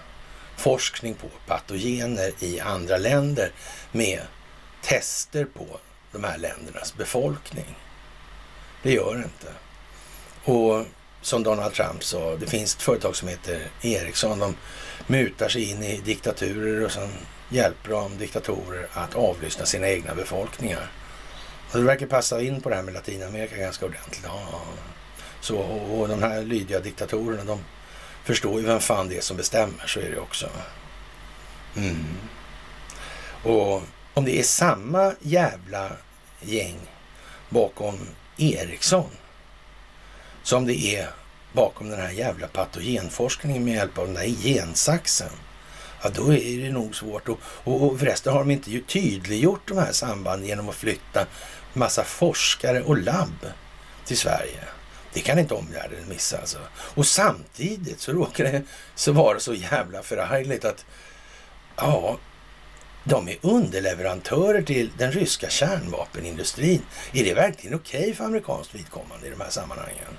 [0.57, 3.53] forskning på patogener i andra länder
[3.93, 4.21] med
[4.83, 5.67] tester på
[6.13, 7.77] de här ländernas befolkning.
[8.83, 9.53] Det gör det inte.
[10.45, 10.87] Och
[11.23, 14.39] som Donald Trump sa, det finns ett företag som heter Ericsson.
[14.39, 14.57] De
[15.07, 17.11] mutar sig in i diktaturer och sen
[17.49, 20.91] hjälper de diktatorer att avlyssna sina egna befolkningar.
[21.73, 24.25] Och det verkar passa in på det här med Latinamerika ganska ordentligt.
[24.25, 24.63] Ja.
[25.41, 27.65] Så, och, och de här lydiga diktatorerna, de
[28.25, 30.49] förstår ju vem fan det är som bestämmer, så är det också.
[31.77, 32.05] Mm.
[33.43, 33.83] Och
[34.15, 35.91] om det är samma jävla
[36.41, 36.77] gäng
[37.49, 37.99] bakom
[38.37, 39.11] Ericsson
[40.43, 41.09] som det är
[41.53, 45.31] bakom den här jävla patogenforskningen med hjälp av den där gensaxen.
[46.03, 47.29] Ja, då är det nog svårt.
[47.29, 51.27] Och, och, och förresten har de inte ju tydliggjort de här sambanden genom att flytta
[51.75, 53.47] massa forskare och labb
[54.05, 54.65] till Sverige.
[55.13, 56.59] Det kan inte omvärlden missa alltså.
[56.75, 58.63] Och samtidigt så råkar det
[58.95, 60.85] så vara så jävla förargligt att
[61.77, 62.19] ja,
[63.05, 66.83] de är underleverantörer till den ryska kärnvapenindustrin.
[67.13, 70.19] Är det verkligen okej okay för amerikanskt vidkommande i de här sammanhangen?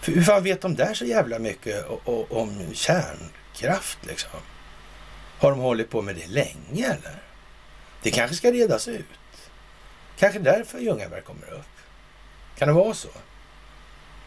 [0.00, 1.86] För hur fan vet de där så jävla mycket
[2.30, 4.40] om kärnkraft liksom?
[5.38, 7.22] Har de hållit på med det länge eller?
[8.02, 9.06] Det kanske ska redas ut.
[10.18, 11.74] Kanske därför Ljungaberg kommer upp.
[12.58, 13.08] Kan det vara så?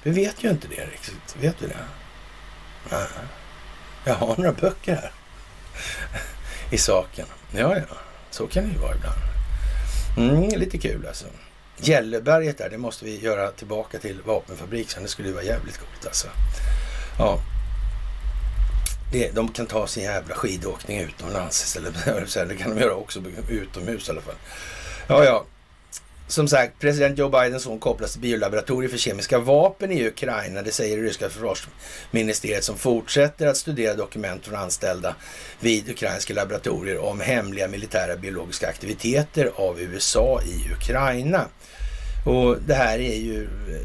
[0.04, 1.36] Vi vet ju inte det riktigt.
[1.40, 1.76] Vet du det?
[2.92, 3.08] Nej.
[4.06, 5.12] Jag har några böcker här
[6.72, 7.26] i saken.
[7.52, 7.96] Ja, ja,
[8.30, 9.20] så kan det ju vara ibland.
[10.18, 11.26] Mm, lite kul alltså.
[11.78, 15.04] Gälleberget där, det måste vi göra tillbaka till vapenfabrik sen.
[15.04, 16.28] Det skulle ju vara jävligt coolt alltså.
[17.18, 17.40] Ja.
[19.12, 21.94] Det, de kan ta sin jävla skidåkning utomlands istället.
[22.50, 23.20] Det kan de göra också
[23.50, 24.36] utomhus i alla fall.
[25.08, 25.46] Ja, ja.
[26.32, 30.62] Som sagt, president Joe Bidens son kopplas till biolaboratorier för kemiska vapen i Ukraina.
[30.62, 35.16] Det säger det ryska försvarsministeriet som fortsätter att studera dokument från anställda
[35.60, 41.46] vid ukrainska laboratorier om hemliga militära biologiska aktiviteter av USA i Ukraina.
[42.26, 43.82] Och det här är ju, eh,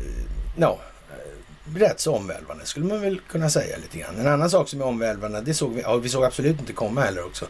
[0.56, 0.78] ja,
[1.10, 4.20] eh, rätt så omvälvande skulle man väl kunna säga lite grann.
[4.20, 7.00] En annan sak som är omvälvande, det såg vi, ja, vi såg absolut inte komma
[7.00, 7.46] heller också.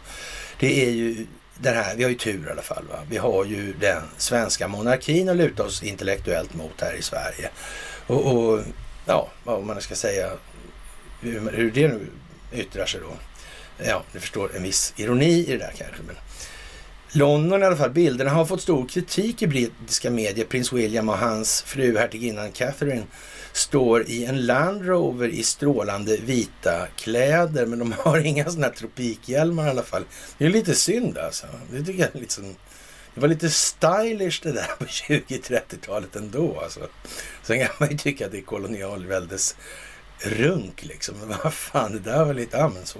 [0.60, 1.26] Det är ju
[1.58, 2.84] den här, vi har ju tur i alla fall.
[2.90, 2.98] Va?
[3.10, 7.50] Vi har ju den svenska monarkin att luta oss intellektuellt mot här i Sverige.
[8.06, 8.60] Och, och
[9.06, 10.30] ja, vad man ska säga,
[11.20, 12.06] hur, hur det nu
[12.52, 13.12] yttrar sig då.
[13.86, 16.02] Ja, ni förstår en viss ironi i det där kanske.
[16.06, 16.16] Men
[17.12, 20.44] London i alla fall, bilderna har fått stor kritik i brittiska medier.
[20.44, 23.06] Prins William och hans fru hertiginnan Catherine
[23.56, 28.74] står i en Land Rover i strålande vita kläder, men de har inga sådana här
[28.74, 30.04] tropikhjälmar i alla fall.
[30.38, 31.46] Det är lite synd alltså.
[31.70, 32.56] Det tycker jag är liksom,
[33.14, 36.80] det var lite stylish det där på 20-30-talet ändå alltså.
[37.42, 39.56] Sen kan man ju tycka att det är kolonialväldes
[40.18, 41.14] runk liksom.
[41.18, 42.98] Men vad fan, det där var lite, ja men så.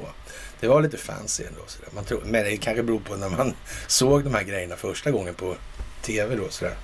[0.61, 1.61] Det var lite fancy ändå.
[1.67, 1.89] Sådär.
[1.95, 3.55] Man tror, men det kanske beror på när man
[3.87, 5.57] såg de här grejerna första gången på
[6.03, 6.49] tv då.
[6.49, 6.75] Sådär.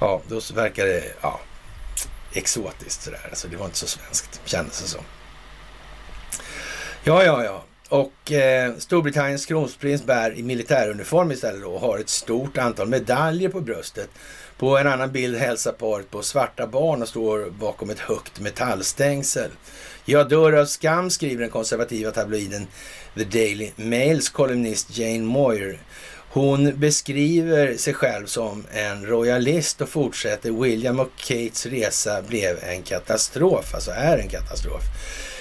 [0.00, 1.40] Ja, då verkar det, ja,
[2.36, 3.26] exotiskt sådär.
[3.30, 5.02] Alltså det var inte så svenskt, kändes det som.
[7.04, 7.64] Ja, ja, ja.
[7.88, 13.48] Och eh, Storbritanniens kronprins bär i militäruniform istället då och har ett stort antal medaljer
[13.48, 14.08] på bröstet.
[14.58, 19.50] På en annan bild hälsar paret på svarta barn och står bakom ett högt metallstängsel.
[20.04, 22.66] Jag dör av skam, skriver den konservativa tabloiden
[23.14, 25.78] The Daily Mails kolumnist Jane Moyer
[26.36, 32.82] hon beskriver sig själv som en royalist och fortsätter William och Kates resa blev en
[32.82, 34.82] katastrof, alltså är en katastrof.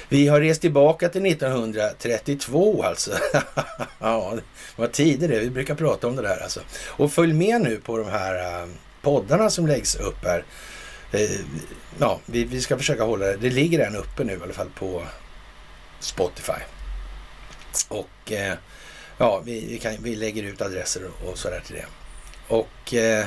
[0.10, 3.12] Vi har rest tillbaka till 1932 alltså.
[4.00, 4.34] ja,
[4.76, 6.60] vad tider det Vi brukar prata om det där alltså.
[6.88, 10.44] Och följ med nu på de här um, poddarna som läggs upp här.
[11.12, 11.30] Eh,
[12.00, 13.38] ja, vi, vi, ska försöka hålla det.
[13.38, 15.04] Det ligger en uppe nu i alla fall på
[16.00, 16.62] Spotify.
[17.90, 18.54] Och eh,
[19.18, 21.86] ja, vi, vi, kan, vi lägger ut adresser och, och sådär till det.
[22.48, 23.26] Och eh,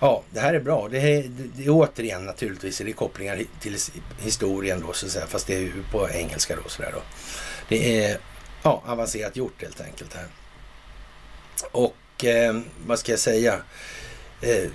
[0.00, 0.88] Ja, det här är bra.
[0.88, 3.76] Det är, det är återigen naturligtvis är det kopplingar till
[4.18, 7.02] historien då så att säga, fast det är ju på engelska då sådär då.
[7.68, 8.18] Det är
[8.62, 10.26] ja, avancerat gjort helt enkelt här.
[11.72, 13.60] Och eh, vad ska jag säga?
[14.40, 14.70] Eh,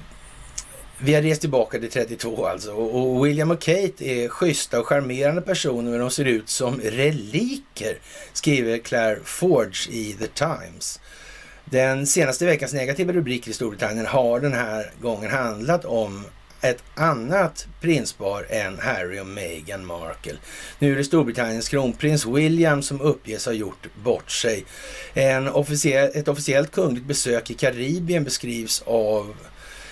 [1.03, 5.41] vi har rest tillbaka till 32 alltså och William och Kate är schyssta och charmerande
[5.41, 7.97] personer men de ser ut som reliker,
[8.33, 10.99] skriver Claire Forge i The Times.
[11.65, 16.23] Den senaste veckans negativa rubriker i Storbritannien har den här gången handlat om
[16.61, 20.37] ett annat prinspar än Harry och Meghan Markle.
[20.79, 24.65] Nu är det Storbritanniens kronprins William som uppges ha gjort bort sig.
[25.13, 29.35] En officiell, ett officiellt kungligt besök i Karibien beskrivs av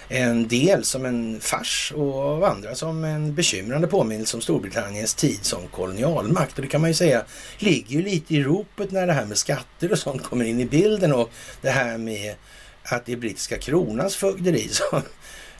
[0.09, 5.39] en del som en fars och av andra som en bekymrande påminnelse om Storbritanniens tid
[5.41, 6.55] som kolonialmakt.
[6.55, 7.23] Och det kan man ju säga
[7.57, 10.65] ligger ju lite i ropet när det här med skatter och sånt kommer in i
[10.65, 11.29] bilden och
[11.61, 12.35] det här med
[12.83, 15.01] att det är brittiska kronans fögderi som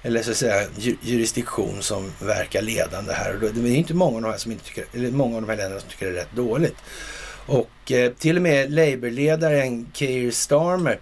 [0.01, 0.67] eller så att säga
[1.01, 3.33] jurisdiktion som verkar ledande här.
[3.33, 5.49] Och det är inte många av de här, som inte tycker, eller många av de
[5.49, 6.75] här länderna som tycker det är rätt dåligt.
[7.45, 10.99] Och eh, till och med Labourledaren Keir Starmer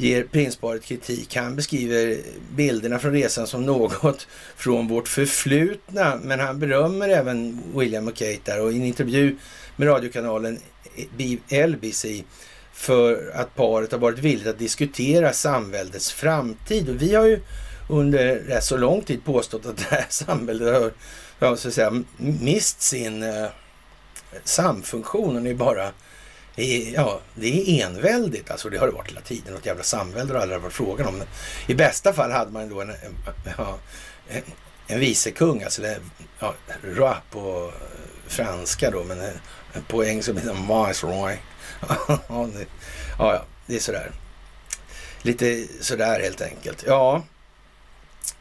[0.00, 1.36] ger prinsparet kritik.
[1.36, 2.18] Han beskriver
[2.56, 4.26] bilderna från resan som något
[4.56, 9.36] från vårt förflutna, men han berömmer även William och Kate där och i en intervju
[9.76, 10.58] med radiokanalen
[11.66, 12.06] LBC
[12.72, 16.88] för att paret har varit villigt att diskutera samväldets framtid.
[16.88, 17.40] Och vi har ju
[17.88, 20.92] under rätt så lång tid påstått att det här samhället har
[21.38, 23.46] ja, så att säga, mist sin eh,
[24.44, 25.92] samfunktion och nu bara
[26.64, 28.50] ja, det är enväldigt.
[28.50, 29.54] Alltså det har det varit hela tiden.
[29.54, 31.22] Något jävla samvälde har aldrig varit frågan om.
[31.66, 32.94] I bästa fall hade man då en,
[33.58, 33.78] ja,
[34.28, 34.42] en,
[34.86, 36.00] en vicekung, alltså det,
[36.38, 39.18] ja, roi på eh, franska då, men
[39.88, 41.36] på engelska blir det viceroy.
[42.28, 42.48] ja,
[43.18, 44.10] ja, det är sådär.
[45.22, 46.84] Lite sådär helt enkelt.
[46.86, 47.22] Ja,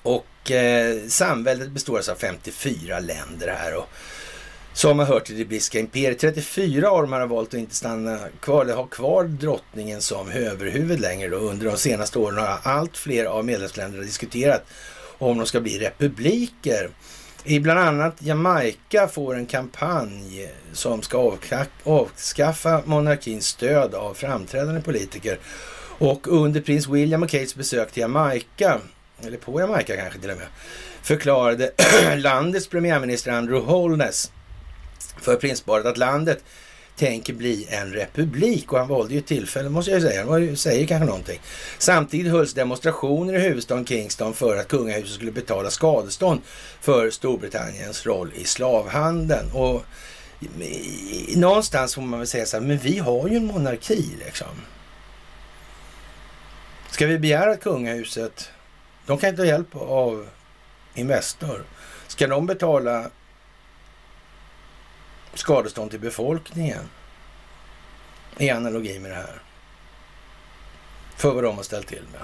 [0.04, 3.90] och eh, samväldet består alltså av 54 länder här och
[4.78, 6.20] som har hört till det brittiska imperiet.
[6.20, 11.00] 34 av dem har valt att inte stanna kvar eller ha kvar drottningen som överhuvud
[11.00, 11.30] längre.
[11.30, 11.38] Då.
[11.38, 14.64] Under de senaste åren har allt fler av medlemsländerna diskuterat
[15.18, 16.90] om de ska bli republiker.
[17.44, 21.38] I bland annat Jamaica får en kampanj som ska
[21.84, 25.40] avskaffa monarkins stöd av framträdande politiker.
[25.98, 28.82] Och under prins William och Kates besök till Jamaica,
[29.24, 30.48] eller på Jamaica kanske till och med,
[31.02, 31.72] förklarade
[32.18, 34.32] landets premiärminister Andrew Holness
[35.22, 36.44] för prinsparet att landet
[36.98, 40.26] tänker bli en republik och han valde ju tillfälle, måste jag säga.
[40.26, 41.40] Han säger kanske någonting.
[41.78, 46.42] Samtidigt hölls demonstrationer i huvudstaden Kingston för att kungahuset skulle betala skadestånd
[46.82, 49.52] för Storbritanniens roll i slavhandeln.
[49.52, 49.84] Och
[51.36, 54.48] någonstans får man väl säga så här, men vi har ju en monarki liksom.
[56.92, 58.50] Ska vi begära att kungahuset,
[59.06, 60.28] de kan inte ha hjälp av
[60.96, 61.64] Investor.
[62.08, 63.10] Ska de betala
[65.40, 66.90] skadestånd till befolkningen
[68.38, 69.42] i analogi med det här.
[71.16, 72.22] För vad de har ställt till med.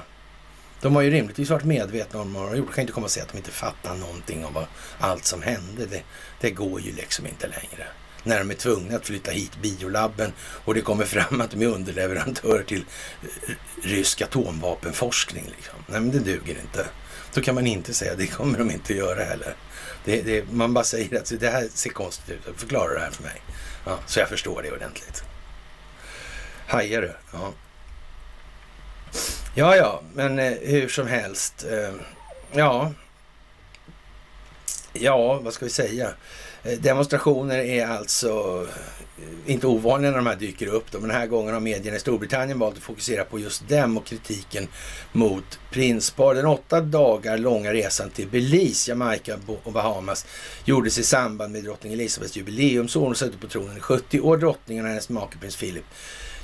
[0.81, 2.67] De har ju rimligtvis varit medvetna om vad de har gjort.
[2.67, 4.65] De kan inte komma och säga att de inte fattar någonting om vad,
[4.99, 5.85] allt som hände.
[5.85, 6.03] Det,
[6.41, 7.87] det går ju liksom inte längre.
[8.23, 11.67] När de är tvungna att flytta hit biolabben och det kommer fram att de är
[11.67, 12.85] underleverantörer till
[13.21, 15.45] eh, rysk atomvapenforskning.
[15.55, 15.75] Liksom.
[15.87, 16.85] Nej, men det duger inte.
[17.33, 19.55] Då kan man inte säga, det kommer de inte göra heller.
[20.05, 22.59] Det, det, man bara säger att det här ser konstigt ut.
[22.59, 23.41] Förklara det här för mig.
[23.85, 25.23] Ja, så jag förstår det ordentligt.
[26.67, 27.15] Hajar du?
[27.33, 27.53] Ja.
[29.55, 31.65] Ja, ja, men eh, hur som helst.
[31.71, 31.93] Eh,
[32.51, 32.91] ja.
[34.93, 36.09] Ja, vad ska vi säga?
[36.63, 38.67] Eh, demonstrationer är alltså
[39.45, 40.91] inte ovanliga när de här dyker upp.
[40.91, 40.99] Då.
[40.99, 44.05] Men den här gången har medierna i Storbritannien valt att fokusera på just dem och
[44.05, 44.67] kritiken
[45.11, 46.35] mot prinspar.
[46.35, 50.25] Den åtta dagar långa resan till Belize, Jamaica och Bahamas
[50.65, 53.01] gjordes i samband med drottning Elizabeths jubileumsår.
[53.01, 54.37] Hon satt på tronen i 70 år.
[54.37, 55.85] Drottningen och hennes make prins Philip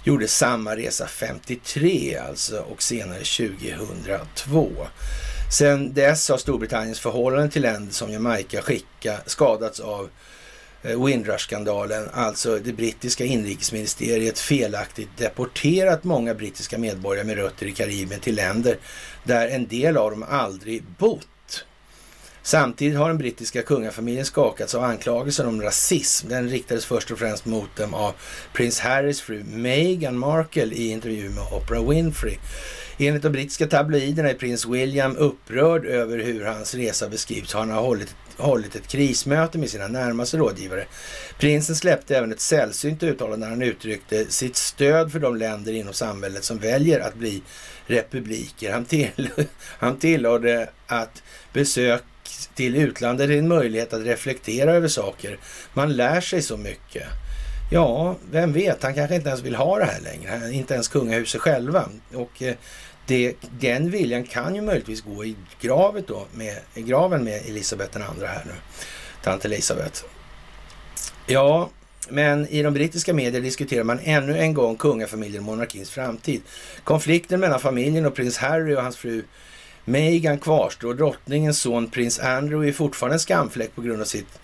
[0.04, 4.70] gjorde samma resa 53 alltså och senare 2002.
[5.58, 10.10] Sen dess har Storbritanniens förhållande till länder som Jamaica skicka, skadats av
[10.84, 18.22] Eh, Windrush-skandalen, alltså det brittiska inrikesministeriet felaktigt deporterat många brittiska medborgare med rötter i Karibien
[18.22, 18.78] till länder
[19.24, 21.66] där en del av dem aldrig bott.
[22.42, 26.30] Samtidigt har den brittiska kungafamiljen skakats av anklagelser om rasism.
[26.30, 28.14] Den riktades först och främst mot dem av
[28.54, 32.38] prins Harrys fru Meghan Markle i intervju med Oprah Winfrey.
[33.02, 37.54] Enligt de brittiska tabloiderna är prins William upprörd över hur hans resa beskrivs.
[37.54, 40.86] Han har hållit, hållit ett krismöte med sina närmaste rådgivare.
[41.40, 45.94] Prinsen släppte även ett sällsynt uttalande när han uttryckte sitt stöd för de länder inom
[45.94, 47.42] samhället som väljer att bli
[47.86, 48.72] republiker.
[48.72, 49.30] Han, till,
[49.80, 51.24] han tillade att
[51.54, 52.04] besök
[52.56, 55.38] till utlandet är en möjlighet att reflektera över saker.
[55.74, 57.04] Man lär sig så mycket.
[57.72, 60.52] Ja, vem vet, han kanske inte ens vill ha det här längre.
[60.52, 61.90] Inte ens kungahuset själva.
[62.14, 62.56] Och eh,
[63.06, 67.94] det, den viljan kan ju möjligtvis gå i, gravet då med, i graven med Elisabeth
[67.94, 68.54] den andra här nu.
[69.24, 70.04] Tant Elisabeth.
[71.26, 71.70] Ja,
[72.10, 76.42] men i de brittiska medierna diskuterar man ännu en gång kungafamiljen och monarkins framtid.
[76.84, 79.24] Konflikten mellan familjen och prins Harry och hans fru
[79.86, 80.94] Meghan kvarstår.
[80.94, 84.40] Drottningens son prins Andrew är fortfarande en skamfläck på grund av sitt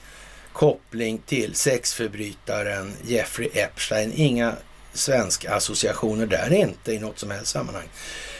[0.55, 4.11] koppling till sexförbrytaren Jeffrey Epstein.
[4.15, 4.53] Inga
[4.93, 7.87] svenska associationer där inte i något som helst sammanhang.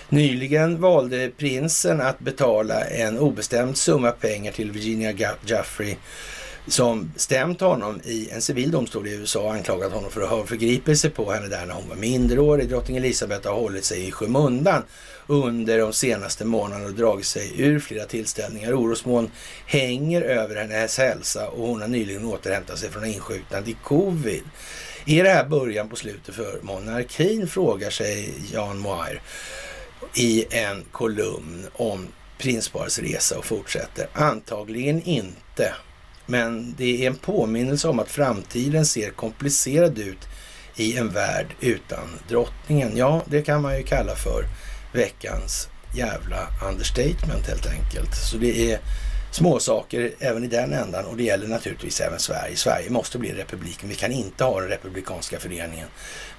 [0.10, 5.96] Nyligen valde prinsen att betala en obestämd summa pengar till Virginia Jeffrey
[6.68, 10.46] som stämt honom i en civil domstol i USA och anklagat honom för att ha
[10.46, 12.70] förgripit sig på henne där när hon var minderårig.
[12.70, 14.84] Drottning Elizabeth har hållit sig i skymundan
[15.28, 18.74] under de senaste månaderna och dragit sig ur flera tillställningar.
[18.74, 19.32] Orosmoln
[19.66, 24.44] hänger över hennes hälsa och hon har nyligen återhämtat sig från insjuknande i covid.
[25.06, 29.22] Är det här början på slutet för monarkin, frågar sig Jan Moir
[30.16, 32.08] i en kolumn om
[32.38, 34.08] prinsparets resa och fortsätter.
[34.14, 35.74] Antagligen inte.
[36.26, 40.28] Men det är en påminnelse om att framtiden ser komplicerad ut
[40.76, 42.98] i en värld utan drottningen.
[42.98, 44.46] Ja, det kan man ju kalla för
[44.96, 48.16] veckans jävla understatement helt enkelt.
[48.16, 48.80] Så det är
[49.32, 52.58] små saker även i den ändan och det gäller naturligtvis även Sverige.
[52.58, 53.90] Sverige måste bli republiken.
[53.90, 55.88] Vi kan inte ha den republikanska föreningen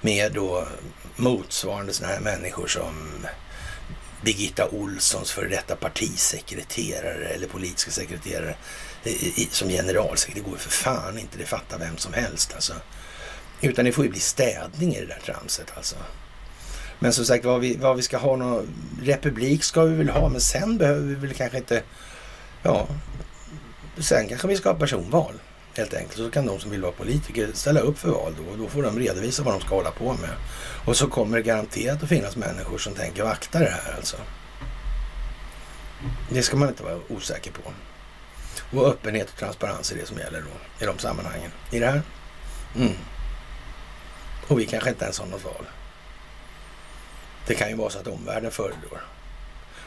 [0.01, 0.67] med då
[1.15, 3.25] motsvarande sådana här människor som
[4.21, 8.55] Birgitta Olssons före detta partisekreterare eller politiska sekreterare
[9.51, 10.45] som generalsekreterare.
[10.45, 12.73] Det går för fan inte, det fattar vem som helst alltså.
[13.61, 15.95] Utan det får ju bli städning i det där tramset alltså.
[16.99, 18.67] Men som sagt, vad vi, vad vi ska ha någon
[19.01, 21.83] republik ska vi väl ha, men sen behöver vi väl kanske inte,
[22.63, 22.87] ja,
[23.97, 25.33] sen kanske vi ska ha personval
[25.77, 26.17] helt enkelt.
[26.17, 28.83] Så kan de som vill vara politiker ställa upp för val då och då får
[28.83, 30.29] de redovisa vad de ska hålla på med.
[30.85, 34.17] Och så kommer det garanterat att finnas människor som tänker vakta det här alltså.
[36.29, 37.71] Det ska man inte vara osäker på.
[38.77, 41.51] Och öppenhet och transparens är det som gäller då i de sammanhangen.
[41.71, 42.01] I det här.
[42.75, 42.93] Mm.
[44.47, 45.65] Och vi kanske inte ens har något val.
[47.47, 49.01] Det kan ju vara så att omvärlden föredrar.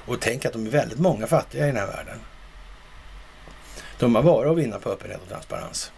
[0.07, 2.21] Och tänk att de är väldigt många fattiga i den här världen.
[3.99, 5.93] De har bara att vinna på öppenhet och transparens.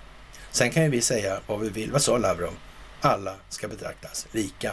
[0.51, 1.93] Sen kan ju vi säga vad vi vill.
[1.93, 2.55] Vad sa Lavrov?
[3.01, 4.73] Alla ska betraktas lika.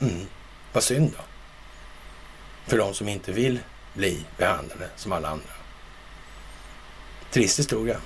[0.00, 0.26] Mm.
[0.72, 1.24] Vad synd då.
[2.66, 3.58] För de som inte vill
[3.94, 5.54] bli behandlade som alla andra.
[7.30, 7.96] Trist historia.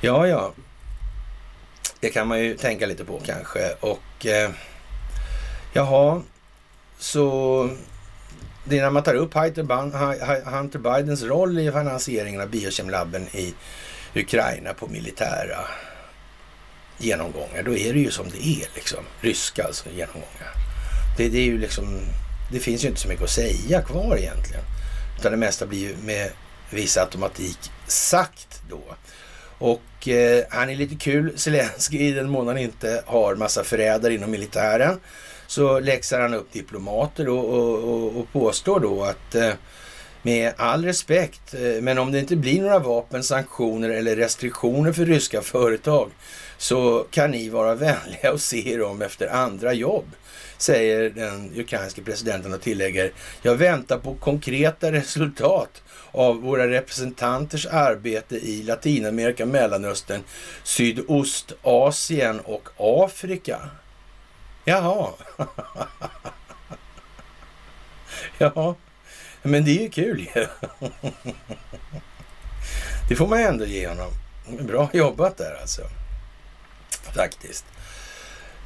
[0.00, 0.52] Ja, ja.
[2.00, 3.74] Det kan man ju tänka lite på kanske.
[3.80, 4.50] Och eh,
[5.72, 6.22] jaha,
[6.98, 7.70] så
[8.64, 9.34] det är när man tar upp
[10.44, 13.54] Hunter Bidens roll i finansieringen av biokemlabben i
[14.14, 15.58] Ukraina på militära
[16.98, 19.04] genomgångar, då är det ju som det är liksom.
[19.20, 20.52] Ryska alltså genomgångar.
[21.16, 22.00] Det, det är ju liksom,
[22.52, 24.64] det finns ju inte så mycket att säga kvar egentligen.
[25.18, 26.30] Utan det mesta blir ju med
[26.70, 28.82] viss automatik sagt då.
[29.58, 34.14] Och eh, han är lite kul, Zelenskyj i den mån han inte har massa förrädare
[34.14, 35.00] inom militären
[35.48, 39.52] så läxar han upp diplomater och, och, och påstår då att eh,
[40.22, 45.06] med all respekt, eh, men om det inte blir några vapen, sanktioner eller restriktioner för
[45.06, 46.10] ryska företag
[46.58, 50.04] så kan ni vara vänliga och se er om efter andra jobb,
[50.58, 53.12] säger den ukrainske presidenten och tillägger.
[53.42, 60.20] Jag väntar på konkreta resultat av våra representanters arbete i Latinamerika, Mellanöstern,
[60.64, 63.70] Sydostasien och Afrika.
[64.68, 65.08] Jaha.
[68.38, 68.74] ja,
[69.42, 70.46] men det är ju kul ju.
[73.08, 74.10] det får man ju ändå ge honom.
[74.60, 75.82] Bra jobbat där alltså.
[77.14, 77.64] Faktiskt.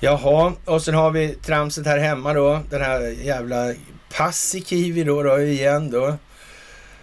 [0.01, 2.63] Jaha, och sen har vi tramset här hemma då.
[2.71, 3.75] Den här jävla
[4.17, 6.17] Paasikivi då, då igen då.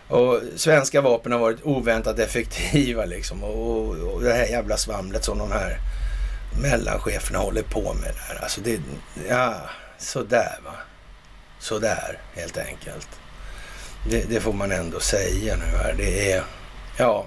[0.07, 3.43] Och svenska vapen har varit oväntat effektiva liksom.
[3.43, 5.79] Och, och det här jävla svamlet som de här
[6.61, 8.43] mellancheferna håller på med där.
[8.43, 8.81] Alltså det,
[9.29, 9.61] ja,
[9.97, 10.73] sådär va.
[11.59, 13.09] Sådär helt enkelt.
[14.09, 15.93] Det, det, får man ändå säga nu här.
[15.97, 16.43] Det är,
[16.97, 17.25] ja,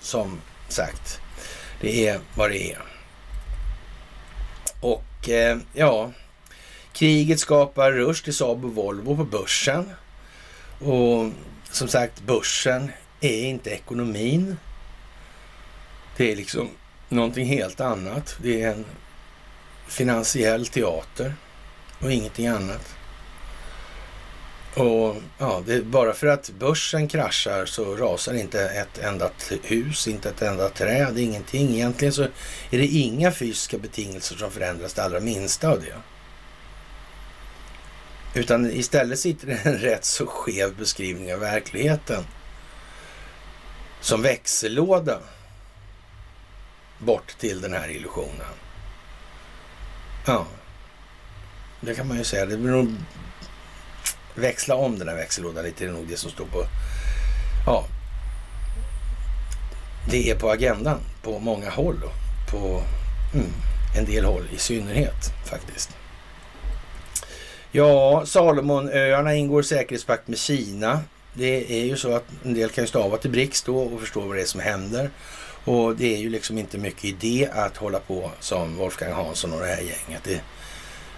[0.00, 1.20] som sagt,
[1.80, 2.78] det är vad det är.
[4.80, 6.12] Och eh, ja,
[6.92, 9.90] kriget skapar rush till Saab och Volvo på börsen.
[10.80, 11.30] Och
[11.70, 14.56] som sagt, börsen är inte ekonomin.
[16.16, 16.68] Det är liksom
[17.10, 18.36] någonting helt annat.
[18.42, 18.84] Det är en
[19.86, 21.34] finansiell teater
[22.00, 22.94] och ingenting annat.
[24.74, 29.30] Och ja, det, bara för att börsen kraschar så rasar inte ett enda
[29.62, 31.74] hus, inte ett enda träd, ingenting.
[31.74, 32.22] Egentligen så
[32.70, 35.94] är det inga fysiska betingelser som förändras det allra minsta av det.
[38.40, 42.24] Utan istället sitter det en rätt så skev beskrivning av verkligheten.
[44.00, 45.18] Som växellåda
[47.00, 48.54] bort till den här illusionen.
[50.26, 50.46] Ja,
[51.80, 52.46] det kan man ju säga.
[52.46, 52.94] Det blir nog
[54.34, 55.84] växla om den här växellådan lite.
[55.84, 56.64] Det är nog det som står på...
[57.66, 57.84] Ja,
[60.10, 62.00] det är på agendan på många håll.
[62.50, 62.82] På
[63.34, 63.52] mm,
[63.96, 65.90] en del håll i synnerhet faktiskt.
[67.72, 71.00] Ja, Salomonöarna ingår säkerhetspakt med Kina.
[71.34, 74.20] Det är ju så att en del kan ju stava till BRICS då och förstå
[74.20, 75.10] vad det är som händer.
[75.64, 79.60] Och det är ju liksom inte mycket idé att hålla på som Wolfgang Hansson och
[79.60, 80.24] det här gänget.
[80.24, 80.40] Det,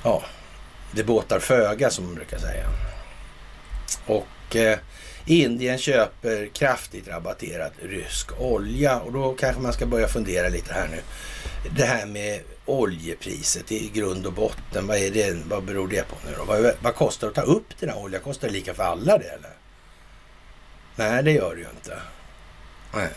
[0.03, 0.23] ja,
[0.93, 2.65] det båtar föga som man brukar säga.
[4.07, 4.79] Och eh,
[5.27, 10.89] Indien köper kraftigt rabatterad rysk olja och då kanske man ska börja fundera lite här
[10.89, 11.01] nu.
[11.77, 16.17] Det här med oljepriset i grund och botten, vad, är det, vad beror det på
[16.27, 16.45] nu då?
[16.45, 18.23] Vad, vad kostar det att ta upp den här oljan?
[18.23, 19.51] Kostar det lika för alla det eller?
[20.97, 21.99] Nej, det gör det ju inte.
[22.95, 23.09] Nej.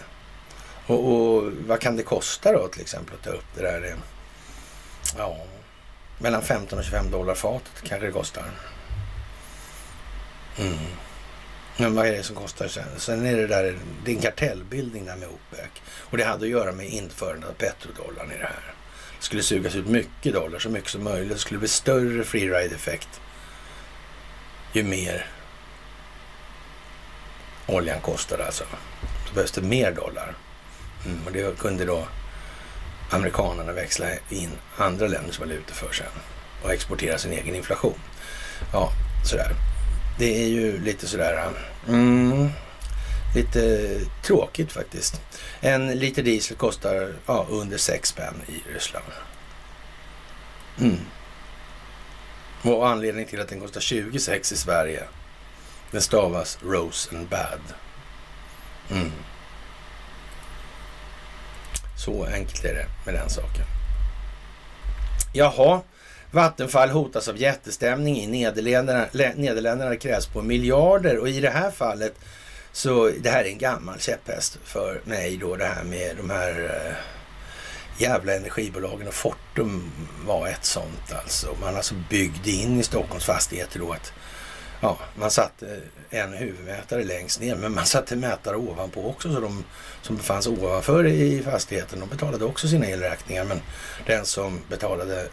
[0.87, 3.95] Och, och, vad kan det kosta då till exempel att ta upp det där?
[5.17, 5.37] Ja,
[6.19, 8.43] mellan 15 och 25 dollar fatet kanske det kostar.
[10.57, 10.77] Mm.
[11.77, 12.87] Men vad är det som kostar sen?
[12.97, 15.69] Sen är det där, det är en kartellbildning där med OPEC.
[15.99, 18.73] Och det hade att göra med införandet av petrodollarn i det här.
[19.19, 21.33] Det skulle sugas ut mycket dollar, så mycket som möjligt.
[21.33, 23.21] Det skulle bli större freeride-effekt
[24.75, 25.25] ju mer
[27.67, 28.63] oljan kostar alltså.
[29.27, 30.35] Då behövs det mer dollar.
[31.05, 32.07] Mm, och det kunde då
[33.09, 36.05] amerikanerna växla in andra länders valutor för sen
[36.63, 37.99] och exportera sin egen inflation.
[38.73, 38.91] Ja,
[39.25, 39.51] sådär.
[40.19, 41.49] Det är ju lite sådär...
[41.87, 42.49] Mm,
[43.35, 45.21] lite tråkigt faktiskt.
[45.59, 49.05] En liter diesel kostar ja, under 6 spänn i Ryssland.
[50.79, 50.99] Mm.
[52.61, 55.03] Och anledningen till att den kostar 26 i Sverige,
[55.91, 57.61] den stavas Rose and Bad.
[58.91, 59.11] Mm.
[62.05, 63.65] Så enkelt är det med den saken.
[65.33, 65.81] Jaha,
[66.31, 69.05] Vattenfall hotas av jättestämning i Nederländerna.
[69.35, 72.13] Nederländerna krävs på miljarder och i det här fallet
[72.71, 76.63] så det här är en gammal käpphäst för mig då det här med de här
[76.63, 76.95] eh,
[78.01, 79.91] jävla energibolagen och Fortum
[80.25, 81.55] var ett sånt alltså.
[81.61, 84.13] Man alltså byggde in i Stockholms fastigheter då att
[84.85, 89.39] ja, man satte eh, en huvudmätare längst ner, men man satte mätare ovanpå också, så
[89.39, 89.63] de
[90.01, 93.61] som befanns ovanför i fastigheten, de betalade också sina elräkningar, men
[94.05, 95.27] den som betalade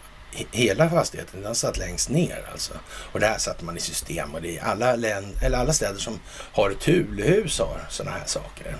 [0.51, 2.73] hela fastigheten, den satt längst ner alltså.
[3.12, 5.99] Och det här satte man i system och det är alla, län, eller alla städer
[5.99, 6.20] som
[6.53, 8.77] har ett Thulehus har sådana här saker.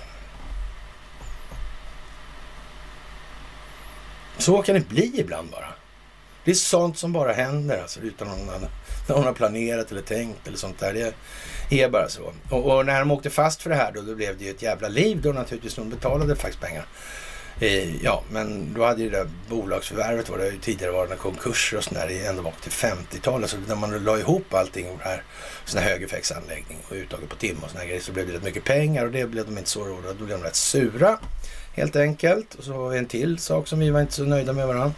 [4.37, 5.82] Så kan det bli ibland bara.
[6.45, 8.65] Det är sånt som bara händer alltså utan någon,
[9.07, 11.13] någon har planerat eller tänkt eller sånt där.
[11.69, 12.33] Det är bara så.
[12.49, 14.61] Och, och, när de åkte fast för det här då, då blev det ju ett
[14.61, 15.75] jävla liv då naturligtvis.
[15.75, 16.85] De betalade faktiskt pengar.
[17.59, 21.21] Eh, ja, men då hade ju det där bolagsförvärvet var det ju tidigare varit några
[21.21, 23.49] konkurser och sådär ända bak till 50-talet.
[23.49, 25.23] Så när man la ihop allting och det här,
[25.65, 28.43] sån här högeffektsanläggning och uttaget på timme och såna här grejer så blev det rätt
[28.43, 30.13] mycket pengar och det blev de inte så råda.
[30.13, 31.19] Då blev de rätt sura
[31.73, 32.55] helt enkelt.
[32.55, 34.93] Och så har vi en till sak som vi var inte så nöjda med varandra.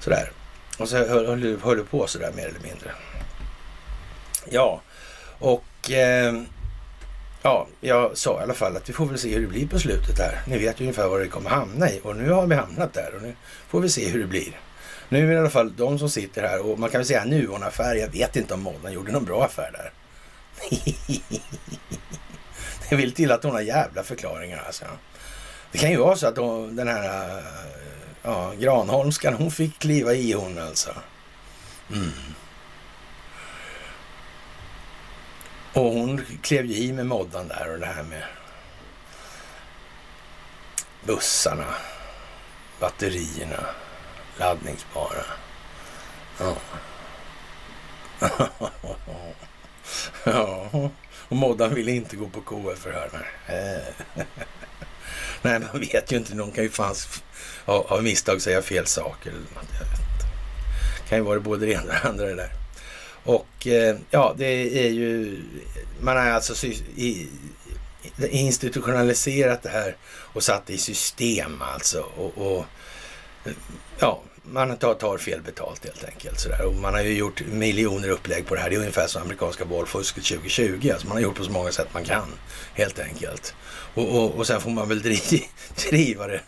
[0.00, 0.32] Sådär.
[0.82, 1.26] Och så höll,
[1.62, 2.90] höll det på sådär mer eller mindre.
[4.50, 4.80] Ja,
[5.38, 6.34] och eh,
[7.42, 9.78] ja, jag sa i alla fall att vi får väl se hur det blir på
[9.78, 10.42] slutet där.
[10.46, 13.14] Ni vet ju ungefär vad det kommer hamna i och nu har vi hamnat där
[13.16, 13.34] och nu
[13.68, 14.60] får vi se hur det blir.
[15.08, 17.24] Nu är det i alla fall de som sitter här och man kan väl säga
[17.24, 17.94] Nuon-affär.
[17.94, 19.92] Jag vet inte om Mona gjorde någon bra affär där.
[22.90, 24.84] det vill till att hon har jävla förklaringar alltså.
[25.72, 27.42] Det kan ju vara så att de, den här
[28.22, 30.94] ja, Granholmskan, hon fick kliva i hon alltså.
[31.90, 32.12] Mm.
[35.72, 38.24] Och hon klev ju i med moddan där och det här med
[41.04, 41.74] bussarna,
[42.80, 43.66] batterierna,
[44.38, 45.24] laddningsbara.
[46.38, 46.56] Ja.
[50.24, 50.68] ja.
[51.28, 53.10] Och Moddan ville inte gå på KF-förhör.
[55.42, 56.34] Nej, man vet ju inte.
[56.34, 56.94] Någon kan ju fan
[57.64, 59.32] av misstag säga fel saker.
[59.32, 62.52] Det kan ju vara både det ena och det andra det där.
[63.24, 65.42] Och eh, ja, det är ju...
[66.00, 66.66] Man har alltså
[66.96, 67.28] i,
[68.30, 72.00] institutionaliserat det här och satt det i system alltså.
[72.00, 72.64] Och, och
[73.98, 76.40] ja, man tar, tar fel betalt helt enkelt.
[76.40, 76.66] Sådär.
[76.66, 78.70] Och man har ju gjort miljoner upplägg på det här.
[78.70, 80.90] Det är ungefär som amerikanska valfusket 2020.
[80.92, 82.28] Alltså man har gjort på så många sätt man kan
[82.74, 83.54] helt enkelt.
[83.94, 85.46] Och, och, och sen får man väl driva,
[85.90, 86.40] driva det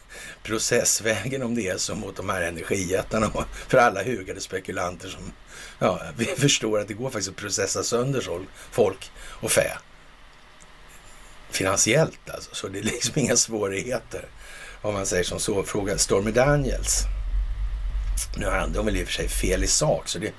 [0.43, 5.33] processvägen om det är så mot de här energijättarna och för alla hugade spekulanter som
[5.79, 8.29] ja, vi förstår att det går faktiskt att processa sönder
[8.71, 9.79] folk och fä.
[11.51, 14.29] Finansiellt alltså, så det är liksom inga svårigheter.
[14.83, 17.07] Om man säger som så, fråga Stormy Daniels.
[18.37, 20.33] Nu hade hon väl i och för sig fel i sak, så det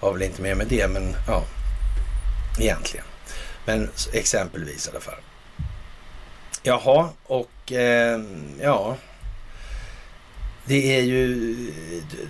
[0.00, 1.44] var väl inte mer med det, men ja,
[2.58, 3.06] egentligen.
[3.64, 5.20] Men exempelvis i alla fall.
[6.62, 8.20] Jaha, och eh,
[8.60, 8.96] ja,
[10.64, 11.56] det är ju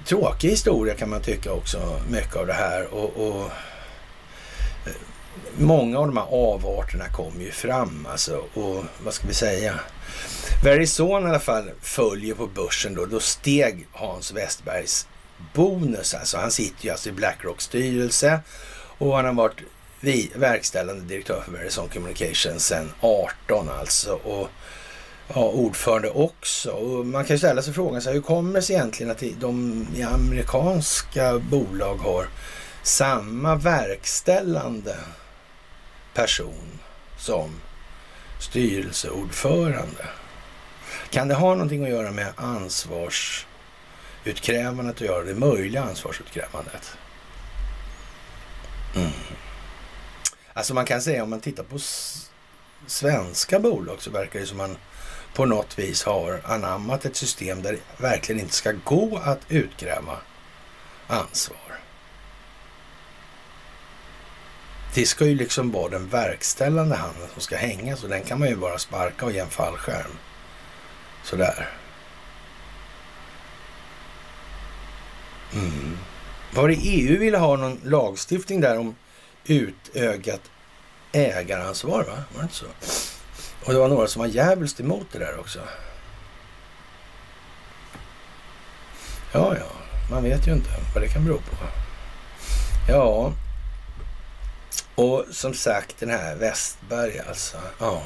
[0.07, 2.95] tråkig historia kan man tycka också, mycket av det här.
[2.95, 3.43] Och, och
[4.87, 4.93] eh,
[5.59, 8.45] många av de här avarterna kommer ju fram alltså.
[8.55, 9.81] Och vad ska vi säga?
[10.65, 13.07] Verizon i alla fall följer på börsen då.
[13.07, 15.07] Då steg Hans Westbergs
[15.55, 16.15] bonus.
[16.15, 18.41] Alltså han sitter ju alltså i Blackrocks styrelse
[18.99, 19.61] och han har varit
[20.35, 24.13] verkställande direktör för Verizon Communications sedan 18 alltså.
[24.13, 24.49] Och
[25.35, 26.71] ja, ordförande också.
[26.71, 29.23] Och man kan ju ställa sig frågan så här, hur kommer det sig egentligen att
[29.41, 32.29] de i amerikanska bolag har
[32.83, 34.97] samma verkställande
[36.15, 36.79] person
[37.19, 37.51] som
[38.39, 40.07] styrelseordförande?
[41.11, 46.97] Kan det ha någonting att göra med ansvarsutkrävandet att göra, det möjliga ansvarsutkrävandet?
[48.97, 49.11] Mm.
[50.53, 51.79] Alltså man kan säga om man tittar på
[52.87, 54.77] svenska bolag så verkar det som man
[55.35, 60.19] på något vis har anammat ett system där det verkligen inte ska gå att utkräva
[61.07, 61.66] ansvar.
[64.97, 68.49] Det ska ju liksom vara den verkställande handen som ska hänga, så den kan man
[68.49, 70.11] ju bara sparka och ge en fallskärm.
[71.25, 71.69] Sådär.
[75.55, 75.99] Mm.
[76.55, 78.97] Var det EU ville ha någon lagstiftning där om
[79.45, 80.41] utökat
[81.13, 82.25] ägaransvar, va?
[82.35, 82.67] Var det inte så?
[83.65, 85.59] Och det var några som var jävligt emot det där också.
[89.33, 89.73] Ja, ja,
[90.11, 91.57] man vet ju inte vad det kan bero på.
[92.89, 93.33] Ja,
[94.97, 97.59] och som sagt den här Westberg alltså.
[97.79, 98.03] Ja.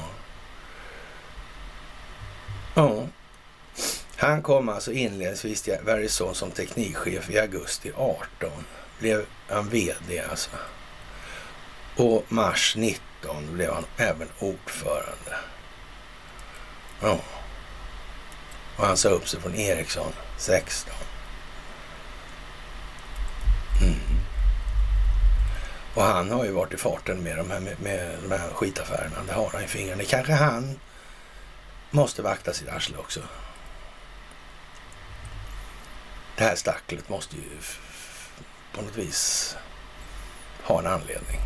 [2.75, 3.07] Ja.
[4.17, 8.25] Han kom alltså inledningsvis till Verizon som teknikchef i augusti 18.
[8.99, 10.49] Blev han VD alltså.
[11.95, 15.35] Och mars 19 blev han även ordförande.
[17.01, 17.19] Ja.
[18.77, 20.93] Och han sa upp sig från Ericsson 16.
[23.81, 24.20] Mm.
[25.93, 29.15] Och han har ju varit i farten med de här, med, med de här skitaffärerna.
[29.27, 30.03] Det har han i fingrarna.
[30.03, 30.79] Kanske han
[31.91, 33.19] måste vakta sitt arsle också.
[36.37, 37.41] Det här stacklet måste ju
[38.73, 39.55] på något vis
[40.63, 41.39] ha en anledning.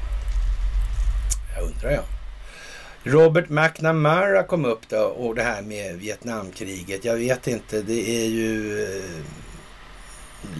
[1.55, 2.03] Jag undrar jag.
[3.03, 7.05] Robert McNamara kom upp då och det här med Vietnamkriget.
[7.05, 9.21] Jag vet inte, det är ju eh,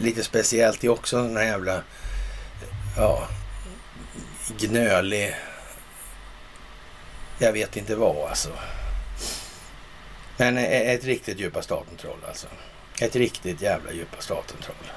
[0.01, 0.81] lite speciellt.
[0.81, 1.81] Det är också en jävla
[2.97, 3.27] ja,
[4.47, 5.35] gnölig...
[7.39, 8.49] Jag vet inte vad alltså.
[10.37, 12.47] Men eh, ett riktigt djupa staten-troll alltså.
[13.01, 14.91] Ett riktigt jävla djupa staten-troll.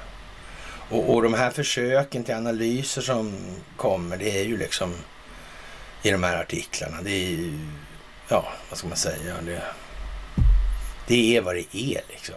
[0.91, 3.37] Och, och de här försöken till analyser som
[3.77, 4.95] kommer, det är ju liksom
[6.03, 7.03] i de här artiklarna.
[7.03, 7.59] Det är ju,
[8.29, 9.35] ja, vad ska man säga?
[9.47, 9.62] Det,
[11.07, 12.37] det är vad det är liksom.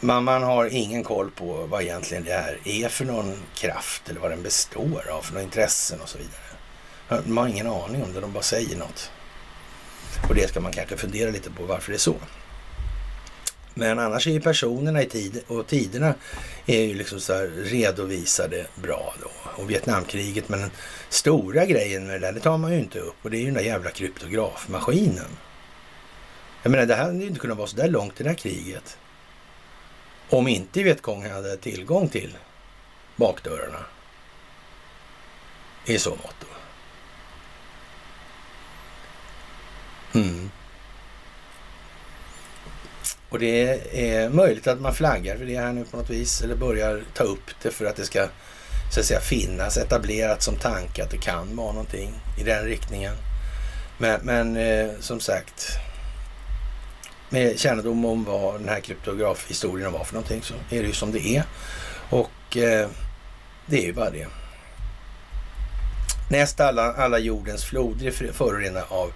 [0.00, 4.20] Man, man har ingen koll på vad egentligen det här är för någon kraft eller
[4.20, 7.24] vad den består av för några intressen och så vidare.
[7.26, 9.10] Man har ingen aning om det, de bara säger något.
[10.28, 12.16] Och det ska man kanske fundera lite på varför det är så.
[13.74, 16.14] Men annars är ju personerna i tid och tiderna
[16.66, 19.62] är ju liksom så redovisade bra då.
[19.62, 20.70] Och Vietnamkriget, men den
[21.08, 23.16] stora grejen med det där, det tar man ju inte upp.
[23.22, 25.36] Och det är ju den där jävla kryptografmaskinen.
[26.62, 28.36] Jag menar, det här hade ju inte kunnat vara så där långt i det här
[28.36, 28.98] kriget.
[30.30, 32.36] Om inte Vietkong hade tillgång till
[33.16, 33.84] bakdörrarna.
[35.86, 36.44] i så mått.
[40.14, 40.50] Mm.
[43.28, 43.80] Och det
[44.12, 47.24] är möjligt att man flaggar för det här nu på något vis eller börjar ta
[47.24, 48.28] upp det för att det ska
[48.94, 53.14] så att säga finnas etablerat som tanke att det kan vara någonting i den riktningen.
[53.98, 55.68] Men, men eh, som sagt,
[57.34, 61.12] med kännedom om vad den här kryptografhistorien var för någonting så är det ju som
[61.12, 61.44] det är.
[62.10, 62.88] Och eh,
[63.66, 64.26] det är ju bara det.
[66.30, 69.12] Näst alla, alla jordens floder är förorenade av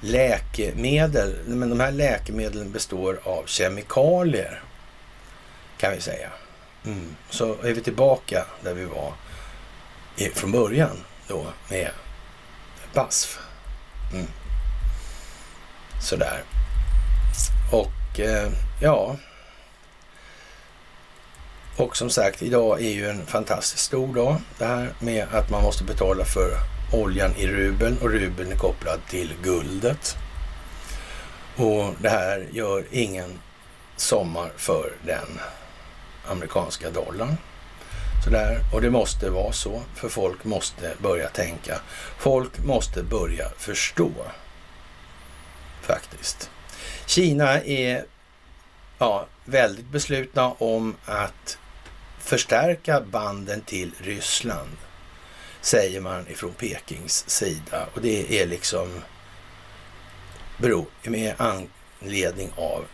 [0.00, 1.36] läkemedel.
[1.46, 4.62] Men de här läkemedlen består av kemikalier
[5.78, 6.30] kan vi säga.
[6.84, 7.16] Mm.
[7.30, 9.12] Så är vi tillbaka där vi var
[10.34, 10.96] från början
[11.28, 11.90] då med
[12.94, 13.38] BASF.
[14.12, 14.26] Mm.
[16.00, 16.42] Sådär.
[17.72, 19.16] Och eh, ja.
[21.76, 24.36] Och som sagt, idag är ju en fantastiskt stor dag.
[24.58, 26.50] Det här med att man måste betala för
[26.92, 30.16] oljan i rubeln och rubeln är kopplad till guldet.
[31.56, 33.38] Och det här gör ingen
[33.96, 35.40] sommar för den
[36.26, 37.36] amerikanska dollarn.
[38.24, 38.58] Sådär.
[38.74, 41.80] Och det måste vara så, för folk måste börja tänka.
[42.18, 44.10] Folk måste börja förstå,
[45.80, 46.51] faktiskt.
[47.14, 48.04] Kina är
[48.98, 51.58] ja, väldigt beslutna om att
[52.18, 54.76] förstärka banden till Ryssland,
[55.60, 57.86] säger man ifrån Pekings sida.
[57.94, 58.88] Och det är liksom
[60.58, 62.84] beror med anledning av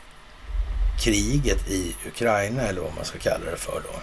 [1.01, 4.01] kriget i Ukraina eller vad man ska kalla det för då.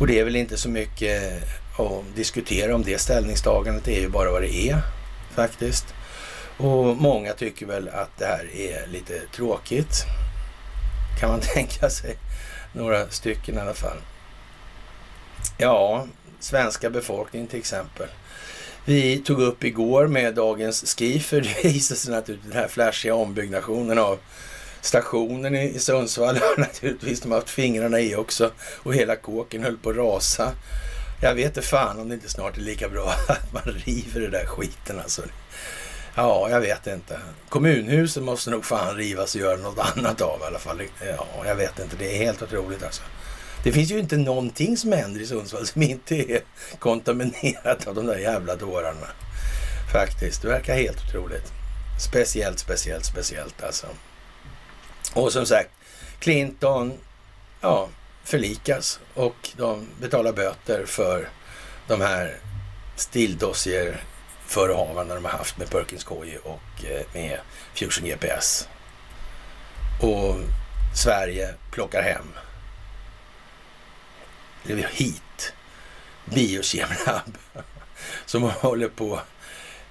[0.00, 1.42] Och det är väl inte så mycket
[1.78, 3.84] att diskutera om det ställningstagandet.
[3.84, 4.82] Det är ju bara vad det är
[5.34, 5.94] faktiskt.
[6.62, 10.04] Och många tycker väl att det här är lite tråkigt.
[11.20, 12.16] Kan man tänka sig.
[12.72, 13.96] Några stycken i alla fall.
[15.58, 16.06] Ja,
[16.40, 18.08] svenska befolkningen till exempel.
[18.84, 23.98] Vi tog upp igår med dagens Skifer, det visade sig naturligtvis den här flashiga ombyggnationen
[23.98, 24.18] av
[24.80, 29.90] stationen i Sundsvall har naturligtvis de haft fingrarna i också och hela kåken höll på
[29.90, 30.52] att rasa.
[31.22, 34.30] Jag vet inte fan om det inte snart är lika bra att man river det
[34.30, 35.22] där skiten alltså.
[36.14, 37.20] Ja, jag vet inte.
[37.48, 40.82] Kommunhuset måste nog fan rivas och göra något annat av i alla fall.
[41.06, 41.96] Ja, jag vet inte.
[41.96, 43.02] Det är helt otroligt alltså.
[43.62, 46.40] Det finns ju inte någonting som händer i Sundsvall som inte är
[46.78, 49.06] kontaminerat av de där jävla dårarna.
[49.92, 50.42] Faktiskt.
[50.42, 51.52] Det verkar helt otroligt.
[52.00, 53.86] Speciellt, speciellt, speciellt alltså.
[55.14, 55.70] Och som sagt,
[56.18, 56.92] Clinton
[57.60, 57.88] ja,
[58.24, 61.28] förlikas och de betalar böter för
[61.88, 62.36] de här
[62.96, 64.00] stildossier
[64.50, 67.40] förehavanden de har haft med Perkins Coie och eh, med
[67.74, 68.68] Fusion GPS.
[70.02, 70.36] Och
[70.94, 72.26] Sverige plockar hem
[74.68, 75.52] eller hit
[76.24, 77.38] Biokemlab
[78.26, 79.20] som håller på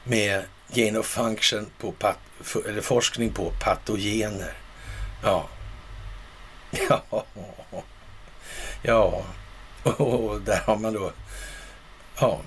[0.03, 2.17] med gain of function på pat,
[2.67, 4.53] eller forskning på patogener.
[5.23, 5.49] Ja.
[6.89, 7.25] Ja.
[8.81, 9.23] Ja.
[9.83, 11.11] Och där har man då
[12.19, 12.41] ja,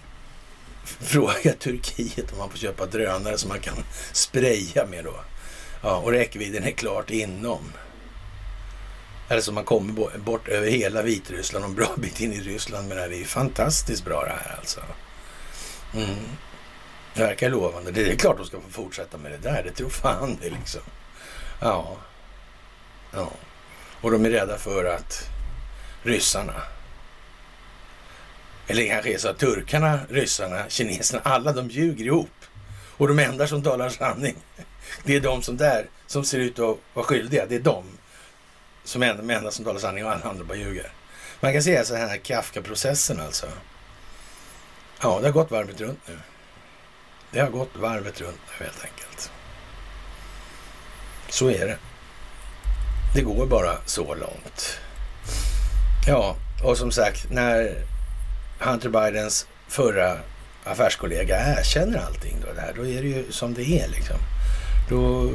[0.84, 5.14] Fråga Turkiet om man får köpa drönare som man kan spraya med då.
[5.82, 7.72] Ja, och räckvidden är klart inom.
[9.28, 12.88] Eller som man kommer bort över hela Vitryssland och en bra bit in i Ryssland.
[12.88, 14.80] Men det är fantastiskt bra det här alltså.
[15.94, 16.16] Mm.
[17.14, 17.90] Det verkar lovande.
[17.90, 19.62] Det är klart de ska få fortsätta med det där.
[19.62, 20.80] Det tror fan det liksom.
[21.60, 21.96] Ja.
[23.14, 23.30] Ja.
[24.00, 25.28] Och de är rädda för att
[26.02, 26.62] ryssarna,
[28.73, 32.31] eller kanske är så att turkarna, ryssarna, kineserna, alla de ljuger ihop.
[32.97, 34.36] Och de enda som talar sanning,
[35.05, 37.47] det är de som där, som ser ut att vara skyldiga.
[37.47, 37.85] Det är de
[38.85, 40.93] som är de enda som talar sanning och alla andra bara ljuger.
[41.40, 43.47] Man kan säga så här Kafka-processen alltså.
[45.03, 46.19] Ja, det har gått varvet runt nu.
[47.31, 49.31] Det har gått varvet runt nu helt enkelt.
[51.28, 51.78] Så är det.
[53.15, 54.78] Det går bara så långt.
[56.07, 57.85] Ja, och som sagt, när
[58.62, 60.18] Hunter Bidens förra
[60.64, 64.16] affärskollega erkänner allting då, där, då är det ju som det är liksom.
[64.89, 65.30] Då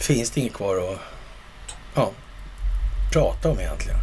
[0.00, 0.98] finns det inget kvar att
[1.94, 2.12] ja,
[3.12, 3.98] prata om egentligen.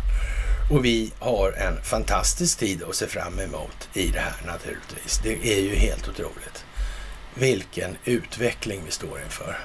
[0.72, 5.20] Och vi har en fantastisk tid att se fram emot i det här naturligtvis.
[5.24, 6.66] Det är ju helt otroligt.
[7.34, 9.58] Vilken utveckling vi står inför.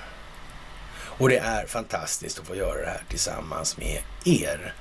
[0.94, 4.74] Och det är fantastiskt att få göra det här tillsammans med er.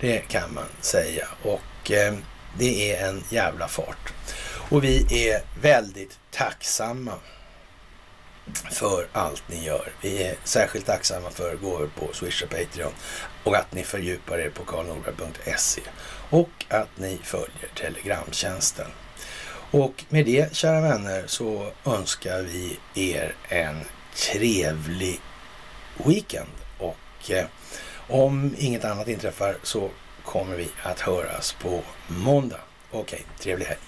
[0.00, 1.28] Det kan man säga.
[1.42, 2.14] Och eh,
[2.58, 4.12] det är en jävla fart.
[4.70, 7.14] Och vi är väldigt tacksamma
[8.70, 9.92] för allt ni gör.
[10.02, 12.92] Vi är särskilt tacksamma för gåvor på Swish och Patreon
[13.44, 15.82] och att ni fördjupar er på karlnorberg.se
[16.30, 18.86] och att ni följer Telegramtjänsten.
[19.70, 23.80] Och med det, kära vänner, så önskar vi er en
[24.14, 25.20] trevlig
[26.04, 26.48] weekend.
[26.78, 27.46] Och eh,
[28.08, 29.90] om inget annat inträffar så
[30.28, 32.60] kommer vi att höras på måndag.
[32.90, 33.87] Okej, trevlig helg.